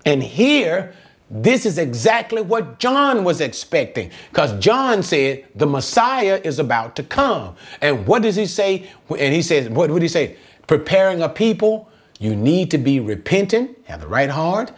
And 0.05 0.21
here, 0.21 0.93
this 1.29 1.67
is 1.67 1.79
exactly 1.79 2.41
what 2.41 2.79
John 2.79 3.25
was 3.25 3.41
expecting 3.41 4.11
because 4.31 4.59
John 4.61 5.03
said 5.03 5.45
the 5.57 5.67
Messiah 5.67 6.41
is 6.45 6.59
about 6.59 6.95
to 6.97 7.03
come. 7.03 7.57
And 7.81 8.07
what 8.07 8.23
does 8.23 8.37
he 8.37 8.47
say? 8.47 8.89
And 9.11 9.35
he 9.35 9.43
says, 9.43 9.69
what 9.69 9.91
would 9.91 10.03
he 10.03 10.09
say? 10.09 10.37
Preparing 10.67 11.23
a 11.23 11.29
people 11.29 11.91
you 12.19 12.35
need 12.35 12.71
to 12.71 12.79
be 12.79 13.01
repentant, 13.01 13.77
have 13.85 14.01
the 14.01 14.07
right 14.07 14.31
heart, 14.31 14.73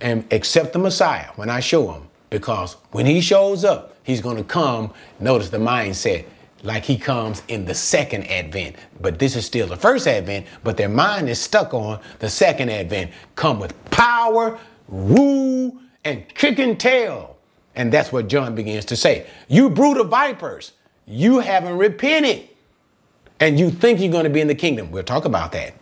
and 0.00 0.30
accept 0.32 0.72
the 0.72 0.78
Messiah 0.78 1.28
when 1.36 1.50
I 1.50 1.60
show 1.60 1.90
him. 1.92 2.02
Because 2.30 2.74
when 2.90 3.06
he 3.06 3.20
shows 3.20 3.64
up, 3.64 3.96
he's 4.02 4.20
going 4.20 4.36
to 4.36 4.44
come. 4.44 4.92
Notice 5.18 5.48
the 5.48 5.58
mindset 5.58 6.26
like 6.62 6.84
he 6.84 6.98
comes 6.98 7.42
in 7.48 7.64
the 7.64 7.74
second 7.74 8.24
advent. 8.24 8.76
But 9.00 9.18
this 9.18 9.36
is 9.36 9.46
still 9.46 9.66
the 9.66 9.76
first 9.76 10.06
advent, 10.06 10.46
but 10.62 10.76
their 10.76 10.88
mind 10.88 11.28
is 11.28 11.40
stuck 11.40 11.72
on 11.72 12.00
the 12.18 12.28
second 12.28 12.70
advent. 12.70 13.12
Come 13.34 13.60
with 13.60 13.72
power, 13.90 14.58
rule, 14.88 15.78
and 16.06 16.28
kicking 16.34 16.76
tail. 16.76 17.36
And 17.74 17.92
that's 17.92 18.12
what 18.12 18.28
John 18.28 18.54
begins 18.54 18.84
to 18.86 18.96
say. 18.96 19.26
You 19.48 19.68
brood 19.68 19.98
of 19.98 20.08
vipers, 20.08 20.72
you 21.04 21.40
haven't 21.40 21.76
repented. 21.76 22.48
And 23.38 23.58
you 23.58 23.70
think 23.70 24.00
you're 24.00 24.12
going 24.12 24.24
to 24.24 24.30
be 24.30 24.40
in 24.40 24.46
the 24.46 24.54
kingdom. 24.54 24.90
We'll 24.90 25.02
talk 25.02 25.26
about 25.26 25.52
that. 25.52 25.74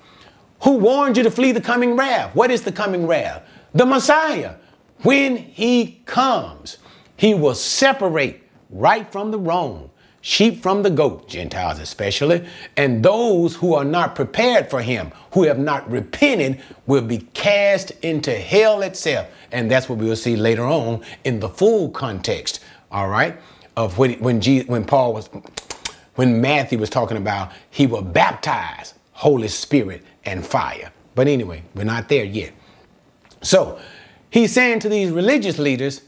Who 0.63 0.79
warned 0.79 1.17
you 1.17 1.23
to 1.23 1.31
flee 1.31 1.53
the 1.53 1.61
coming 1.61 1.95
wrath? 1.95 2.35
What 2.35 2.51
is 2.51 2.63
the 2.63 2.73
coming 2.73 3.07
wrath? 3.07 3.43
The 3.75 3.87
Messiah. 3.87 4.57
When 5.03 5.37
he 5.37 6.03
comes, 6.07 6.79
he 7.17 7.35
will 7.35 7.55
separate 7.55 8.43
right 8.71 9.11
from 9.13 9.31
the 9.31 9.39
wrong, 9.39 9.91
sheep 10.25 10.63
from 10.63 10.83
the 10.83 10.89
goat, 10.89 11.29
Gentiles 11.29 11.79
especially, 11.79 12.43
and 12.79 13.05
those 13.05 13.55
who 13.55 13.75
are 13.75 13.85
not 13.85 14.15
prepared 14.15 14.71
for 14.71 14.81
him, 14.81 15.13
who 15.33 15.43
have 15.43 15.59
not 15.59 15.89
repented, 15.89 16.63
will 16.87 17.03
be 17.03 17.19
cast 17.35 17.91
into 18.03 18.33
hell 18.33 18.81
itself. 18.81 19.29
And 19.53 19.71
that's 19.71 19.87
what 19.87 19.99
we 19.99 20.09
will 20.09 20.17
see 20.17 20.35
later 20.35 20.65
on 20.65 21.03
in 21.25 21.41
the 21.41 21.49
full 21.51 21.91
context, 21.91 22.61
all 22.91 23.09
right, 23.09 23.39
of 23.77 23.99
when, 23.99 24.15
when, 24.15 24.41
Jesus, 24.41 24.67
when 24.67 24.87
Paul 24.87 25.13
was, 25.13 25.29
when 26.15 26.41
Matthew 26.41 26.79
was 26.79 26.89
talking 26.89 27.19
about 27.19 27.53
he 27.69 27.87
will 27.87 28.03
baptize 28.03 28.95
Holy 29.13 29.49
Spirit 29.49 30.03
and 30.25 30.45
fire. 30.45 30.91
But 31.15 31.29
anyway, 31.29 31.63
we're 31.75 31.85
not 31.85 32.09
there 32.09 32.25
yet. 32.25 32.55
So 33.43 33.79
he's 34.31 34.55
saying 34.55 34.81
to 34.81 34.89
these 34.89 35.11
religious 35.11 35.59
leaders, 35.59 36.01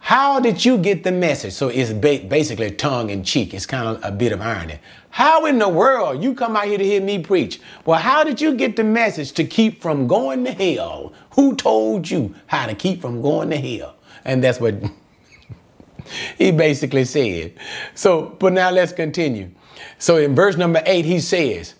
how 0.00 0.40
did 0.40 0.64
you 0.64 0.78
get 0.78 1.04
the 1.04 1.12
message? 1.12 1.52
So 1.52 1.68
it's 1.68 1.92
ba- 1.92 2.24
basically 2.26 2.70
tongue 2.70 3.10
in 3.10 3.24
cheek. 3.24 3.52
It's 3.52 3.66
kind 3.66 3.88
of 3.88 4.04
a 4.04 4.12
bit 4.12 4.32
of 4.32 4.40
irony. 4.40 4.78
How 5.10 5.46
in 5.46 5.58
the 5.58 5.68
world 5.68 6.22
you 6.22 6.34
come 6.34 6.56
out 6.56 6.66
here 6.66 6.78
to 6.78 6.84
hear 6.84 7.00
me 7.00 7.18
preach? 7.18 7.60
Well, 7.84 7.98
how 7.98 8.24
did 8.24 8.40
you 8.40 8.54
get 8.54 8.76
the 8.76 8.84
message 8.84 9.32
to 9.32 9.44
keep 9.44 9.82
from 9.82 10.06
going 10.06 10.44
to 10.44 10.52
hell? 10.52 11.12
Who 11.34 11.56
told 11.56 12.08
you 12.08 12.34
how 12.46 12.66
to 12.66 12.74
keep 12.74 13.00
from 13.00 13.20
going 13.22 13.50
to 13.50 13.56
hell? 13.56 13.96
And 14.24 14.42
that's 14.42 14.60
what 14.60 14.74
he 16.38 16.52
basically 16.52 17.04
said. 17.04 17.54
So, 17.94 18.36
but 18.38 18.52
now 18.52 18.70
let's 18.70 18.92
continue. 18.92 19.50
So 19.98 20.16
in 20.16 20.34
verse 20.34 20.56
number 20.56 20.82
eight, 20.86 21.04
he 21.04 21.20
says, 21.20 21.74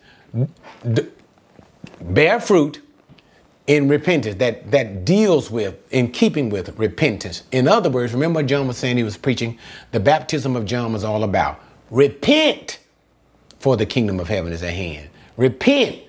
bear 2.00 2.40
fruit 2.40 2.80
in 3.68 3.86
repentance 3.86 4.34
that 4.36 4.70
that 4.70 5.04
deals 5.04 5.50
with 5.50 5.76
in 5.92 6.10
keeping 6.10 6.48
with 6.48 6.76
repentance. 6.78 7.44
In 7.52 7.68
other 7.68 7.90
words 7.90 8.12
remember 8.14 8.42
john 8.42 8.66
was 8.66 8.78
saying 8.78 8.96
he 8.96 9.04
was 9.04 9.16
preaching 9.16 9.58
the 9.92 10.00
baptism 10.00 10.56
of 10.56 10.64
john 10.64 10.92
was 10.92 11.04
all 11.04 11.22
about. 11.22 11.60
Repent 11.90 12.80
for 13.60 13.76
the 13.76 13.86
kingdom 13.86 14.18
of 14.18 14.28
heaven 14.28 14.52
is 14.52 14.62
at 14.62 14.72
hand. 14.72 15.10
Repent 15.36 16.00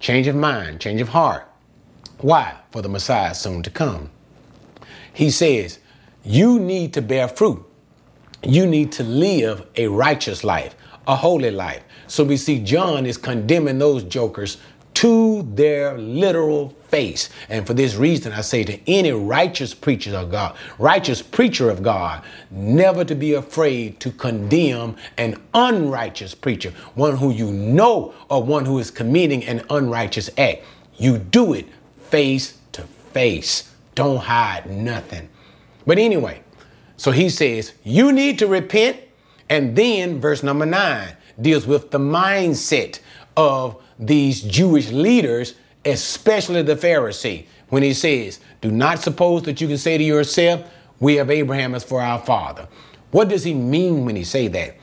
change 0.00 0.26
of 0.26 0.34
mind 0.34 0.80
change 0.80 1.00
of 1.00 1.10
heart. 1.10 1.46
Why? 2.18 2.56
For 2.72 2.80
the 2.80 2.88
messiah 2.88 3.34
soon 3.34 3.62
to 3.62 3.70
come. 3.70 4.10
He 5.12 5.30
says 5.30 5.78
you 6.24 6.58
need 6.58 6.94
to 6.94 7.02
bear 7.02 7.28
fruit. 7.28 7.62
You 8.42 8.66
need 8.66 8.90
to 8.92 9.02
live 9.02 9.66
a 9.76 9.86
righteous 9.88 10.44
life 10.44 10.74
a 11.06 11.14
holy 11.14 11.50
life. 11.50 11.82
So 12.08 12.24
we 12.24 12.36
see 12.36 12.58
John 12.58 13.06
is 13.06 13.16
condemning 13.16 13.78
those 13.78 14.02
jokers 14.04 14.58
to 14.96 15.42
their 15.54 15.98
literal 15.98 16.70
face. 16.88 17.28
And 17.50 17.66
for 17.66 17.74
this 17.74 17.96
reason, 17.96 18.32
I 18.32 18.40
say 18.40 18.64
to 18.64 18.90
any 18.90 19.12
righteous 19.12 19.74
preacher 19.74 20.16
of 20.16 20.30
God, 20.30 20.56
righteous 20.78 21.20
preacher 21.20 21.68
of 21.68 21.82
God, 21.82 22.24
never 22.50 23.04
to 23.04 23.14
be 23.14 23.34
afraid 23.34 24.00
to 24.00 24.10
condemn 24.10 24.96
an 25.18 25.36
unrighteous 25.52 26.34
preacher, 26.34 26.72
one 26.94 27.14
who 27.14 27.30
you 27.30 27.52
know 27.52 28.14
or 28.30 28.42
one 28.42 28.64
who 28.64 28.78
is 28.78 28.90
committing 28.90 29.44
an 29.44 29.62
unrighteous 29.68 30.30
act. 30.38 30.64
You 30.96 31.18
do 31.18 31.52
it 31.52 31.66
face 32.00 32.56
to 32.72 32.80
face. 33.12 33.74
Don't 33.94 34.16
hide 34.16 34.70
nothing. 34.70 35.28
But 35.86 35.98
anyway, 35.98 36.42
so 36.96 37.10
he 37.10 37.28
says, 37.28 37.74
you 37.84 38.12
need 38.12 38.38
to 38.38 38.46
repent. 38.46 38.96
And 39.50 39.76
then 39.76 40.22
verse 40.22 40.42
number 40.42 40.64
nine, 40.64 41.18
deals 41.38 41.66
with 41.66 41.90
the 41.90 41.98
mindset 41.98 43.00
of 43.36 43.82
these 43.98 44.42
Jewish 44.42 44.90
leaders, 44.90 45.54
especially 45.84 46.62
the 46.62 46.76
Pharisee, 46.76 47.46
when 47.68 47.82
he 47.82 47.94
says, 47.94 48.40
Do 48.60 48.70
not 48.70 49.00
suppose 49.00 49.42
that 49.42 49.60
you 49.60 49.68
can 49.68 49.78
say 49.78 49.98
to 49.98 50.04
yourself, 50.04 50.68
We 51.00 51.16
have 51.16 51.30
Abraham 51.30 51.74
as 51.74 51.84
for 51.84 52.00
our 52.00 52.18
father. 52.18 52.68
What 53.10 53.28
does 53.28 53.44
he 53.44 53.54
mean 53.54 54.04
when 54.04 54.16
he 54.16 54.24
say 54.24 54.48
that? 54.48 54.76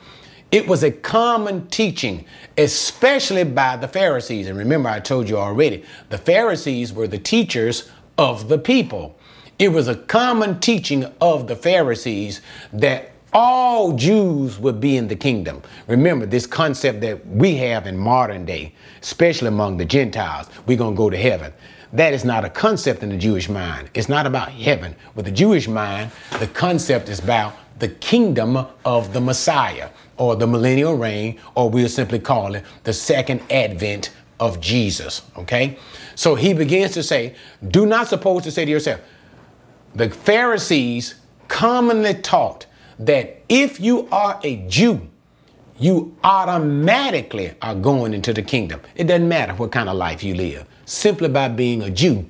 It 0.52 0.68
was 0.68 0.84
a 0.84 0.92
common 0.92 1.68
teaching, 1.68 2.26
especially 2.58 3.44
by 3.44 3.76
the 3.76 3.88
Pharisees. 3.88 4.48
And 4.48 4.58
remember, 4.58 4.90
I 4.90 5.00
told 5.00 5.28
you 5.28 5.38
already, 5.38 5.84
the 6.10 6.18
Pharisees 6.18 6.94
were 6.94 7.08
the 7.08 7.18
teachers 7.18 7.90
of 8.18 8.50
the 8.50 8.60
people. 8.60 9.18
It 9.58 9.70
was 9.70 9.88
a 9.88 9.96
common 9.96 10.60
teaching 10.60 11.06
of 11.20 11.48
the 11.48 11.56
Pharisees 11.56 12.42
that 12.72 13.13
all 13.34 13.94
Jews 13.94 14.60
would 14.60 14.80
be 14.80 14.98
in 14.98 15.08
the 15.08 15.16
kingdom. 15.16 15.62
Remember 15.88 16.26
this 16.26 16.46
concept 16.46 17.02
that 17.02 17.26
we 17.28 17.56
have 17.56 17.88
in 17.88 17.98
modern 17.98 18.46
day, 18.46 18.74
especially 19.02 19.48
among 19.48 19.78
the 19.78 19.86
Gentiles, 19.86 20.48
we're 20.66 20.78
going 20.78 20.94
to 20.94 20.98
go 20.98 21.10
to 21.10 21.18
heaven. 21.18 21.54
That 21.94 22.14
is 22.14 22.26
not 22.26 22.44
a 22.44 22.50
concept 22.50 23.04
in 23.04 23.10
the 23.10 23.18
Jewish 23.18 23.50
mind. 23.50 23.90
It's 23.94 24.10
not 24.10 24.26
about 24.26 24.50
heaven. 24.50 24.96
With 25.16 25.26
the 25.26 25.32
Jewish 25.32 25.68
mind, 25.68 26.12
the 26.40 26.48
concept 26.48 27.10
is 27.10 27.20
about 27.20 27.54
the 27.80 27.90
kingdom 27.90 28.66
of 28.86 29.14
the 29.14 29.22
Messiah 29.22 29.90
or 30.18 30.36
the 30.36 30.48
millennial 30.48 30.96
reign, 30.96 31.40
or 31.56 31.70
we'll 31.70 31.90
simply 31.90 32.20
call 32.20 32.56
it 32.56 32.64
the 32.84 32.94
second 32.94 33.42
advent 33.52 34.12
of 34.40 34.60
Jesus. 34.60 35.24
Okay? 35.38 35.78
So 36.16 36.36
he 36.36 36.54
begins 36.54 36.94
to 36.94 37.04
say, 37.04 37.36
do 37.68 37.86
not 37.86 38.08
suppose 38.08 38.44
to 38.44 38.52
say 38.52 38.66
to 38.66 38.72
yourself, 38.72 39.02
the 39.96 40.10
Pharisees 40.10 41.16
commonly 41.48 42.16
taught 42.16 42.66
that 43.00 43.42
if 43.50 43.80
you 43.80 44.08
are 44.12 44.40
a 44.44 44.58
Jew, 44.68 45.08
you 45.80 46.16
automatically 46.24 47.54
are 47.62 47.76
going 47.76 48.14
into 48.14 48.34
the 48.34 48.42
kingdom. 48.42 48.80
It 48.96 49.06
doesn't 49.06 49.28
matter 49.28 49.54
what 49.54 49.72
kind 49.72 49.90
of 49.90 49.98
life 49.98 50.24
you 50.24 50.36
live. 50.36 50.66
Simply 50.86 51.30
by 51.30 51.48
being 51.48 51.82
a 51.84 51.90
Jew, 51.90 52.26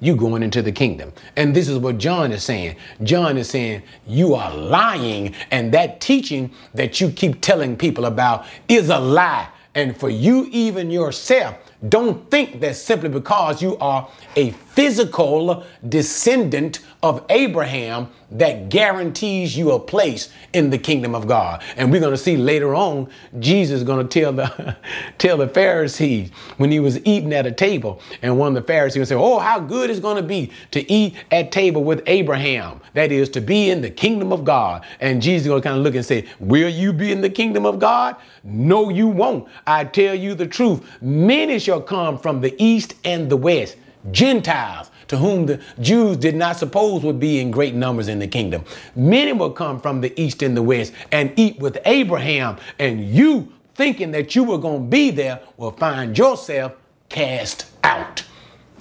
you're 0.00 0.16
going 0.16 0.42
into 0.42 0.60
the 0.60 0.72
kingdom. 0.72 1.12
And 1.36 1.54
this 1.54 1.68
is 1.68 1.78
what 1.78 1.98
John 1.98 2.32
is 2.32 2.42
saying. 2.42 2.76
John 3.02 3.38
is 3.38 3.48
saying 3.48 3.82
you 4.06 4.34
are 4.34 4.54
lying 4.54 5.34
and 5.50 5.72
that 5.72 6.00
teaching 6.00 6.50
that 6.74 7.00
you 7.00 7.10
keep 7.10 7.40
telling 7.40 7.76
people 7.76 8.04
about 8.04 8.44
is 8.68 8.90
a 8.90 8.98
lie. 8.98 9.48
And 9.74 9.96
for 9.96 10.10
you 10.10 10.48
even 10.52 10.90
yourself 10.90 11.56
don't 11.88 12.30
think 12.30 12.60
that 12.60 12.76
simply 12.76 13.08
because 13.08 13.62
you 13.62 13.76
are 13.78 14.08
a 14.36 14.50
physical 14.74 15.64
descendant 15.88 16.80
of 17.00 17.24
Abraham 17.30 18.08
that 18.30 18.68
guarantees 18.68 19.56
you 19.56 19.70
a 19.70 19.78
place 19.78 20.30
in 20.52 20.70
the 20.70 20.78
kingdom 20.78 21.14
of 21.14 21.28
God. 21.28 21.62
And 21.76 21.92
we're 21.92 22.00
going 22.00 22.12
to 22.12 22.18
see 22.18 22.36
later 22.36 22.74
on 22.74 23.08
Jesus 23.38 23.78
is 23.78 23.84
going 23.84 24.08
to 24.08 24.20
tell 24.20 24.32
the 24.32 24.76
tell 25.18 25.36
the 25.36 25.46
Pharisees 25.46 26.30
when 26.56 26.72
he 26.72 26.80
was 26.80 26.98
eating 27.06 27.32
at 27.32 27.46
a 27.46 27.52
table 27.52 28.00
and 28.22 28.36
one 28.36 28.48
of 28.48 28.54
the 28.54 28.66
Pharisees 28.66 29.08
say, 29.08 29.14
"Oh, 29.14 29.38
how 29.38 29.60
good 29.60 29.90
it's 29.90 30.00
going 30.00 30.16
to 30.16 30.22
be 30.22 30.50
to 30.72 30.90
eat 30.90 31.14
at 31.30 31.52
table 31.52 31.84
with 31.84 32.02
Abraham. 32.06 32.80
That 32.94 33.12
is 33.12 33.28
to 33.30 33.40
be 33.40 33.70
in 33.70 33.80
the 33.80 33.90
kingdom 33.90 34.32
of 34.32 34.44
God." 34.44 34.84
And 35.00 35.22
Jesus 35.22 35.42
is 35.42 35.48
going 35.48 35.62
to 35.62 35.68
kind 35.68 35.78
of 35.78 35.84
look 35.84 35.94
and 35.94 36.04
say, 36.04 36.24
"Will 36.40 36.68
you 36.68 36.92
be 36.92 37.12
in 37.12 37.20
the 37.20 37.30
kingdom 37.30 37.64
of 37.64 37.78
God? 37.78 38.16
No, 38.42 38.88
you 38.88 39.06
won't. 39.06 39.46
I 39.66 39.84
tell 39.84 40.14
you 40.14 40.34
the 40.34 40.46
truth. 40.46 40.80
Many 41.00 41.60
shall 41.60 41.80
come 41.80 42.18
from 42.18 42.40
the 42.40 42.54
east 42.60 42.94
and 43.04 43.30
the 43.30 43.36
west." 43.36 43.76
Gentiles 44.10 44.90
to 45.08 45.16
whom 45.16 45.46
the 45.46 45.60
Jews 45.80 46.16
did 46.16 46.34
not 46.34 46.56
suppose 46.56 47.02
would 47.02 47.20
be 47.20 47.40
in 47.40 47.50
great 47.50 47.74
numbers 47.74 48.08
in 48.08 48.18
the 48.18 48.26
kingdom. 48.26 48.64
Many 48.96 49.32
will 49.32 49.50
come 49.50 49.80
from 49.80 50.00
the 50.00 50.18
east 50.20 50.42
and 50.42 50.56
the 50.56 50.62
west 50.62 50.92
and 51.12 51.32
eat 51.36 51.58
with 51.58 51.78
Abraham, 51.84 52.58
and 52.78 53.04
you, 53.04 53.52
thinking 53.74 54.10
that 54.12 54.34
you 54.34 54.44
were 54.44 54.58
going 54.58 54.82
to 54.82 54.88
be 54.88 55.10
there, 55.10 55.40
will 55.56 55.72
find 55.72 56.16
yourself 56.16 56.72
cast 57.08 57.66
out. 57.82 58.24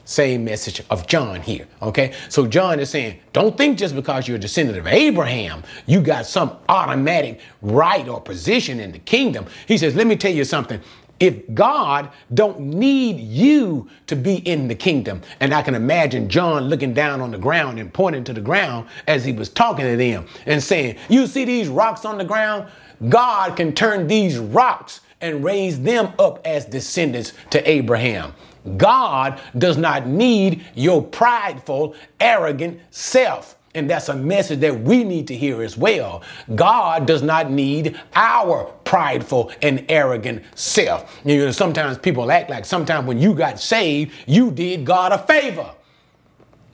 Same 0.06 0.44
message 0.44 0.82
of 0.90 1.08
John 1.08 1.42
here. 1.42 1.66
Okay. 1.82 2.14
So 2.28 2.46
John 2.46 2.80
is 2.82 2.90
saying, 2.90 3.20
don't 3.32 3.58
think 3.58 3.78
just 3.78 3.96
because 3.96 4.28
you're 4.28 4.36
a 4.36 4.40
descendant 4.40 4.78
of 4.78 4.86
Abraham, 4.86 5.64
you 5.86 6.02
got 6.02 6.26
some 6.26 6.58
automatic 6.68 7.40
right 7.62 8.06
or 8.10 8.20
position 8.20 8.82
in 8.82 8.92
the 8.92 9.00
kingdom. 9.00 9.46
He 9.66 9.78
says, 9.78 9.96
let 9.96 10.06
me 10.06 10.18
tell 10.18 10.34
you 10.34 10.44
something 10.44 10.82
if 11.24 11.54
God 11.54 12.10
don't 12.34 12.60
need 12.60 13.18
you 13.18 13.90
to 14.08 14.16
be 14.18 14.36
in 14.40 14.68
the 14.68 14.76
kingdom. 14.76 15.22
And 15.40 15.54
I 15.54 15.62
can 15.62 15.74
imagine 15.74 16.28
John 16.28 16.68
looking 16.68 16.94
down 16.94 17.22
on 17.22 17.32
the 17.32 17.38
ground 17.38 17.80
and 17.80 17.94
pointing 17.94 18.26
to 18.26 18.34
the 18.34 18.42
ground 18.42 18.90
as 19.08 19.24
he 19.24 19.32
was 19.32 19.48
talking 19.48 19.86
to 19.86 19.96
them 19.96 20.26
and 20.46 20.62
saying, 20.62 20.98
You 21.08 21.26
see 21.28 21.46
these 21.46 21.70
rocks 21.70 22.04
on 22.04 22.18
the 22.18 22.26
ground? 22.26 22.70
God 23.08 23.56
can 23.56 23.72
turn 23.72 24.08
these 24.08 24.38
rocks 24.38 25.00
and 25.22 25.46
raise 25.46 25.80
them 25.80 26.12
up 26.20 26.46
as 26.46 26.66
descendants 26.66 27.32
to 27.52 27.70
Abraham. 27.70 28.34
God 28.76 29.40
does 29.58 29.78
not 29.78 30.06
need 30.06 30.66
your 30.76 31.02
prideful, 31.02 31.96
arrogant 32.20 32.82
self. 32.92 33.56
And 33.76 33.90
that's 33.90 34.10
a 34.10 34.16
message 34.16 34.60
that 34.60 34.82
we 34.82 35.04
need 35.04 35.28
to 35.28 35.36
hear 35.36 35.64
as 35.64 35.76
well. 35.78 36.22
God 36.54 37.08
does 37.08 37.24
not 37.24 37.50
need 37.50 38.00
our 38.14 38.66
prideful 38.84 39.52
and 39.64 39.84
arrogant 39.90 40.44
self. 40.54 41.20
You 41.26 41.46
know, 41.46 41.52
sometimes 41.52 41.98
people 41.98 42.32
act 42.32 42.52
like 42.52 42.66
sometimes 42.66 43.08
when 43.08 43.20
you 43.20 43.34
got 43.34 43.60
saved, 43.60 44.14
you 44.28 44.52
did 44.52 44.86
God 44.86 45.12
a 45.12 45.18
favor. 45.18 45.72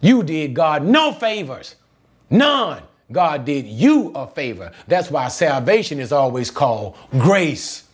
You 0.02 0.24
did 0.24 0.54
God 0.54 0.84
no 0.84 1.14
favors. 1.14 1.76
None. 2.30 2.84
God 3.12 3.46
did 3.46 3.66
you 3.66 4.12
a 4.14 4.28
favor. 4.28 4.72
That's 4.88 5.10
why 5.10 5.30
salvation 5.30 6.00
is 6.00 6.12
always 6.12 6.52
called 6.52 6.96
grace. 7.12 7.86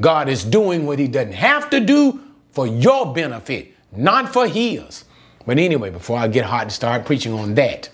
God 0.00 0.28
is 0.28 0.44
doing 0.44 0.84
what 0.84 0.98
he 0.98 1.08
doesn't 1.08 1.32
have 1.32 1.70
to 1.70 1.80
do 1.80 2.20
for 2.50 2.66
your 2.66 3.12
benefit, 3.12 3.72
not 3.92 4.32
for 4.32 4.46
his. 4.46 5.04
But 5.46 5.58
anyway, 5.58 5.90
before 5.90 6.18
I 6.18 6.28
get 6.28 6.44
hot 6.44 6.62
and 6.62 6.72
start 6.72 7.06
preaching 7.06 7.32
on 7.32 7.54
that, 7.54 7.88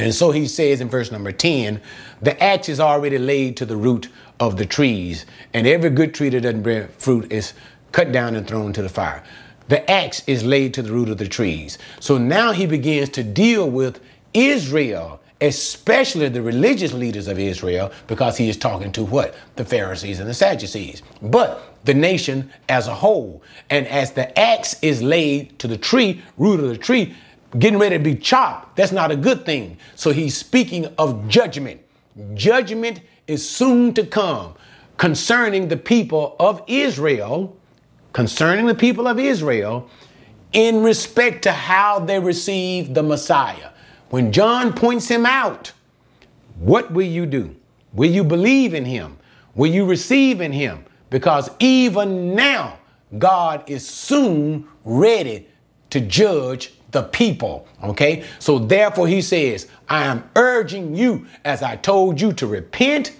and 0.00 0.14
so 0.14 0.30
he 0.30 0.46
says 0.46 0.80
in 0.80 0.88
verse 0.88 1.10
number 1.12 1.30
10 1.30 1.80
the 2.22 2.42
axe 2.42 2.68
is 2.68 2.80
already 2.80 3.18
laid 3.18 3.56
to 3.58 3.66
the 3.66 3.76
root 3.76 4.08
of 4.40 4.56
the 4.56 4.64
trees, 4.64 5.26
and 5.52 5.66
every 5.66 5.90
good 5.90 6.14
tree 6.14 6.30
that 6.30 6.40
doesn't 6.40 6.62
bear 6.62 6.88
fruit 6.98 7.30
is 7.30 7.52
cut 7.92 8.10
down 8.10 8.34
and 8.34 8.46
thrown 8.46 8.72
to 8.72 8.82
the 8.82 8.88
fire. 8.88 9.22
The 9.68 9.88
axe 9.90 10.22
is 10.26 10.44
laid 10.44 10.74
to 10.74 10.82
the 10.82 10.90
root 10.90 11.10
of 11.10 11.18
the 11.18 11.28
trees. 11.28 11.78
So 12.00 12.18
now 12.18 12.52
he 12.52 12.66
begins 12.66 13.10
to 13.10 13.22
deal 13.22 13.70
with 13.70 14.00
Israel, 14.34 15.20
especially 15.40 16.28
the 16.28 16.42
religious 16.42 16.92
leaders 16.92 17.28
of 17.28 17.38
Israel, 17.38 17.92
because 18.06 18.36
he 18.36 18.48
is 18.48 18.56
talking 18.56 18.90
to 18.92 19.04
what? 19.04 19.34
The 19.56 19.64
Pharisees 19.64 20.18
and 20.18 20.28
the 20.28 20.34
Sadducees. 20.34 21.02
But 21.22 21.76
the 21.84 21.94
nation 21.94 22.50
as 22.68 22.88
a 22.88 22.94
whole. 22.94 23.42
And 23.68 23.86
as 23.86 24.12
the 24.12 24.36
axe 24.38 24.76
is 24.82 25.02
laid 25.02 25.58
to 25.60 25.68
the 25.68 25.78
tree, 25.78 26.22
root 26.36 26.60
of 26.60 26.68
the 26.68 26.78
tree, 26.78 27.14
getting 27.58 27.78
ready 27.78 27.98
to 27.98 28.02
be 28.02 28.14
chopped. 28.14 28.76
That's 28.76 28.92
not 28.92 29.10
a 29.10 29.16
good 29.16 29.44
thing. 29.44 29.78
So 29.96 30.12
he's 30.12 30.36
speaking 30.36 30.86
of 30.98 31.28
judgment. 31.28 31.80
Judgment 32.34 33.00
is 33.26 33.48
soon 33.48 33.94
to 33.94 34.04
come 34.04 34.54
concerning 34.96 35.68
the 35.68 35.76
people 35.76 36.36
of 36.38 36.62
Israel, 36.66 37.56
concerning 38.12 38.66
the 38.66 38.74
people 38.74 39.06
of 39.08 39.18
Israel 39.18 39.88
in 40.52 40.82
respect 40.82 41.42
to 41.42 41.52
how 41.52 42.00
they 42.00 42.18
receive 42.18 42.94
the 42.94 43.02
Messiah. 43.02 43.70
When 44.10 44.32
John 44.32 44.72
points 44.72 45.08
him 45.08 45.24
out, 45.24 45.72
what 46.58 46.90
will 46.92 47.06
you 47.06 47.24
do? 47.26 47.54
Will 47.92 48.10
you 48.10 48.24
believe 48.24 48.74
in 48.74 48.84
him? 48.84 49.16
Will 49.54 49.70
you 49.70 49.84
receive 49.84 50.40
in 50.40 50.52
him? 50.52 50.84
Because 51.08 51.50
even 51.58 52.34
now, 52.34 52.78
God 53.18 53.68
is 53.68 53.88
soon 53.88 54.68
ready 54.84 55.48
to 55.90 56.00
judge 56.00 56.74
the 56.90 57.04
people. 57.04 57.66
Okay. 57.82 58.24
So 58.38 58.58
therefore, 58.58 59.08
he 59.08 59.22
says, 59.22 59.68
I 59.88 60.04
am 60.04 60.28
urging 60.36 60.94
you, 60.94 61.26
as 61.44 61.62
I 61.62 61.76
told 61.76 62.20
you, 62.20 62.32
to 62.34 62.46
repent 62.46 63.16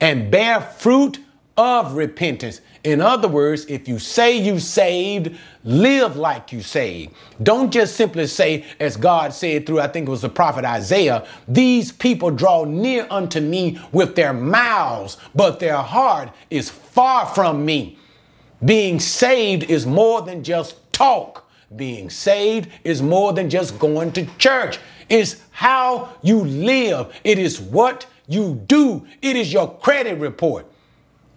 and 0.00 0.30
bear 0.30 0.60
fruit 0.60 1.18
of 1.56 1.94
repentance. 1.94 2.60
In 2.82 3.00
other 3.00 3.28
words, 3.28 3.64
if 3.66 3.88
you 3.88 3.98
say 3.98 4.36
you 4.36 4.58
saved, 4.58 5.36
live 5.62 6.16
like 6.16 6.52
you 6.52 6.60
saved. 6.60 7.14
Don't 7.42 7.72
just 7.72 7.96
simply 7.96 8.26
say, 8.26 8.64
as 8.78 8.96
God 8.96 9.32
said 9.32 9.64
through, 9.64 9.80
I 9.80 9.88
think 9.88 10.06
it 10.06 10.10
was 10.10 10.22
the 10.22 10.28
prophet 10.28 10.64
Isaiah, 10.64 11.26
these 11.48 11.92
people 11.92 12.30
draw 12.30 12.64
near 12.64 13.06
unto 13.08 13.40
me 13.40 13.80
with 13.92 14.14
their 14.16 14.34
mouths, 14.34 15.16
but 15.34 15.60
their 15.60 15.78
heart 15.78 16.30
is 16.50 16.68
far 16.68 17.24
from 17.26 17.64
me. 17.64 17.98
Being 18.64 19.00
saved 19.00 19.70
is 19.70 19.86
more 19.86 20.20
than 20.22 20.44
just 20.44 20.92
talk. 20.92 21.43
Being 21.76 22.10
saved 22.10 22.68
is 22.84 23.02
more 23.02 23.32
than 23.32 23.50
just 23.50 23.78
going 23.78 24.12
to 24.12 24.26
church. 24.36 24.78
It's 25.08 25.42
how 25.50 26.10
you 26.22 26.44
live. 26.44 27.12
It 27.24 27.38
is 27.38 27.60
what 27.60 28.06
you 28.26 28.62
do. 28.66 29.06
It 29.22 29.36
is 29.36 29.52
your 29.52 29.76
credit 29.78 30.18
report. 30.18 30.66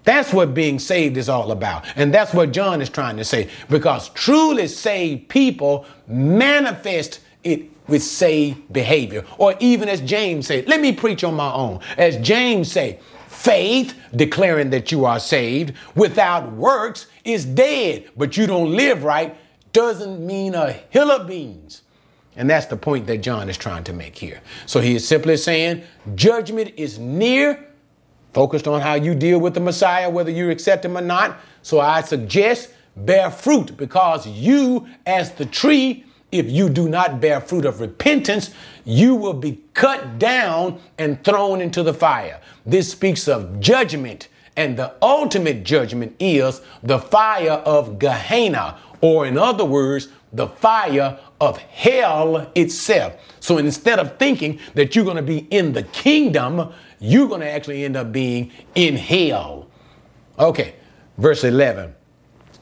That's 0.04 0.32
what 0.32 0.54
being 0.54 0.80
saved 0.80 1.18
is 1.18 1.28
all 1.28 1.52
about. 1.52 1.86
And 1.98 2.14
that's 2.14 2.34
what 2.34 2.54
John 2.54 2.82
is 2.82 2.90
trying 2.90 3.18
to 3.18 3.26
say. 3.26 3.50
Because 3.70 4.10
truly 4.10 4.68
saved 4.68 5.28
people 5.28 5.86
manifest 6.08 7.20
it 7.44 7.64
with 7.88 8.04
saved 8.04 8.72
behavior. 8.72 9.26
Or 9.38 9.56
even 9.60 9.90
as 9.90 10.00
James 10.02 10.48
said, 10.48 10.68
let 10.68 10.80
me 10.80 10.94
preach 10.94 11.24
on 11.24 11.34
my 11.34 11.52
own. 11.52 11.82
As 11.98 12.18
James 12.18 12.72
said, 12.72 13.02
faith, 13.28 13.96
declaring 14.16 14.70
that 14.70 14.92
you 14.92 15.04
are 15.04 15.20
saved, 15.20 15.74
without 15.96 16.54
works 16.54 17.08
is 17.26 17.44
dead. 17.44 18.10
But 18.16 18.38
you 18.38 18.48
don't 18.48 18.74
live 18.74 19.04
right 19.04 19.36
doesn't 19.74 20.26
mean 20.26 20.56
a 20.56 20.72
hill 20.72 21.12
of 21.12 21.28
beans. 21.28 21.84
And 22.36 22.50
that's 22.50 22.68
the 22.68 22.78
point 22.78 23.08
that 23.08 23.18
John 23.20 23.50
is 23.50 23.58
trying 23.58 23.84
to 23.86 23.94
make 23.94 24.16
here. 24.16 24.42
So 24.68 24.80
he 24.80 24.96
is 24.96 25.08
simply 25.08 25.38
saying 25.38 25.84
judgment 26.16 26.74
is 26.78 27.00
near 27.00 27.68
focused 28.34 28.68
on 28.68 28.82
how 28.82 28.94
you 28.94 29.16
deal 29.16 29.40
with 29.40 29.56
the 29.56 29.60
Messiah, 29.60 30.08
whether 30.08 30.30
you 30.30 30.52
accept 30.52 30.86
him 30.86 30.96
or 30.96 31.02
not. 31.02 31.40
So 31.64 31.80
I 31.80 32.02
suggest 32.02 32.70
bear 32.96 33.32
fruit 33.32 33.76
because 33.78 34.28
you, 34.28 34.88
as 35.08 35.32
the 35.32 35.46
tree, 35.48 36.06
if 36.32 36.50
you 36.50 36.70
do 36.70 36.88
not 36.88 37.20
bear 37.20 37.42
fruit 37.42 37.66
of 37.66 37.80
repentance, 37.82 38.52
you 38.86 39.16
will 39.16 39.34
be 39.34 39.60
cut 39.74 40.20
down 40.20 40.80
and 41.00 41.24
thrown 41.24 41.62
into 41.62 41.82
the 41.82 41.94
fire. 41.94 42.40
This 42.66 42.92
speaks 42.92 43.28
of 43.28 43.60
judgment, 43.60 44.28
and 44.56 44.78
the 44.78 44.94
ultimate 45.02 45.64
judgment 45.64 46.16
is 46.20 46.62
the 46.84 47.00
fire 47.00 47.52
of 47.52 47.98
Gehenna, 47.98 48.78
or 49.02 49.26
in 49.26 49.38
other 49.38 49.66
words, 49.66 50.10
the 50.34 50.48
fire 50.48 51.20
of 51.40 51.58
hell 51.58 52.52
itself. 52.56 53.14
So 53.40 53.58
instead 53.58 54.00
of 54.00 54.18
thinking 54.18 54.60
that 54.74 54.96
you're 54.96 55.06
going 55.06 55.18
to 55.18 55.22
be 55.22 55.40
in 55.50 55.74
the 55.74 55.84
kingdom, 55.84 56.74
you're 57.00 57.28
going 57.28 57.42
to 57.42 57.50
actually 57.50 57.86
end 57.86 57.96
up 57.96 58.12
being 58.12 58.52
in 58.76 58.96
hell. 58.96 59.68
Okay, 60.40 60.76
verse 61.18 61.44
11. 61.44 61.94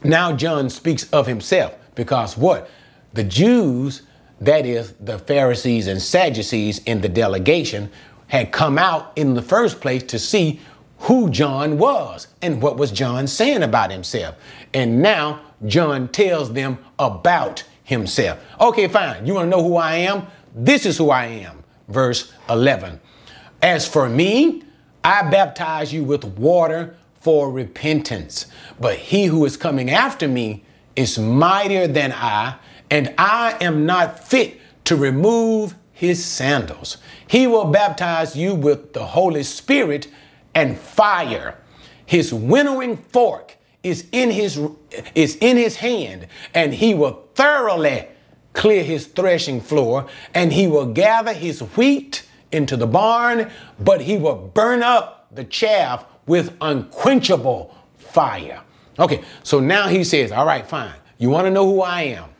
Now 0.04 0.34
John 0.34 0.70
speaks 0.70 1.10
of 1.10 1.26
himself 1.26 1.74
because 1.94 2.36
what? 2.36 2.70
The 3.14 3.24
Jews, 3.24 4.02
that 4.40 4.66
is, 4.66 4.92
the 5.00 5.18
Pharisees 5.18 5.86
and 5.86 6.00
Sadducees 6.00 6.78
in 6.80 7.00
the 7.00 7.08
delegation, 7.08 7.90
had 8.28 8.52
come 8.52 8.78
out 8.78 9.12
in 9.16 9.34
the 9.34 9.42
first 9.42 9.80
place 9.80 10.02
to 10.04 10.18
see 10.18 10.60
who 10.98 11.30
John 11.30 11.78
was 11.78 12.28
and 12.42 12.60
what 12.60 12.76
was 12.76 12.90
John 12.90 13.26
saying 13.26 13.62
about 13.62 13.90
himself. 13.90 14.36
And 14.74 15.02
now 15.02 15.40
John 15.64 16.08
tells 16.08 16.52
them 16.52 16.78
about 16.98 17.64
himself. 17.84 18.38
Okay, 18.60 18.88
fine. 18.88 19.26
You 19.26 19.34
want 19.34 19.46
to 19.46 19.56
know 19.56 19.62
who 19.62 19.76
I 19.76 19.96
am? 19.96 20.26
This 20.54 20.84
is 20.84 20.98
who 20.98 21.10
I 21.10 21.26
am. 21.26 21.64
Verse 21.88 22.32
11. 22.50 23.00
As 23.62 23.88
for 23.88 24.08
me, 24.08 24.62
I 25.04 25.22
baptize 25.30 25.92
you 25.92 26.04
with 26.04 26.24
water 26.24 26.96
for 27.20 27.50
repentance. 27.50 28.46
But 28.80 28.96
he 28.96 29.26
who 29.26 29.44
is 29.44 29.56
coming 29.56 29.90
after 29.90 30.28
me 30.28 30.64
is 30.94 31.18
mightier 31.18 31.86
than 31.86 32.12
I, 32.12 32.56
and 32.90 33.14
I 33.18 33.56
am 33.60 33.86
not 33.86 34.26
fit 34.26 34.60
to 34.84 34.96
remove 34.96 35.74
his 35.92 36.24
sandals. 36.24 36.98
He 37.28 37.46
will 37.46 37.66
baptize 37.66 38.36
you 38.36 38.54
with 38.54 38.92
the 38.92 39.04
Holy 39.04 39.42
Spirit 39.42 40.08
and 40.54 40.78
fire. 40.78 41.58
His 42.04 42.32
winnowing 42.32 42.96
fork 42.96 43.55
is 43.86 44.06
in 44.12 44.30
his 44.30 44.60
is 45.14 45.36
in 45.36 45.56
his 45.56 45.76
hand, 45.76 46.26
and 46.54 46.74
he 46.74 46.94
will 46.94 47.24
thoroughly 47.34 48.06
clear 48.52 48.82
his 48.82 49.06
threshing 49.06 49.60
floor, 49.60 50.06
and 50.34 50.52
he 50.52 50.66
will 50.66 50.86
gather 50.86 51.32
his 51.32 51.60
wheat 51.60 52.26
into 52.52 52.76
the 52.76 52.86
barn, 52.86 53.50
but 53.78 54.00
he 54.00 54.16
will 54.16 54.34
burn 54.34 54.82
up 54.82 55.28
the 55.32 55.44
chaff 55.44 56.06
with 56.26 56.56
unquenchable 56.60 57.74
fire. 57.98 58.62
Okay, 58.98 59.22
so 59.42 59.60
now 59.60 59.88
he 59.88 60.02
says, 60.02 60.32
All 60.32 60.46
right, 60.46 60.66
fine. 60.66 60.94
You 61.18 61.30
want 61.30 61.46
to 61.46 61.50
know 61.50 61.66
who 61.66 61.82
I 61.82 62.02
am? 62.02 62.30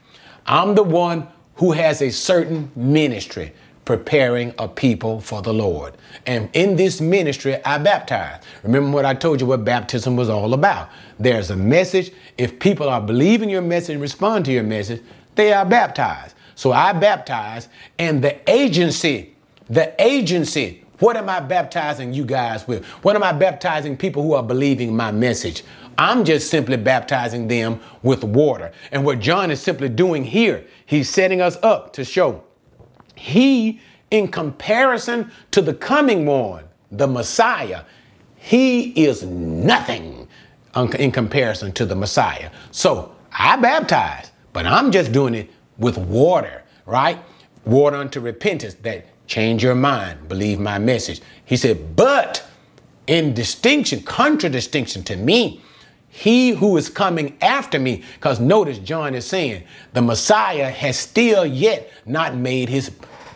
I'm 0.47 0.75
the 0.75 0.83
one 0.83 1.29
who 1.57 1.73
has 1.73 2.03
a 2.03 2.11
certain 2.11 2.71
ministry 2.77 3.53
preparing 3.87 4.53
a 4.59 4.69
people 4.69 5.21
for 5.21 5.41
the 5.41 5.55
Lord. 5.55 5.95
And 6.27 6.51
in 6.53 6.77
this 6.77 7.01
ministry, 7.01 7.65
I 7.65 7.79
baptize. 7.79 8.43
Remember 8.63 8.91
what 8.91 9.07
I 9.07 9.15
told 9.15 9.41
you 9.41 9.47
what 9.47 9.65
baptism 9.65 10.17
was 10.17 10.29
all 10.29 10.53
about. 10.53 10.91
There's 11.19 11.51
a 11.51 11.57
message. 11.57 12.13
If 12.37 12.59
people 12.59 12.91
are 12.91 13.01
believing 13.01 13.49
your 13.49 13.63
message 13.63 13.95
and 13.95 14.03
respond 14.03 14.45
to 14.47 14.53
your 14.53 14.65
message, 14.65 15.03
they 15.37 15.53
are 15.53 15.65
baptized. 15.65 16.35
So 16.57 16.73
I 16.73 16.93
baptize, 16.95 17.69
and 17.99 18.25
the 18.25 18.39
agency, 18.51 19.35
the 19.69 19.95
agency, 20.03 20.85
what 20.99 21.17
am 21.17 21.29
I 21.29 21.41
baptizing 21.41 22.13
you 22.13 22.25
guys 22.25 22.67
with? 22.67 22.85
What 23.05 23.15
am 23.15 23.23
I 23.23 23.33
baptizing 23.33 23.97
people 23.97 24.23
who 24.23 24.33
are 24.33 24.43
believing 24.43 24.97
my 24.97 25.13
message? 25.13 25.63
I'm 25.99 26.25
just 26.25 26.51
simply 26.51 26.77
baptizing 26.77 27.49
them 27.49 27.81
with 28.03 28.25
water. 28.25 28.73
And 28.91 29.05
what 29.05 29.21
John 29.21 29.51
is 29.51 29.61
simply 29.61 29.91
doing 29.91 30.25
here, 30.25 30.65
he's 30.87 31.09
setting 31.09 31.41
us 31.41 31.57
up 31.63 31.93
to 31.95 32.05
show 32.05 32.43
he, 33.17 33.81
in 34.11 34.29
comparison 34.29 35.31
to 35.51 35.61
the 35.61 35.75
coming 35.75 36.27
one, 36.27 36.65
the 36.93 37.07
Messiah, 37.07 37.83
he 38.37 38.91
is 38.91 39.25
nothing 39.25 40.29
in 40.99 41.11
comparison 41.11 41.73
to 41.73 41.85
the 41.85 41.97
Messiah. 41.97 42.51
So 42.71 43.17
I 43.33 43.57
baptize, 43.57 44.31
but 44.53 44.67
I'm 44.67 44.93
just 44.93 45.11
doing 45.11 45.35
it 45.35 45.51
with 45.79 45.99
water, 45.99 46.63
right? 46.85 47.19
Water 47.65 47.97
unto 47.97 48.21
repentance 48.21 48.75
that 48.75 49.07
change 49.27 49.65
your 49.65 49.75
mind, 49.75 50.29
believe 50.29 50.61
my 50.61 50.79
message. 50.79 51.21
He 51.45 51.57
said, 51.57 51.97
but 51.97 52.47
in 53.07 53.35
distinction, 53.35 54.03
contradistinction 54.03 55.03
to 55.05 55.17
me, 55.17 55.63
he 56.17 56.49
who 56.49 56.79
is 56.79 56.89
coming 56.89 57.37
after 57.43 57.79
me, 57.79 58.03
because 58.15 58.41
notice 58.41 58.79
John 58.79 59.15
is 59.15 59.27
saying 59.27 59.65
the 59.93 60.01
Messiah 60.01 60.71
has 60.71 60.99
still 60.99 61.45
yet 61.45 61.91
not 62.07 62.35
made 62.35 62.71
his 62.71 62.91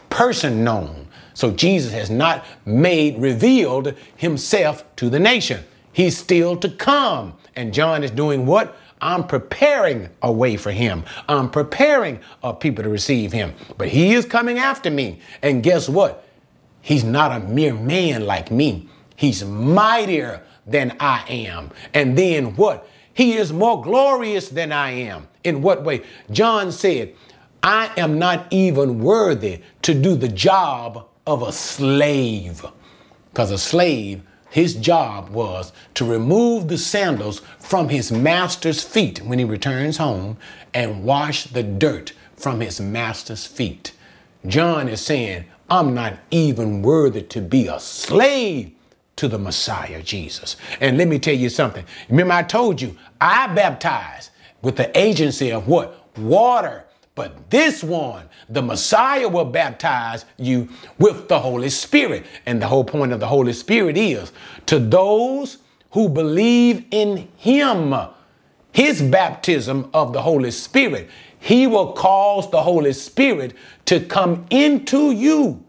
person 0.08 0.64
known. 0.64 1.06
So 1.34 1.50
Jesus 1.50 1.92
has 1.92 2.08
not 2.08 2.46
made, 2.64 3.18
revealed 3.18 3.94
himself 4.16 4.82
to 4.96 5.10
the 5.10 5.20
nation. 5.20 5.62
He's 5.92 6.16
still 6.16 6.56
to 6.56 6.70
come. 6.70 7.34
And 7.54 7.74
John 7.74 8.02
is 8.02 8.10
doing 8.10 8.46
what? 8.46 8.74
I'm 9.02 9.26
preparing 9.26 10.08
a 10.22 10.32
way 10.32 10.56
for 10.56 10.70
him. 10.70 11.04
I'm 11.28 11.50
preparing 11.50 12.18
a 12.42 12.54
people 12.54 12.82
to 12.82 12.88
receive 12.88 13.30
him. 13.30 13.52
But 13.76 13.88
he 13.88 14.14
is 14.14 14.24
coming 14.24 14.58
after 14.58 14.90
me. 14.90 15.20
And 15.42 15.62
guess 15.62 15.86
what? 15.86 16.26
He's 16.80 17.04
not 17.04 17.30
a 17.30 17.44
mere 17.46 17.74
man 17.74 18.24
like 18.24 18.50
me. 18.50 18.88
He's 19.16 19.44
mightier 19.44 20.42
than 20.70 20.96
I 21.00 21.24
am. 21.28 21.70
And 21.94 22.16
then 22.16 22.56
what? 22.56 22.88
He 23.12 23.34
is 23.34 23.52
more 23.52 23.82
glorious 23.82 24.48
than 24.48 24.72
I 24.72 24.90
am. 24.92 25.28
In 25.44 25.62
what 25.62 25.84
way? 25.84 26.02
John 26.30 26.72
said, 26.72 27.14
I 27.62 27.90
am 27.96 28.18
not 28.18 28.46
even 28.50 29.00
worthy 29.00 29.60
to 29.82 29.94
do 29.94 30.16
the 30.16 30.28
job 30.28 31.06
of 31.26 31.42
a 31.42 31.52
slave. 31.52 32.64
Because 33.30 33.50
a 33.50 33.58
slave, 33.58 34.22
his 34.50 34.74
job 34.74 35.28
was 35.30 35.72
to 35.94 36.04
remove 36.04 36.68
the 36.68 36.78
sandals 36.78 37.42
from 37.58 37.88
his 37.88 38.10
master's 38.10 38.82
feet 38.82 39.22
when 39.22 39.38
he 39.38 39.44
returns 39.44 39.98
home 39.98 40.36
and 40.74 41.04
wash 41.04 41.44
the 41.44 41.62
dirt 41.62 42.12
from 42.36 42.60
his 42.60 42.80
master's 42.80 43.46
feet. 43.46 43.92
John 44.46 44.88
is 44.88 45.00
saying, 45.00 45.44
I'm 45.68 45.94
not 45.94 46.18
even 46.30 46.82
worthy 46.82 47.22
to 47.22 47.40
be 47.40 47.68
a 47.68 47.78
slave 47.78 48.72
to 49.20 49.28
the 49.28 49.38
Messiah 49.38 50.02
Jesus. 50.02 50.56
And 50.80 50.96
let 50.96 51.06
me 51.06 51.18
tell 51.18 51.34
you 51.34 51.50
something. 51.50 51.84
Remember, 52.08 52.32
I 52.32 52.42
told 52.42 52.80
you, 52.80 52.96
I 53.20 53.48
baptize 53.48 54.30
with 54.62 54.76
the 54.76 54.98
agency 54.98 55.52
of 55.52 55.68
what? 55.68 56.08
Water. 56.16 56.86
But 57.14 57.50
this 57.50 57.84
one, 57.84 58.30
the 58.48 58.62
Messiah 58.62 59.28
will 59.28 59.44
baptize 59.44 60.24
you 60.38 60.70
with 60.98 61.28
the 61.28 61.38
Holy 61.38 61.68
Spirit. 61.68 62.24
And 62.46 62.62
the 62.62 62.66
whole 62.66 62.82
point 62.82 63.12
of 63.12 63.20
the 63.20 63.26
Holy 63.26 63.52
Spirit 63.52 63.98
is 63.98 64.32
to 64.64 64.78
those 64.78 65.58
who 65.90 66.08
believe 66.08 66.86
in 66.90 67.28
Him, 67.36 67.94
His 68.72 69.02
baptism 69.02 69.90
of 69.92 70.14
the 70.14 70.22
Holy 70.22 70.50
Spirit, 70.50 71.10
He 71.38 71.66
will 71.66 71.92
cause 71.92 72.50
the 72.50 72.62
Holy 72.62 72.94
Spirit 72.94 73.52
to 73.84 74.00
come 74.00 74.46
into 74.48 75.10
you 75.10 75.62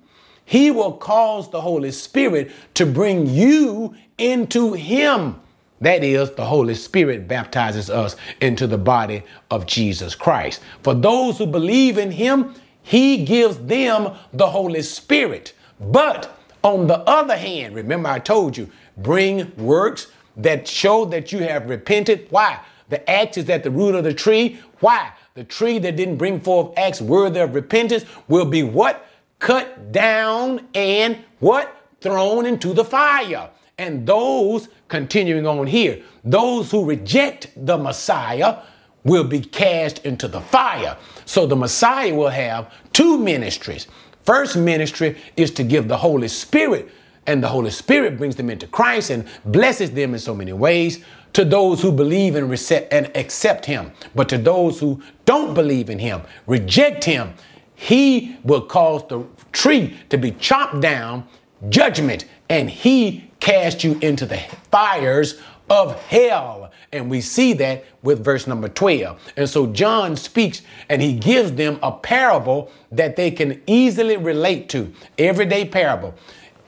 he 0.52 0.70
will 0.70 0.92
cause 0.92 1.50
the 1.50 1.62
Holy 1.62 1.92
Spirit 1.92 2.52
to 2.74 2.86
bring 2.86 3.26
you 3.26 3.96
into 4.18 4.74
Him. 4.74 5.40
That 5.80 6.04
is, 6.04 6.30
the 6.32 6.44
Holy 6.44 6.76
Spirit 6.76 7.26
baptizes 7.26 7.90
us 7.90 8.18
into 8.42 8.68
the 8.68 8.78
body 8.78 9.24
of 9.50 9.66
Jesus 9.66 10.14
Christ. 10.14 10.60
For 10.84 10.94
those 10.94 11.38
who 11.38 11.46
believe 11.46 11.98
in 11.98 12.12
Him, 12.12 12.54
He 12.84 13.24
gives 13.24 13.60
them 13.60 14.14
the 14.34 14.50
Holy 14.50 14.82
Spirit. 14.82 15.54
But 15.80 16.38
on 16.66 16.86
the 16.86 17.00
other 17.00 17.38
hand, 17.38 17.74
remember 17.74 18.10
I 18.10 18.20
told 18.20 18.58
you, 18.58 18.70
bring 18.98 19.56
works 19.56 20.08
that 20.36 20.68
show 20.68 21.06
that 21.06 21.32
you 21.32 21.40
have 21.44 21.70
repented. 21.70 22.28
Why? 22.30 22.60
The 22.90 23.10
axe 23.10 23.38
is 23.38 23.50
at 23.50 23.64
the 23.64 23.72
root 23.72 23.96
of 23.96 24.04
the 24.04 24.14
tree. 24.14 24.60
Why? 24.82 25.14
The 25.34 25.46
tree 25.46 25.80
that 25.80 25.96
didn't 25.96 26.18
bring 26.18 26.42
forth 26.42 26.78
acts 26.78 27.00
worthy 27.00 27.40
of 27.40 27.56
repentance 27.56 28.04
will 28.28 28.44
be 28.44 28.64
what? 28.64 29.08
Cut 29.42 29.92
down 29.92 30.66
and 30.74 31.18
what? 31.40 31.76
Thrown 32.00 32.46
into 32.46 32.74
the 32.74 32.86
fire. 32.86 33.50
And 33.78 34.08
those, 34.08 34.70
continuing 34.88 35.46
on 35.46 35.68
here, 35.68 36.02
those 36.24 36.72
who 36.72 36.86
reject 36.86 37.50
the 37.58 37.78
Messiah 37.78 38.60
will 39.04 39.24
be 39.24 39.42
cast 39.42 40.06
into 40.06 40.28
the 40.28 40.40
fire. 40.40 40.96
So 41.26 41.48
the 41.48 41.56
Messiah 41.56 42.14
will 42.14 42.30
have 42.30 42.72
two 42.94 43.18
ministries. 43.18 43.88
First 44.24 44.56
ministry 44.56 45.18
is 45.36 45.52
to 45.52 45.64
give 45.64 45.88
the 45.88 45.98
Holy 45.98 46.28
Spirit, 46.28 46.90
and 47.26 47.42
the 47.42 47.48
Holy 47.48 47.72
Spirit 47.72 48.18
brings 48.18 48.36
them 48.36 48.50
into 48.50 48.68
Christ 48.68 49.10
and 49.10 49.28
blesses 49.46 49.92
them 49.92 50.14
in 50.14 50.20
so 50.20 50.36
many 50.36 50.54
ways 50.54 51.04
to 51.34 51.46
those 51.46 51.82
who 51.82 51.92
believe 51.92 52.36
and, 52.36 52.52
and 52.92 53.12
accept 53.16 53.66
Him. 53.66 53.92
But 54.14 54.30
to 54.30 54.38
those 54.38 54.80
who 54.80 55.02
don't 55.26 55.54
believe 55.56 55.90
in 55.90 55.98
Him, 55.98 56.22
reject 56.46 57.04
Him, 57.04 57.34
he 57.82 58.38
will 58.44 58.62
cause 58.62 59.08
the 59.08 59.26
tree 59.52 59.98
to 60.10 60.18
be 60.20 60.30
chopped 60.34 60.82
down, 60.82 61.28
judgment, 61.70 62.26
and 62.48 62.70
he 62.70 63.28
cast 63.40 63.84
you 63.84 63.98
into 64.04 64.28
the 64.28 64.38
fires 64.70 65.42
of 65.68 66.00
hell. 66.04 66.72
And 66.92 67.10
we 67.10 67.22
see 67.22 67.54
that 67.54 67.84
with 68.04 68.24
verse 68.24 68.46
number 68.46 68.70
12. 68.70 69.20
And 69.36 69.50
so 69.50 69.66
John 69.66 70.16
speaks 70.16 70.62
and 70.90 71.02
he 71.02 71.14
gives 71.14 71.54
them 71.54 71.80
a 71.82 71.92
parable 71.92 72.72
that 72.92 73.16
they 73.16 73.32
can 73.32 73.60
easily 73.66 74.16
relate 74.16 74.70
to, 74.70 74.94
everyday 75.18 75.66
parable, 75.66 76.14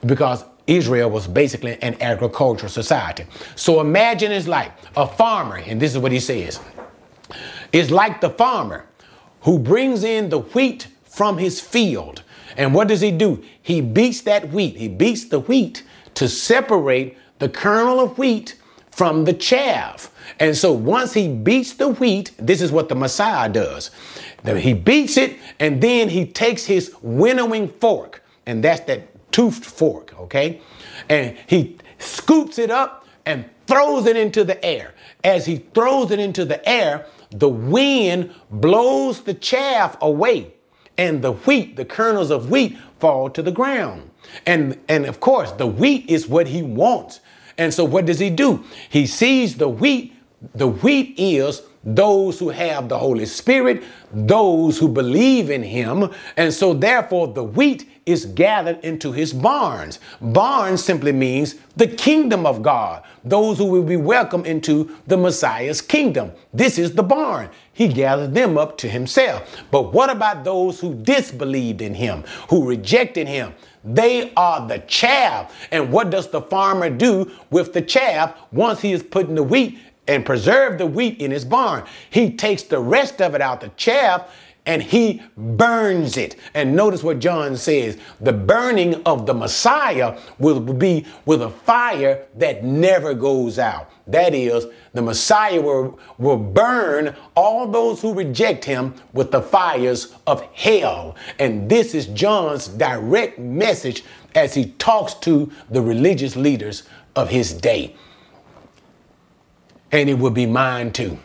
because 0.04 0.44
Israel 0.66 1.10
was 1.10 1.28
basically 1.28 1.80
an 1.80 1.96
agricultural 2.02 2.70
society. 2.70 3.24
So 3.54 3.80
imagine 3.80 4.32
it's 4.32 4.48
like 4.48 4.72
a 4.96 5.06
farmer, 5.06 5.58
and 5.58 5.80
this 5.80 5.92
is 5.92 5.98
what 5.98 6.10
he 6.10 6.18
says 6.18 6.58
it's 7.72 7.92
like 7.92 8.20
the 8.20 8.30
farmer 8.30 8.86
who 9.42 9.60
brings 9.60 10.02
in 10.02 10.28
the 10.28 10.40
wheat 10.40 10.88
from 11.14 11.38
his 11.38 11.60
field. 11.60 12.22
And 12.56 12.74
what 12.74 12.88
does 12.88 13.00
he 13.00 13.12
do? 13.12 13.42
He 13.62 13.80
beats 13.80 14.22
that 14.22 14.50
wheat, 14.50 14.76
he 14.76 14.88
beats 14.88 15.26
the 15.26 15.40
wheat 15.40 15.84
to 16.14 16.28
separate 16.28 17.16
the 17.38 17.48
kernel 17.48 18.00
of 18.00 18.18
wheat 18.18 18.56
from 18.90 19.24
the 19.24 19.32
chaff. 19.32 20.10
And 20.40 20.56
so 20.56 20.72
once 20.72 21.12
he 21.12 21.28
beats 21.28 21.74
the 21.74 21.88
wheat, 21.88 22.32
this 22.38 22.60
is 22.60 22.72
what 22.72 22.88
the 22.88 22.94
Messiah 22.94 23.48
does. 23.48 23.90
He 24.44 24.74
beats 24.74 25.16
it 25.16 25.38
and 25.60 25.80
then 25.80 26.08
he 26.08 26.26
takes 26.26 26.64
his 26.64 26.94
winnowing 27.00 27.68
fork, 27.68 28.22
and 28.46 28.62
that's 28.62 28.80
that 28.82 29.32
toothed 29.32 29.64
fork, 29.64 30.14
okay? 30.18 30.60
And 31.08 31.36
he 31.46 31.78
scoops 31.98 32.58
it 32.58 32.70
up 32.70 33.06
and 33.26 33.44
throws 33.66 34.06
it 34.06 34.16
into 34.16 34.44
the 34.44 34.62
air. 34.64 34.94
As 35.22 35.46
he 35.46 35.58
throws 35.74 36.10
it 36.10 36.18
into 36.18 36.44
the 36.44 36.66
air, 36.68 37.06
the 37.30 37.48
wind 37.48 38.32
blows 38.50 39.22
the 39.22 39.34
chaff 39.34 39.96
away 40.00 40.53
and 40.96 41.22
the 41.22 41.32
wheat, 41.32 41.76
the 41.76 41.84
kernels 41.84 42.30
of 42.30 42.50
wheat 42.50 42.76
fall 42.98 43.30
to 43.30 43.42
the 43.42 43.52
ground. 43.52 44.10
And, 44.46 44.78
and 44.88 45.06
of 45.06 45.20
course, 45.20 45.52
the 45.52 45.66
wheat 45.66 46.08
is 46.08 46.28
what 46.28 46.48
he 46.48 46.62
wants. 46.62 47.20
And 47.58 47.72
so 47.72 47.84
what 47.84 48.06
does 48.06 48.18
he 48.18 48.30
do? 48.30 48.64
He 48.88 49.06
sees 49.06 49.56
the 49.56 49.68
wheat. 49.68 50.12
The 50.54 50.68
wheat 50.68 51.14
is 51.16 51.62
those 51.84 52.38
who 52.38 52.48
have 52.48 52.88
the 52.88 52.98
Holy 52.98 53.26
Spirit, 53.26 53.82
those 54.12 54.78
who 54.78 54.88
believe 54.88 55.50
in 55.50 55.62
him. 55.62 56.10
And 56.36 56.52
so 56.52 56.72
therefore 56.72 57.28
the 57.28 57.44
wheat 57.44 57.88
is 58.06 58.26
gathered 58.26 58.78
into 58.84 59.12
his 59.12 59.32
barns. 59.32 59.98
Barns 60.20 60.84
simply 60.84 61.12
means 61.12 61.56
the 61.76 61.86
kingdom 61.86 62.44
of 62.44 62.62
God, 62.62 63.02
those 63.24 63.56
who 63.56 63.64
will 63.64 63.82
be 63.82 63.96
welcomed 63.96 64.46
into 64.46 64.94
the 65.06 65.16
Messiah's 65.16 65.80
kingdom. 65.80 66.32
This 66.52 66.78
is 66.78 66.94
the 66.94 67.02
barn. 67.02 67.48
He 67.72 67.88
gathered 67.88 68.34
them 68.34 68.58
up 68.58 68.76
to 68.78 68.88
himself. 68.88 69.64
But 69.70 69.92
what 69.92 70.10
about 70.10 70.44
those 70.44 70.80
who 70.80 70.94
disbelieved 70.94 71.80
in 71.80 71.94
him, 71.94 72.24
who 72.50 72.68
rejected 72.68 73.26
him? 73.26 73.54
They 73.84 74.32
are 74.34 74.66
the 74.66 74.78
chaff. 74.80 75.52
And 75.70 75.90
what 75.92 76.10
does 76.10 76.28
the 76.28 76.40
farmer 76.40 76.90
do 76.90 77.30
with 77.50 77.72
the 77.72 77.82
chaff 77.82 78.38
once 78.52 78.80
he 78.80 78.92
is 78.92 79.02
putting 79.02 79.34
the 79.34 79.42
wheat 79.42 79.78
and 80.06 80.24
preserve 80.24 80.78
the 80.78 80.86
wheat 80.86 81.20
in 81.20 81.30
his 81.30 81.44
barn? 81.44 81.84
He 82.10 82.32
takes 82.32 82.62
the 82.62 82.80
rest 82.80 83.20
of 83.20 83.34
it 83.34 83.40
out, 83.40 83.60
the 83.60 83.68
chaff, 83.76 84.28
and 84.66 84.82
he 84.82 85.22
burns 85.36 86.16
it. 86.16 86.36
And 86.54 86.74
notice 86.74 87.02
what 87.02 87.18
John 87.18 87.56
says 87.56 87.98
the 88.20 88.32
burning 88.32 89.02
of 89.04 89.26
the 89.26 89.34
Messiah 89.34 90.18
will 90.38 90.60
be 90.60 91.06
with 91.26 91.42
a 91.42 91.50
fire 91.50 92.26
that 92.36 92.64
never 92.64 93.14
goes 93.14 93.58
out. 93.58 93.90
That 94.06 94.34
is, 94.34 94.66
the 94.92 95.02
Messiah 95.02 95.60
will, 95.60 95.98
will 96.18 96.36
burn 96.36 97.14
all 97.34 97.66
those 97.66 98.00
who 98.00 98.14
reject 98.14 98.64
him 98.64 98.94
with 99.12 99.30
the 99.30 99.42
fires 99.42 100.14
of 100.26 100.42
hell. 100.54 101.16
And 101.38 101.68
this 101.68 101.94
is 101.94 102.06
John's 102.06 102.68
direct 102.68 103.38
message 103.38 104.04
as 104.34 104.54
he 104.54 104.72
talks 104.72 105.14
to 105.14 105.50
the 105.70 105.80
religious 105.80 106.36
leaders 106.36 106.84
of 107.16 107.28
his 107.28 107.52
day. 107.52 107.96
And 109.94 110.10
it 110.10 110.18
will 110.18 110.30
be 110.30 110.44
mine 110.44 110.92
too 110.92 111.18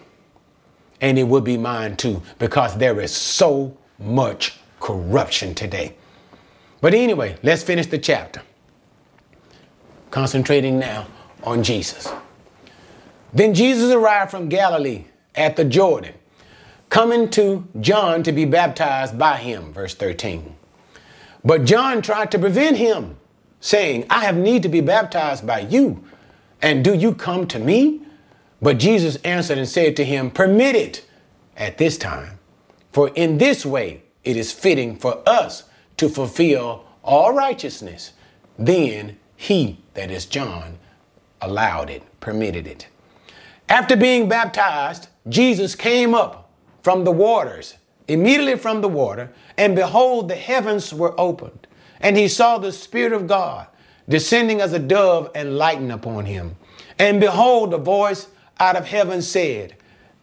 and 1.02 1.18
it 1.18 1.24
will 1.24 1.42
be 1.42 1.58
mine 1.58 1.96
too 1.96 2.22
because 2.38 2.78
there 2.78 3.00
is 3.00 3.14
so 3.14 3.76
much 4.00 4.60
corruption 4.80 5.56
today. 5.56 5.96
But 6.82 6.94
anyway, 6.94 7.38
let's 7.44 7.64
finish 7.64 7.88
the 7.88 7.98
chapter. 7.98 8.42
Concentrating 10.12 10.80
now 10.80 11.08
on 11.44 11.64
Jesus. 11.64 12.12
Then 13.34 13.54
Jesus 13.54 13.92
arrived 13.92 14.32
from 14.32 14.50
Galilee 14.50 15.06
at 15.36 15.56
the 15.56 15.64
Jordan, 15.64 16.14
coming 16.90 17.30
to 17.32 17.68
John 17.80 18.24
to 18.24 18.32
be 18.32 18.46
baptized 18.46 19.18
by 19.18 19.38
him, 19.38 19.72
verse 19.72 19.94
13. 19.94 20.56
But 21.44 21.66
John 21.66 22.02
tried 22.02 22.32
to 22.32 22.40
prevent 22.40 22.78
him, 22.78 23.18
saying, 23.62 24.06
I 24.10 24.26
have 24.26 24.36
need 24.36 24.64
to 24.64 24.70
be 24.70 24.82
baptized 24.82 25.46
by 25.46 25.60
you, 25.60 26.04
and 26.62 26.84
do 26.84 26.94
you 26.94 27.14
come 27.14 27.46
to 27.48 27.60
me? 27.60 28.02
But 28.62 28.80
Jesus 28.80 29.16
answered 29.18 29.58
and 29.58 29.68
said 29.68 29.96
to 29.98 30.06
him, 30.06 30.32
Permit 30.32 30.76
it 30.76 31.06
at 31.56 31.78
this 31.78 31.98
time, 31.98 32.40
for 32.92 33.10
in 33.10 33.38
this 33.38 33.66
way 33.66 34.04
it 34.24 34.36
is 34.36 34.52
fitting 34.52 34.96
for 34.96 35.22
us 35.28 35.64
to 35.98 36.10
fulfill 36.10 36.86
all 37.04 37.34
righteousness. 37.34 38.14
Then 38.58 39.18
he, 39.36 39.80
that 39.94 40.12
is 40.12 40.26
John, 40.26 40.78
allowed 41.42 41.90
it, 41.90 42.04
permitted 42.20 42.68
it. 42.68 42.88
After 43.70 43.96
being 43.96 44.28
baptized, 44.28 45.08
Jesus 45.28 45.76
came 45.76 46.14
up 46.14 46.50
from 46.84 47.04
the 47.04 47.12
waters, 47.12 47.76
immediately 48.08 48.58
from 48.58 48.82
the 48.82 48.90
water, 48.90 49.32
and 49.58 49.76
behold, 49.76 50.28
the 50.28 50.36
heavens 50.36 50.94
were 50.94 51.18
opened, 51.20 51.68
and 52.02 52.18
he 52.18 52.28
saw 52.28 52.58
the 52.58 52.72
Spirit 52.72 53.14
of 53.14 53.28
God 53.28 53.68
descending 54.10 54.60
as 54.60 54.74
a 54.74 54.80
dove 54.80 55.30
and 55.36 55.58
lighting 55.58 55.92
upon 55.92 56.26
him. 56.26 56.56
And 56.98 57.20
behold, 57.20 57.74
a 57.74 57.78
voice 57.78 58.28
out 58.60 58.76
of 58.76 58.86
heaven 58.86 59.22
said, 59.22 59.76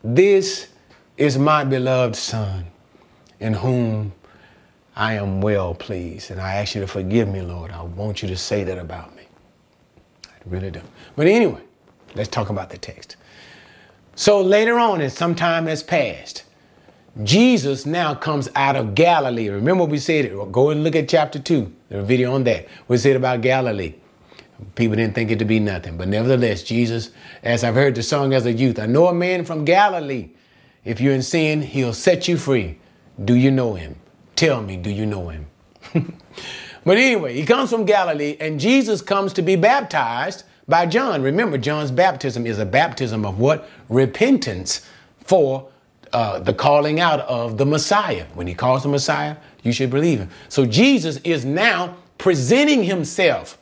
This 0.03 0.69
is 1.17 1.39
my 1.39 1.65
beloved 1.65 2.17
Son, 2.17 2.67
in 3.41 3.55
whom 3.55 4.13
I 4.95 5.15
am 5.15 5.41
well 5.41 5.75
pleased. 5.75 6.31
And 6.31 6.41
I 6.41 6.55
ask 6.55 6.75
you 6.75 6.81
to 6.81 6.87
forgive 6.87 7.29
me, 7.29 7.43
Lord. 7.43 7.71
I 7.71 7.83
want 7.83 8.23
you 8.23 8.29
to 8.29 8.37
say 8.37 8.65
that 8.65 8.79
about 8.79 9.15
me. 9.17 9.25
I 10.27 10.31
really 10.47 10.71
do. 10.71 10.81
But 11.17 11.27
anyway, 11.27 11.61
let's 12.15 12.29
talk 12.29 12.51
about 12.51 12.71
the 12.71 12.79
text. 12.79 13.17
So 14.15 14.41
later 14.41 14.79
on, 14.79 15.01
and 15.01 15.13
some 15.13 15.35
time 15.35 15.67
has 15.67 15.83
passed, 15.83 16.45
Jesus 17.23 17.87
now 17.87 18.15
comes 18.15 18.49
out 18.55 18.77
of 18.77 18.95
Galilee. 18.95 19.49
Remember 19.49 19.85
we 19.85 19.99
said 19.99 20.27
it. 20.27 20.53
Go 20.53 20.71
and 20.71 20.85
look 20.85 20.97
at 20.97 21.09
chapter 21.09 21.39
2, 21.39 21.73
the 21.89 22.03
video 22.03 22.35
on 22.35 22.45
that. 22.45 22.67
We 22.89 22.99
said 22.99 23.17
about 23.17 23.41
Galilee. 23.41 23.95
People 24.75 24.97
didn't 24.97 25.15
think 25.15 25.31
it 25.31 25.39
to 25.39 25.45
be 25.45 25.61
nothing. 25.61 25.97
But 25.97 26.09
nevertheless, 26.09 26.63
Jesus, 26.63 27.11
as 27.43 27.63
I've 27.63 27.75
heard 27.75 27.95
the 27.95 28.03
song 28.03 28.33
as 28.33 28.47
a 28.47 28.53
youth, 28.53 28.79
I 28.79 28.87
know 28.87 29.07
a 29.07 29.15
man 29.15 29.45
from 29.45 29.65
Galilee. 29.65 30.31
If 30.85 31.01
you're 31.01 31.15
in 31.15 31.23
sin, 31.23 31.63
he'll 31.63 31.93
set 31.93 32.29
you 32.29 32.37
free. 32.37 32.79
Do 33.23 33.35
you 33.35 33.51
know 33.51 33.75
him? 33.75 33.97
Tell 34.35 34.63
me, 34.63 34.77
do 34.77 34.91
you 34.91 35.07
know 35.07 35.29
him? 35.29 35.47
but 36.85 36.97
anyway, 36.97 37.35
he 37.35 37.45
comes 37.45 37.71
from 37.71 37.85
Galilee, 37.85 38.37
and 38.41 38.61
Jesus 38.61 39.03
comes 39.03 39.33
to 39.35 39.43
be 39.43 39.57
baptized 39.57 40.45
by 40.69 40.87
John. 40.87 41.23
Remember, 41.23 41.59
John's 41.59 41.91
baptism 41.91 42.47
is 42.47 42.59
a 42.59 42.67
baptism 42.67 43.25
of 43.25 43.39
what? 43.39 43.69
Repentance 43.89 44.87
for 45.21 45.69
uh, 46.13 46.39
the 46.39 46.55
calling 46.55 47.01
out 47.01 47.21
of 47.21 47.59
the 47.59 47.67
Messiah. 47.67 48.27
When 48.35 48.47
he 48.47 48.55
calls 48.55 48.83
the 48.83 48.89
Messiah, 48.89 49.37
you 49.63 49.73
should 49.73 49.91
believe 49.91 50.21
him. 50.21 50.31
So 50.49 50.65
Jesus 50.67 51.19
is 51.25 51.45
now 51.45 51.97
presenting 52.19 52.85
himself 52.85 53.59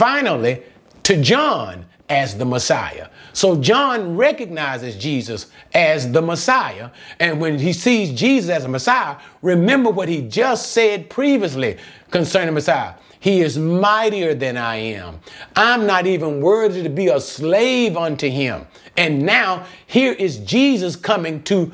finally 0.00 0.62
to 1.02 1.20
John 1.20 1.84
as 2.08 2.38
the 2.38 2.46
Messiah. 2.46 3.08
So 3.34 3.60
John 3.60 4.16
recognizes 4.16 4.96
Jesus 4.96 5.48
as 5.74 6.10
the 6.10 6.22
Messiah. 6.22 6.88
And 7.18 7.38
when 7.38 7.58
he 7.58 7.74
sees 7.74 8.10
Jesus 8.18 8.48
as 8.48 8.64
a 8.64 8.68
Messiah, 8.68 9.16
remember 9.42 9.90
what 9.90 10.08
he 10.08 10.22
just 10.22 10.72
said 10.72 11.10
previously 11.10 11.76
concerning 12.10 12.54
Messiah. 12.54 12.94
He 13.20 13.42
is 13.42 13.58
mightier 13.58 14.34
than 14.34 14.56
I 14.56 14.76
am. 14.76 15.20
I'm 15.54 15.86
not 15.86 16.06
even 16.06 16.40
worthy 16.40 16.82
to 16.82 16.88
be 16.88 17.08
a 17.08 17.20
slave 17.20 17.98
unto 17.98 18.30
him. 18.30 18.66
And 18.96 19.20
now 19.26 19.66
here 19.86 20.14
is 20.14 20.38
Jesus 20.38 20.96
coming 20.96 21.42
to 21.42 21.70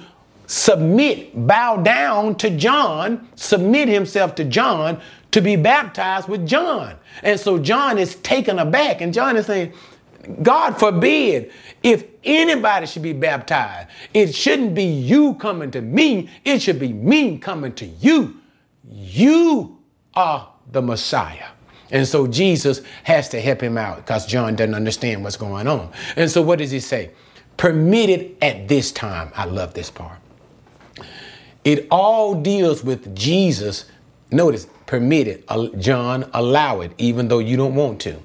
submit, 0.49 1.47
bow 1.47 1.77
down 1.77 2.35
to 2.39 2.51
John, 2.51 3.29
submit 3.37 3.89
himself 3.89 4.35
to 4.35 4.45
John 4.45 5.01
to 5.37 5.43
be 5.43 5.55
baptized 5.55 6.28
with 6.30 6.49
John. 6.49 6.95
And 7.22 7.39
so 7.39 7.59
John 7.59 7.99
is 7.99 8.14
taken 8.16 8.59
aback, 8.59 9.03
and 9.03 9.12
John 9.12 9.37
is 9.37 9.45
saying, 9.45 9.74
God 10.43 10.78
forbid 10.78 11.53
if 11.82 12.07
anybody 12.24 12.87
should 12.87 13.03
be 13.03 13.12
baptized, 13.12 13.91
it 14.14 14.34
shouldn't 14.34 14.74
be 14.74 14.84
you 14.84 15.34
coming 15.34 15.70
to 15.72 15.82
me, 15.82 16.30
it 16.43 16.62
should 16.62 16.78
be 16.78 16.95
me 16.95 17.37
coming 17.37 17.74
to 17.74 17.84
you. 17.84 18.41
You 18.89 19.78
are 20.14 20.51
the 20.72 20.80
Messiah. 20.80 21.49
And 21.91 22.09
so 22.09 22.26
Jesus 22.26 22.80
has 23.03 23.28
to 23.28 23.39
help 23.39 23.61
him 23.61 23.76
out 23.76 23.99
because 23.99 24.24
John 24.24 24.57
doesn't 24.57 24.74
understand 24.74 25.22
what's 25.22 25.37
going 25.37 25.68
on. 25.68 25.93
And 26.16 26.30
so 26.30 26.41
what 26.41 26.61
does 26.61 26.70
he 26.70 26.80
say? 26.80 27.11
Permitted 27.59 28.39
at 28.41 28.68
this 28.68 28.91
time. 28.91 29.32
I 29.37 29.45
love 29.45 29.74
this 29.74 29.91
part. 29.91 30.18
It 31.62 31.87
all 31.91 32.41
deals 32.41 32.82
with 32.82 33.14
Jesus. 33.14 33.84
Notice, 34.31 34.66
permit 34.87 35.29
it, 35.29 35.79
John, 35.79 36.29
allow 36.35 36.81
it, 36.81 36.93
even 36.99 37.29
though 37.29 37.39
you 37.39 37.57
don't 37.57 37.74
want 37.74 38.01
to. 38.03 38.20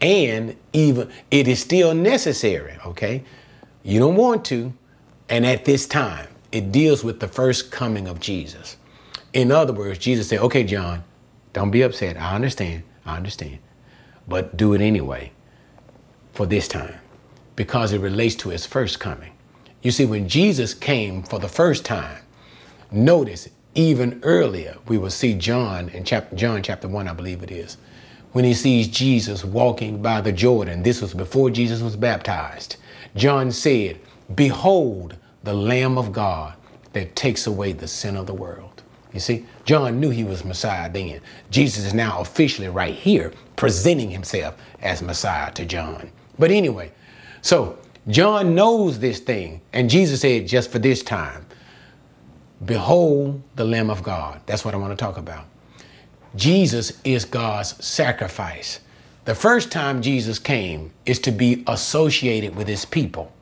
And 0.00 0.56
even 0.72 1.10
it 1.30 1.48
is 1.48 1.60
still 1.60 1.94
necessary, 1.94 2.76
okay? 2.84 3.24
You 3.82 3.98
don't 3.98 4.16
want 4.16 4.44
to. 4.46 4.72
And 5.28 5.44
at 5.44 5.64
this 5.64 5.86
time, 5.86 6.28
it 6.52 6.72
deals 6.72 7.02
with 7.04 7.20
the 7.20 7.28
first 7.28 7.70
coming 7.70 8.08
of 8.08 8.20
Jesus. 8.20 8.76
In 9.32 9.50
other 9.52 9.72
words, 9.72 9.98
Jesus 9.98 10.28
said, 10.28 10.40
okay, 10.40 10.64
John, 10.64 11.04
don't 11.52 11.70
be 11.70 11.82
upset. 11.82 12.16
I 12.16 12.34
understand. 12.34 12.82
I 13.04 13.16
understand. 13.16 13.58
But 14.26 14.56
do 14.56 14.74
it 14.74 14.80
anyway 14.80 15.32
for 16.32 16.46
this 16.46 16.68
time 16.68 16.94
because 17.56 17.92
it 17.92 18.00
relates 18.00 18.34
to 18.36 18.50
his 18.50 18.64
first 18.64 19.00
coming. 19.00 19.32
You 19.82 19.90
see, 19.90 20.04
when 20.04 20.28
Jesus 20.28 20.74
came 20.74 21.22
for 21.22 21.38
the 21.38 21.48
first 21.48 21.84
time, 21.84 22.22
notice 22.90 23.48
even 23.74 24.20
earlier, 24.22 24.76
we 24.86 24.98
will 24.98 25.10
see 25.10 25.34
John 25.34 25.88
in 25.90 26.04
chapter, 26.04 26.34
John 26.34 26.62
chapter 26.62 26.88
1, 26.88 27.08
I 27.08 27.12
believe 27.12 27.42
it 27.42 27.50
is, 27.50 27.76
when 28.32 28.44
he 28.44 28.54
sees 28.54 28.88
Jesus 28.88 29.44
walking 29.44 30.02
by 30.02 30.20
the 30.20 30.32
Jordan. 30.32 30.82
This 30.82 31.00
was 31.00 31.14
before 31.14 31.50
Jesus 31.50 31.80
was 31.80 31.96
baptized. 31.96 32.76
John 33.14 33.50
said, 33.50 34.00
Behold 34.34 35.16
the 35.44 35.54
Lamb 35.54 35.96
of 35.96 36.12
God 36.12 36.54
that 36.92 37.16
takes 37.16 37.46
away 37.46 37.72
the 37.72 37.88
sin 37.88 38.16
of 38.16 38.26
the 38.26 38.34
world. 38.34 38.82
You 39.12 39.20
see, 39.20 39.46
John 39.64 39.98
knew 40.00 40.10
he 40.10 40.24
was 40.24 40.44
Messiah 40.44 40.90
then. 40.90 41.20
Jesus 41.50 41.84
is 41.84 41.94
now 41.94 42.20
officially 42.20 42.68
right 42.68 42.94
here 42.94 43.32
presenting 43.56 44.10
himself 44.10 44.56
as 44.82 45.02
Messiah 45.02 45.50
to 45.52 45.64
John. 45.64 46.10
But 46.38 46.50
anyway, 46.50 46.92
so 47.40 47.78
John 48.08 48.54
knows 48.54 48.98
this 48.98 49.20
thing, 49.20 49.60
and 49.72 49.88
Jesus 49.88 50.20
said, 50.20 50.46
just 50.46 50.70
for 50.70 50.78
this 50.78 51.02
time, 51.02 51.46
behold 52.64 53.42
the 53.56 53.64
Lamb 53.64 53.90
of 53.90 54.02
God. 54.02 54.40
That's 54.46 54.64
what 54.64 54.74
I 54.74 54.76
want 54.76 54.96
to 54.96 55.02
talk 55.02 55.16
about. 55.16 55.44
Jesus 56.36 57.00
is 57.04 57.24
God's 57.24 57.84
sacrifice. 57.84 58.80
The 59.24 59.34
first 59.34 59.70
time 59.70 60.02
Jesus 60.02 60.38
came 60.38 60.90
is 61.04 61.18
to 61.20 61.30
be 61.30 61.62
associated 61.66 62.56
with 62.56 62.66
his 62.66 62.84
people. 62.84 63.32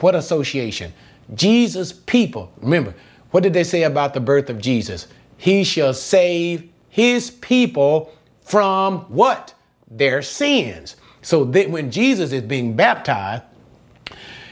What 0.00 0.14
association? 0.14 0.92
Jesus' 1.34 1.92
people. 1.92 2.52
Remember, 2.60 2.94
what 3.30 3.42
did 3.42 3.52
they 3.52 3.64
say 3.64 3.84
about 3.84 4.14
the 4.14 4.20
birth 4.20 4.50
of 4.50 4.60
Jesus? 4.60 5.06
He 5.36 5.64
shall 5.64 5.94
save 5.94 6.68
his 6.88 7.30
people 7.30 8.12
from 8.42 9.00
what? 9.02 9.54
Their 9.90 10.22
sins. 10.22 10.96
So 11.22 11.44
that 11.44 11.70
when 11.70 11.90
Jesus 11.90 12.32
is 12.32 12.42
being 12.42 12.74
baptized, 12.74 13.42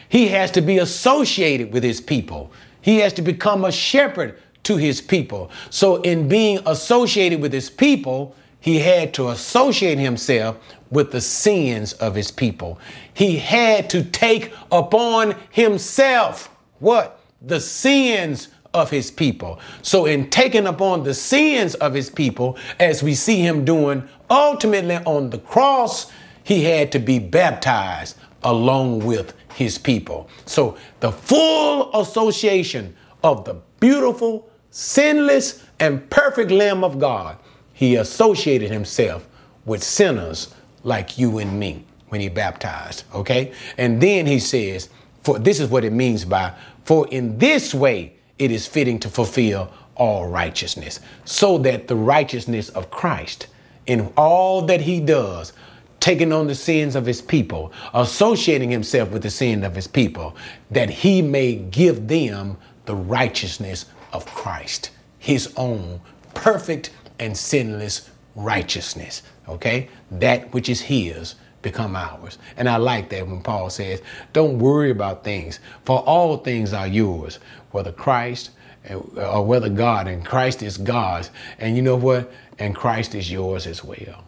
he 0.09 0.28
has 0.28 0.51
to 0.53 0.61
be 0.61 0.78
associated 0.78 1.72
with 1.72 1.82
his 1.82 2.01
people. 2.01 2.51
He 2.81 2.99
has 2.99 3.12
to 3.14 3.22
become 3.22 3.64
a 3.64 3.72
shepherd 3.72 4.39
to 4.64 4.76
his 4.76 5.01
people. 5.01 5.51
So, 5.70 6.03
in 6.03 6.29
being 6.29 6.61
associated 6.66 7.41
with 7.41 7.53
his 7.53 7.70
people, 7.70 8.35
he 8.61 8.81
had 8.81 9.14
to 9.14 9.29
associate 9.31 9.99
himself 9.99 10.59
with 10.91 11.12
the 11.12 11.20
sins 11.20 11.93
of 11.95 12.14
his 12.14 12.31
people. 12.31 12.79
He 13.14 13.39
had 13.39 13.89
to 13.91 14.05
take 14.05 14.53
upon 14.72 15.37
himself 15.51 16.51
what? 16.81 17.20
The 17.43 17.61
sins 17.61 18.49
of 18.74 18.91
his 18.91 19.11
people. 19.11 19.59
So, 19.83 20.07
in 20.07 20.31
taking 20.31 20.66
upon 20.66 21.03
the 21.03 21.14
sins 21.14 21.74
of 21.76 21.95
his 21.95 22.11
people, 22.11 22.59
as 22.79 23.03
we 23.03 23.14
see 23.14 23.41
him 23.41 23.64
doing 23.64 24.09
ultimately 24.31 24.97
on 24.97 25.31
the 25.31 25.39
cross, 25.39 26.11
he 26.45 26.64
had 26.64 26.93
to 26.93 26.99
be 26.99 27.18
baptized 27.18 28.16
along 28.43 29.01
with 29.01 29.35
his 29.59 29.77
people. 29.77 30.29
So, 30.47 30.77
the 31.01 31.11
full 31.11 31.91
association 32.01 32.95
of 33.25 33.45
the 33.45 33.57
beautiful, 33.81 34.49
sinless, 34.71 35.65
and 35.81 36.09
perfect 36.11 36.53
Lamb 36.53 36.85
of 36.85 37.01
God, 37.01 37.37
he 37.73 37.97
associated 37.97 38.71
himself 38.71 39.27
with 39.65 39.83
sinners 39.83 40.55
like 40.85 41.19
you 41.19 41.39
and 41.39 41.59
me 41.59 41.85
when 42.09 42.21
he 42.21 42.29
baptized. 42.29 43.03
Okay? 43.13 43.53
And 43.77 44.01
then 44.01 44.27
he 44.27 44.39
says, 44.39 44.91
for 45.25 45.41
this 45.41 45.59
is 45.59 45.69
what 45.69 45.85
it 45.85 45.93
means 45.93 46.25
by, 46.25 46.55
for 46.85 47.09
in 47.09 47.37
this 47.39 47.75
way 47.75 48.13
it 48.39 48.53
is 48.53 48.65
fitting 48.65 49.01
to 49.01 49.09
fulfill 49.09 49.73
all 49.97 50.29
righteousness, 50.29 51.01
so 51.25 51.59
that 51.59 51.89
the 51.89 51.97
righteousness 51.97 52.69
of 52.69 52.93
Christ 52.93 53.49
in 53.87 54.13
all 54.17 54.63
that 54.63 54.83
he 54.83 55.01
does, 55.01 55.53
taking 56.01 56.32
on 56.32 56.46
the 56.46 56.55
sins 56.55 56.94
of 56.94 57.07
his 57.07 57.20
people, 57.20 57.72
associating 57.94 58.70
himself 58.70 59.11
with 59.11 59.22
the 59.22 59.30
sin 59.30 59.64
of 59.64 59.74
his 59.74 59.86
people, 59.86 60.36
that 60.70 60.90
he 60.90 61.22
may 61.22 61.57
give 61.57 62.09
them 62.09 62.57
the 62.86 62.94
righteousness 62.94 63.86
of 64.12 64.24
Christ, 64.26 64.90
his 65.18 65.53
own 65.57 66.01
perfect 66.34 66.90
and 67.18 67.36
sinless 67.36 68.11
righteousness. 68.34 69.22
Okay? 69.49 69.88
That 70.11 70.53
which 70.53 70.68
is 70.68 70.80
his 70.80 71.34
become 71.62 71.96
ours. 71.96 72.38
And 72.57 72.68
I 72.68 72.76
like 72.76 73.11
that 73.11 73.26
when 73.26 73.42
Paul 73.42 73.70
says, 73.70 74.01
Don't 74.32 74.59
worry 74.59 74.90
about 74.90 75.24
things, 75.24 75.59
for 75.84 75.99
all 76.01 76.36
things 76.38 76.72
are 76.72 76.86
yours, 76.86 77.40
whether 77.72 77.92
Christ 77.92 78.51
uh, 78.88 78.96
or 78.96 79.44
whether 79.44 79.68
God, 79.68 80.07
and 80.07 80.24
Christ 80.24 80.62
is 80.62 80.78
God's. 80.78 81.30
And 81.59 81.76
you 81.76 81.82
know 81.82 81.96
what? 81.96 82.32
And 82.59 82.74
Christ 82.74 83.14
is 83.14 83.30
yours 83.30 83.66
as 83.66 83.84
well. 83.84 84.28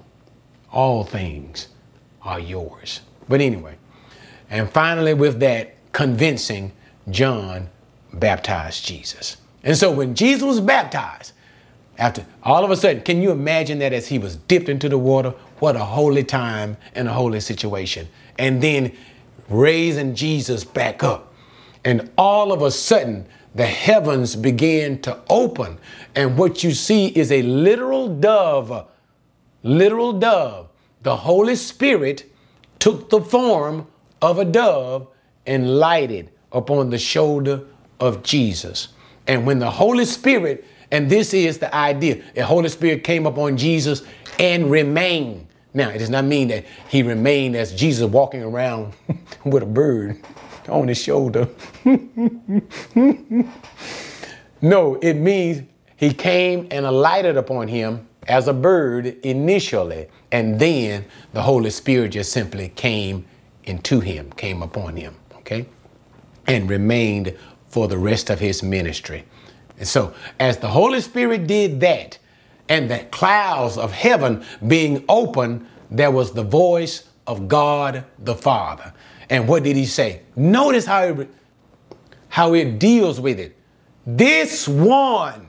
All 0.73 1.05
things 1.05 1.69
are 2.23 2.41
yours. 2.41 3.01
But 3.29 3.41
anyway, 3.41 3.77
and 4.51 4.69
finally, 4.71 5.15
with 5.15 5.41
that, 5.41 5.75
convincing 5.93 6.73
John 7.11 7.69
baptized 8.13 8.85
Jesus. 8.85 9.37
And 9.63 9.77
so 9.77 9.91
when 9.91 10.15
Jesus 10.15 10.43
was 10.43 10.61
baptized, 10.61 11.33
after 11.99 12.25
all 12.43 12.65
of 12.65 12.71
a 12.71 12.77
sudden, 12.77 13.03
can 13.03 13.21
you 13.21 13.31
imagine 13.31 13.79
that 13.81 13.93
as 13.93 14.09
he 14.09 14.19
was 14.19 14.37
dipped 14.37 14.69
into 14.69 14.89
the 14.89 14.99
water? 14.99 15.31
What 15.59 15.77
a 15.77 15.85
holy 15.85 16.25
time 16.25 16.77
and 16.95 17.07
a 17.07 17.13
holy 17.13 17.41
situation. 17.41 18.09
And 18.39 18.63
then 18.63 18.97
raising 19.51 20.15
Jesus 20.15 20.65
back 20.65 21.05
up. 21.05 21.35
And 21.85 22.11
all 22.17 22.53
of 22.53 22.63
a 22.63 22.71
sudden, 22.71 23.27
the 23.55 23.67
heavens 23.67 24.35
began 24.35 25.01
to 25.03 25.19
open. 25.29 25.79
And 26.15 26.39
what 26.39 26.65
you 26.65 26.73
see 26.73 27.09
is 27.09 27.31
a 27.31 27.43
literal 27.43 28.09
dove, 28.09 28.87
literal 29.63 30.13
dove. 30.13 30.69
The 31.03 31.17
Holy 31.17 31.57
Spirit 31.57 32.31
took 32.79 33.11
the 33.11 33.21
form 33.21 33.87
of 34.23 34.39
a 34.39 34.45
dove 34.45 35.09
and 35.47 35.79
lighted 35.79 36.31
upon 36.53 36.91
the 36.91 36.99
shoulder 36.99 37.63
of 38.01 38.23
Jesus. 38.23 38.89
And 39.27 39.47
when 39.47 39.59
the 39.59 39.71
Holy 39.71 40.05
Spirit 40.05 40.65
and 40.91 41.09
this 41.09 41.33
is 41.35 41.59
the 41.59 41.75
idea. 41.75 42.23
The 42.35 42.45
Holy 42.45 42.69
Spirit 42.69 43.05
came 43.05 43.27
upon 43.27 43.57
Jesus 43.57 44.03
and 44.39 44.71
remained. 44.71 45.47
Now, 45.73 45.89
it 45.91 45.99
does 45.99 46.11
not 46.11 46.25
mean 46.25 46.49
that 46.49 46.67
he 46.89 47.05
remained 47.05 47.55
as 47.55 47.73
Jesus 47.73 48.11
walking 48.11 48.43
around 48.43 48.93
with 49.45 49.63
a 49.63 49.67
bird 49.67 50.21
on 50.69 50.89
his 50.89 51.01
shoulder. 51.01 51.49
no, 54.61 54.97
it 54.97 55.15
means 55.15 55.63
he 55.97 56.13
came 56.13 56.67
and 56.71 56.85
alighted 56.87 57.37
upon 57.37 57.69
him 57.69 58.09
as 58.31 58.47
a 58.47 58.53
bird 58.53 59.07
initially, 59.25 60.07
and 60.31 60.59
then 60.59 61.05
the 61.33 61.43
Holy 61.43 61.71
Spirit 61.71 62.11
just 62.11 62.33
simply 62.33 62.69
came 62.69 63.27
into 63.65 63.99
him, 63.99 64.31
came 64.33 64.63
upon 64.63 64.97
him, 64.97 65.17
okay? 65.39 65.67
And 66.47 66.71
remained 66.71 67.37
for 67.69 67.89
the 67.89 67.99
rest 67.99 68.31
of 68.31 68.39
his 68.39 68.63
ministry. 68.63 69.25
And 69.79 69.89
so, 69.89 70.15
as 70.39 70.59
the 70.59 70.69
Holy 70.69 71.01
Spirit 71.01 71.49
did 71.49 71.81
that, 71.81 72.19
and 72.69 72.89
the 72.89 73.01
clouds 73.11 73.77
of 73.77 73.91
heaven 73.91 74.45
being 74.65 75.05
open, 75.09 75.67
there 75.91 76.13
was 76.13 76.33
the 76.33 76.45
voice 76.45 77.09
of 77.27 77.49
God 77.49 78.05
the 78.21 78.37
Father. 78.37 78.95
And 79.29 79.49
what 79.49 79.65
did 79.65 79.75
he 79.75 79.87
say? 79.87 80.23
Notice 80.37 80.87
how 80.87 81.03
it, 81.03 81.31
how 82.29 82.55
it 82.55 82.79
deals 82.79 83.21
with 83.21 83.41
it. 83.41 83.57
This 84.07 84.69
one, 84.69 85.49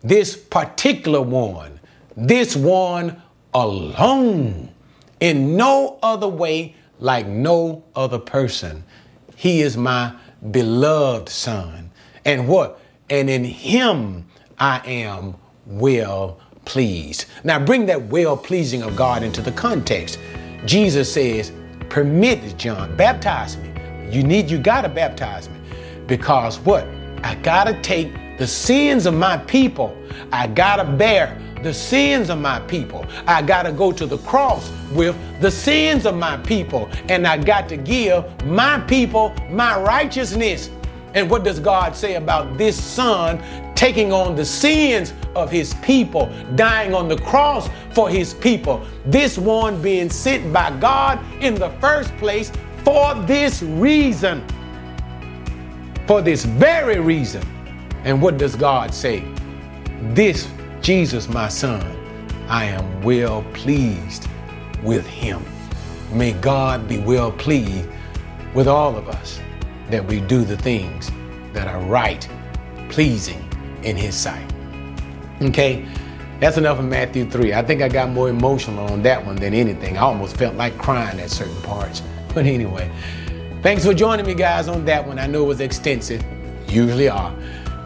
this 0.00 0.34
particular 0.36 1.20
one, 1.20 1.80
this 2.16 2.56
one 2.56 3.20
alone, 3.54 4.70
in 5.20 5.56
no 5.56 5.98
other 6.02 6.28
way, 6.28 6.74
like 6.98 7.26
no 7.26 7.84
other 7.94 8.18
person. 8.18 8.84
He 9.36 9.62
is 9.62 9.76
my 9.76 10.14
beloved 10.50 11.28
son. 11.28 11.90
And 12.24 12.46
what? 12.46 12.80
and 13.12 13.28
in 13.28 13.44
him 13.44 14.24
I 14.58 14.80
am 14.86 15.34
well 15.66 16.40
pleased. 16.64 17.26
Now 17.44 17.62
bring 17.62 17.84
that 17.86 18.02
well 18.06 18.36
pleasing 18.38 18.82
of 18.82 18.96
God 18.96 19.22
into 19.22 19.42
the 19.42 19.52
context. 19.52 20.18
Jesus 20.64 21.12
says, 21.12 21.52
permit 21.90 22.56
John, 22.56 22.96
baptize 22.96 23.58
me. 23.58 23.70
You 24.10 24.22
need, 24.22 24.50
you 24.50 24.58
gotta 24.58 24.88
baptize 24.88 25.50
me. 25.50 25.56
Because 26.06 26.58
what? 26.60 26.86
I 27.22 27.34
gotta 27.36 27.78
take 27.82 28.38
the 28.38 28.46
sins 28.46 29.04
of 29.04 29.12
my 29.12 29.36
people. 29.36 29.94
I 30.32 30.46
gotta 30.46 30.84
bear 30.84 31.38
the 31.62 31.72
sins 31.72 32.30
of 32.30 32.38
my 32.38 32.60
people. 32.60 33.06
I 33.26 33.42
gotta 33.42 33.72
go 33.72 33.92
to 33.92 34.06
the 34.06 34.18
cross 34.18 34.70
with 34.92 35.16
the 35.40 35.50
sins 35.50 36.06
of 36.06 36.16
my 36.16 36.36
people. 36.38 36.88
And 37.08 37.26
I 37.26 37.36
got 37.36 37.68
to 37.70 37.76
give 37.76 38.24
my 38.44 38.80
people 38.80 39.34
my 39.50 39.80
righteousness. 39.80 40.70
And 41.14 41.28
what 41.30 41.44
does 41.44 41.60
God 41.60 41.94
say 41.94 42.14
about 42.14 42.56
this 42.56 42.82
son 42.82 43.42
taking 43.74 44.12
on 44.12 44.34
the 44.34 44.44
sins 44.44 45.12
of 45.34 45.50
his 45.50 45.74
people, 45.74 46.32
dying 46.54 46.94
on 46.94 47.08
the 47.08 47.18
cross 47.18 47.68
for 47.92 48.08
his 48.08 48.34
people? 48.34 48.84
This 49.04 49.36
one 49.36 49.80
being 49.82 50.08
sent 50.08 50.52
by 50.52 50.70
God 50.78 51.18
in 51.42 51.54
the 51.54 51.70
first 51.80 52.16
place 52.16 52.50
for 52.84 53.14
this 53.26 53.62
reason. 53.62 54.44
For 56.06 56.22
this 56.22 56.44
very 56.44 56.98
reason. 56.98 57.42
And 58.04 58.20
what 58.20 58.38
does 58.38 58.56
God 58.56 58.92
say? 58.94 59.24
This 60.14 60.48
Jesus, 60.82 61.28
my 61.28 61.48
son, 61.48 61.80
I 62.48 62.64
am 62.64 63.02
well 63.02 63.44
pleased 63.52 64.28
with 64.82 65.06
him. 65.06 65.40
May 66.10 66.32
God 66.32 66.88
be 66.88 66.98
well 66.98 67.30
pleased 67.30 67.88
with 68.52 68.66
all 68.66 68.96
of 68.96 69.08
us 69.08 69.40
that 69.90 70.04
we 70.04 70.20
do 70.20 70.44
the 70.44 70.56
things 70.56 71.08
that 71.52 71.68
are 71.68 71.80
right, 71.82 72.28
pleasing 72.88 73.48
in 73.84 73.94
his 73.94 74.16
sight. 74.16 74.52
Okay? 75.40 75.86
That's 76.40 76.56
enough 76.56 76.80
of 76.80 76.84
Matthew 76.84 77.30
3. 77.30 77.54
I 77.54 77.62
think 77.62 77.80
I 77.80 77.88
got 77.88 78.10
more 78.10 78.28
emotional 78.28 78.84
on 78.92 79.02
that 79.04 79.24
one 79.24 79.36
than 79.36 79.54
anything. 79.54 79.96
I 79.96 80.00
almost 80.00 80.36
felt 80.36 80.56
like 80.56 80.76
crying 80.78 81.20
at 81.20 81.30
certain 81.30 81.62
parts. 81.62 82.02
But 82.34 82.46
anyway, 82.46 82.90
thanks 83.62 83.84
for 83.84 83.92
joining 83.92 84.24
me, 84.24 84.32
guys, 84.32 84.66
on 84.66 84.86
that 84.86 85.06
one. 85.06 85.18
I 85.18 85.26
know 85.26 85.44
it 85.44 85.48
was 85.48 85.60
extensive, 85.60 86.24
usually 86.66 87.10
are. 87.10 87.36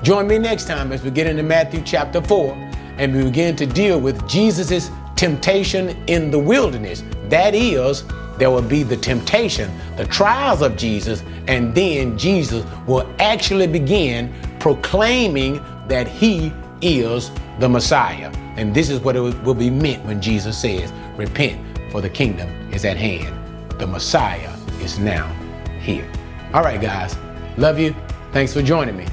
Join 0.04 0.28
me 0.28 0.38
next 0.38 0.66
time 0.66 0.92
as 0.92 1.02
we 1.02 1.10
get 1.10 1.26
into 1.26 1.42
Matthew 1.42 1.82
chapter 1.84 2.22
4 2.22 2.65
and 2.98 3.14
we 3.14 3.24
begin 3.24 3.56
to 3.56 3.66
deal 3.66 4.00
with 4.00 4.26
Jesus' 4.28 4.90
temptation 5.16 5.96
in 6.06 6.30
the 6.30 6.38
wilderness. 6.38 7.02
That 7.28 7.54
is, 7.54 8.04
there 8.38 8.50
will 8.50 8.62
be 8.62 8.82
the 8.82 8.96
temptation, 8.96 9.70
the 9.96 10.06
trials 10.06 10.62
of 10.62 10.76
Jesus, 10.76 11.22
and 11.48 11.74
then 11.74 12.18
Jesus 12.18 12.64
will 12.86 13.08
actually 13.18 13.66
begin 13.66 14.34
proclaiming 14.60 15.54
that 15.88 16.06
he 16.06 16.52
is 16.82 17.30
the 17.58 17.68
Messiah. 17.68 18.30
And 18.56 18.74
this 18.74 18.90
is 18.90 19.00
what 19.00 19.16
it 19.16 19.20
will 19.20 19.54
be 19.54 19.70
meant 19.70 20.04
when 20.04 20.20
Jesus 20.20 20.58
says, 20.58 20.92
Repent, 21.16 21.60
for 21.90 22.00
the 22.00 22.10
kingdom 22.10 22.48
is 22.72 22.84
at 22.84 22.96
hand. 22.96 23.34
The 23.78 23.86
Messiah 23.86 24.54
is 24.80 24.98
now 24.98 25.32
here. 25.80 26.10
All 26.52 26.62
right, 26.62 26.80
guys. 26.80 27.16
Love 27.56 27.78
you. 27.78 27.94
Thanks 28.32 28.52
for 28.52 28.62
joining 28.62 28.96
me. 28.96 29.06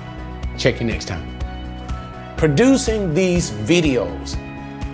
Check 0.57 0.79
you 0.79 0.86
next 0.86 1.05
time. 1.05 1.32
Producing 2.44 3.14
these 3.14 3.52
videos 3.52 4.36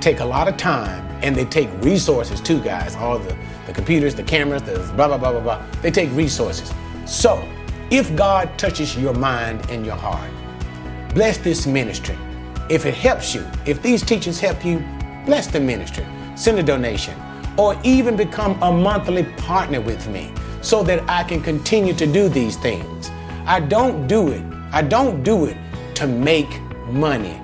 take 0.02 0.20
a 0.20 0.24
lot 0.24 0.48
of 0.48 0.56
time 0.56 1.04
and 1.24 1.36
they 1.36 1.46
take 1.46 1.68
resources 1.82 2.40
too, 2.40 2.62
guys. 2.62 2.96
All 2.96 3.18
the, 3.18 3.36
the 3.66 3.74
computers, 3.74 4.14
the 4.14 4.22
cameras, 4.22 4.62
the 4.62 4.78
blah, 4.96 5.08
blah, 5.08 5.18
blah, 5.18 5.32
blah, 5.32 5.42
blah. 5.42 5.66
They 5.82 5.90
take 5.90 6.12
resources. 6.12 6.72
So, 7.08 7.44
if 7.90 8.16
God 8.16 8.56
touches 8.60 8.96
your 8.96 9.16
mind 9.16 9.68
and 9.72 9.84
your 9.84 9.96
heart, 9.96 10.30
bless 11.16 11.40
this 11.40 11.66
ministry. 11.66 12.16
If 12.70 12.86
it 12.86 12.94
helps 12.94 13.34
you, 13.34 13.44
if 13.66 13.82
these 13.82 14.04
teachings 14.04 14.40
help 14.40 14.64
you, 14.64 14.86
bless 15.26 15.48
the 15.48 15.60
ministry. 15.60 16.06
Send 16.36 16.60
a 16.60 16.64
donation 16.64 17.20
or 17.58 17.76
even 17.84 18.16
become 18.16 18.62
a 18.62 18.72
monthly 18.72 19.24
partner 19.38 19.82
with 19.82 20.08
me 20.10 20.32
so 20.62 20.84
that 20.84 21.02
I 21.10 21.24
can 21.24 21.42
continue 21.42 21.96
to 21.96 22.06
do 22.06 22.30
these 22.30 22.58
things. 22.58 23.10
I 23.48 23.60
don't 23.60 24.06
do 24.06 24.28
it. 24.28 24.44
I 24.72 24.84
don't 24.84 25.24
do 25.24 25.46
it 25.46 25.58
to 25.96 26.06
make 26.06 26.62
money. 26.92 27.40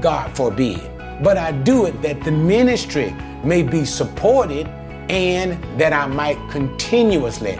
God 0.00 0.34
forbid. 0.36 0.80
But 1.22 1.36
I 1.36 1.52
do 1.52 1.86
it 1.86 2.00
that 2.02 2.22
the 2.22 2.30
ministry 2.30 3.14
may 3.44 3.62
be 3.62 3.84
supported 3.84 4.66
and 5.08 5.62
that 5.80 5.92
I 5.92 6.06
might 6.06 6.38
continuously, 6.50 7.58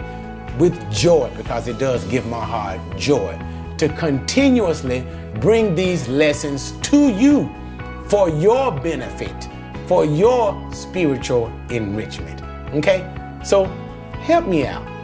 with 0.57 0.91
joy, 0.91 1.31
because 1.35 1.67
it 1.67 1.77
does 1.77 2.03
give 2.05 2.25
my 2.27 2.43
heart 2.43 2.79
joy, 2.97 3.37
to 3.77 3.89
continuously 3.89 5.05
bring 5.39 5.75
these 5.75 6.07
lessons 6.07 6.73
to 6.81 7.09
you 7.09 7.49
for 8.07 8.29
your 8.29 8.71
benefit, 8.71 9.49
for 9.87 10.05
your 10.05 10.73
spiritual 10.73 11.51
enrichment. 11.69 12.41
Okay? 12.73 13.09
So 13.43 13.65
help 14.21 14.47
me 14.47 14.65
out 14.65 14.98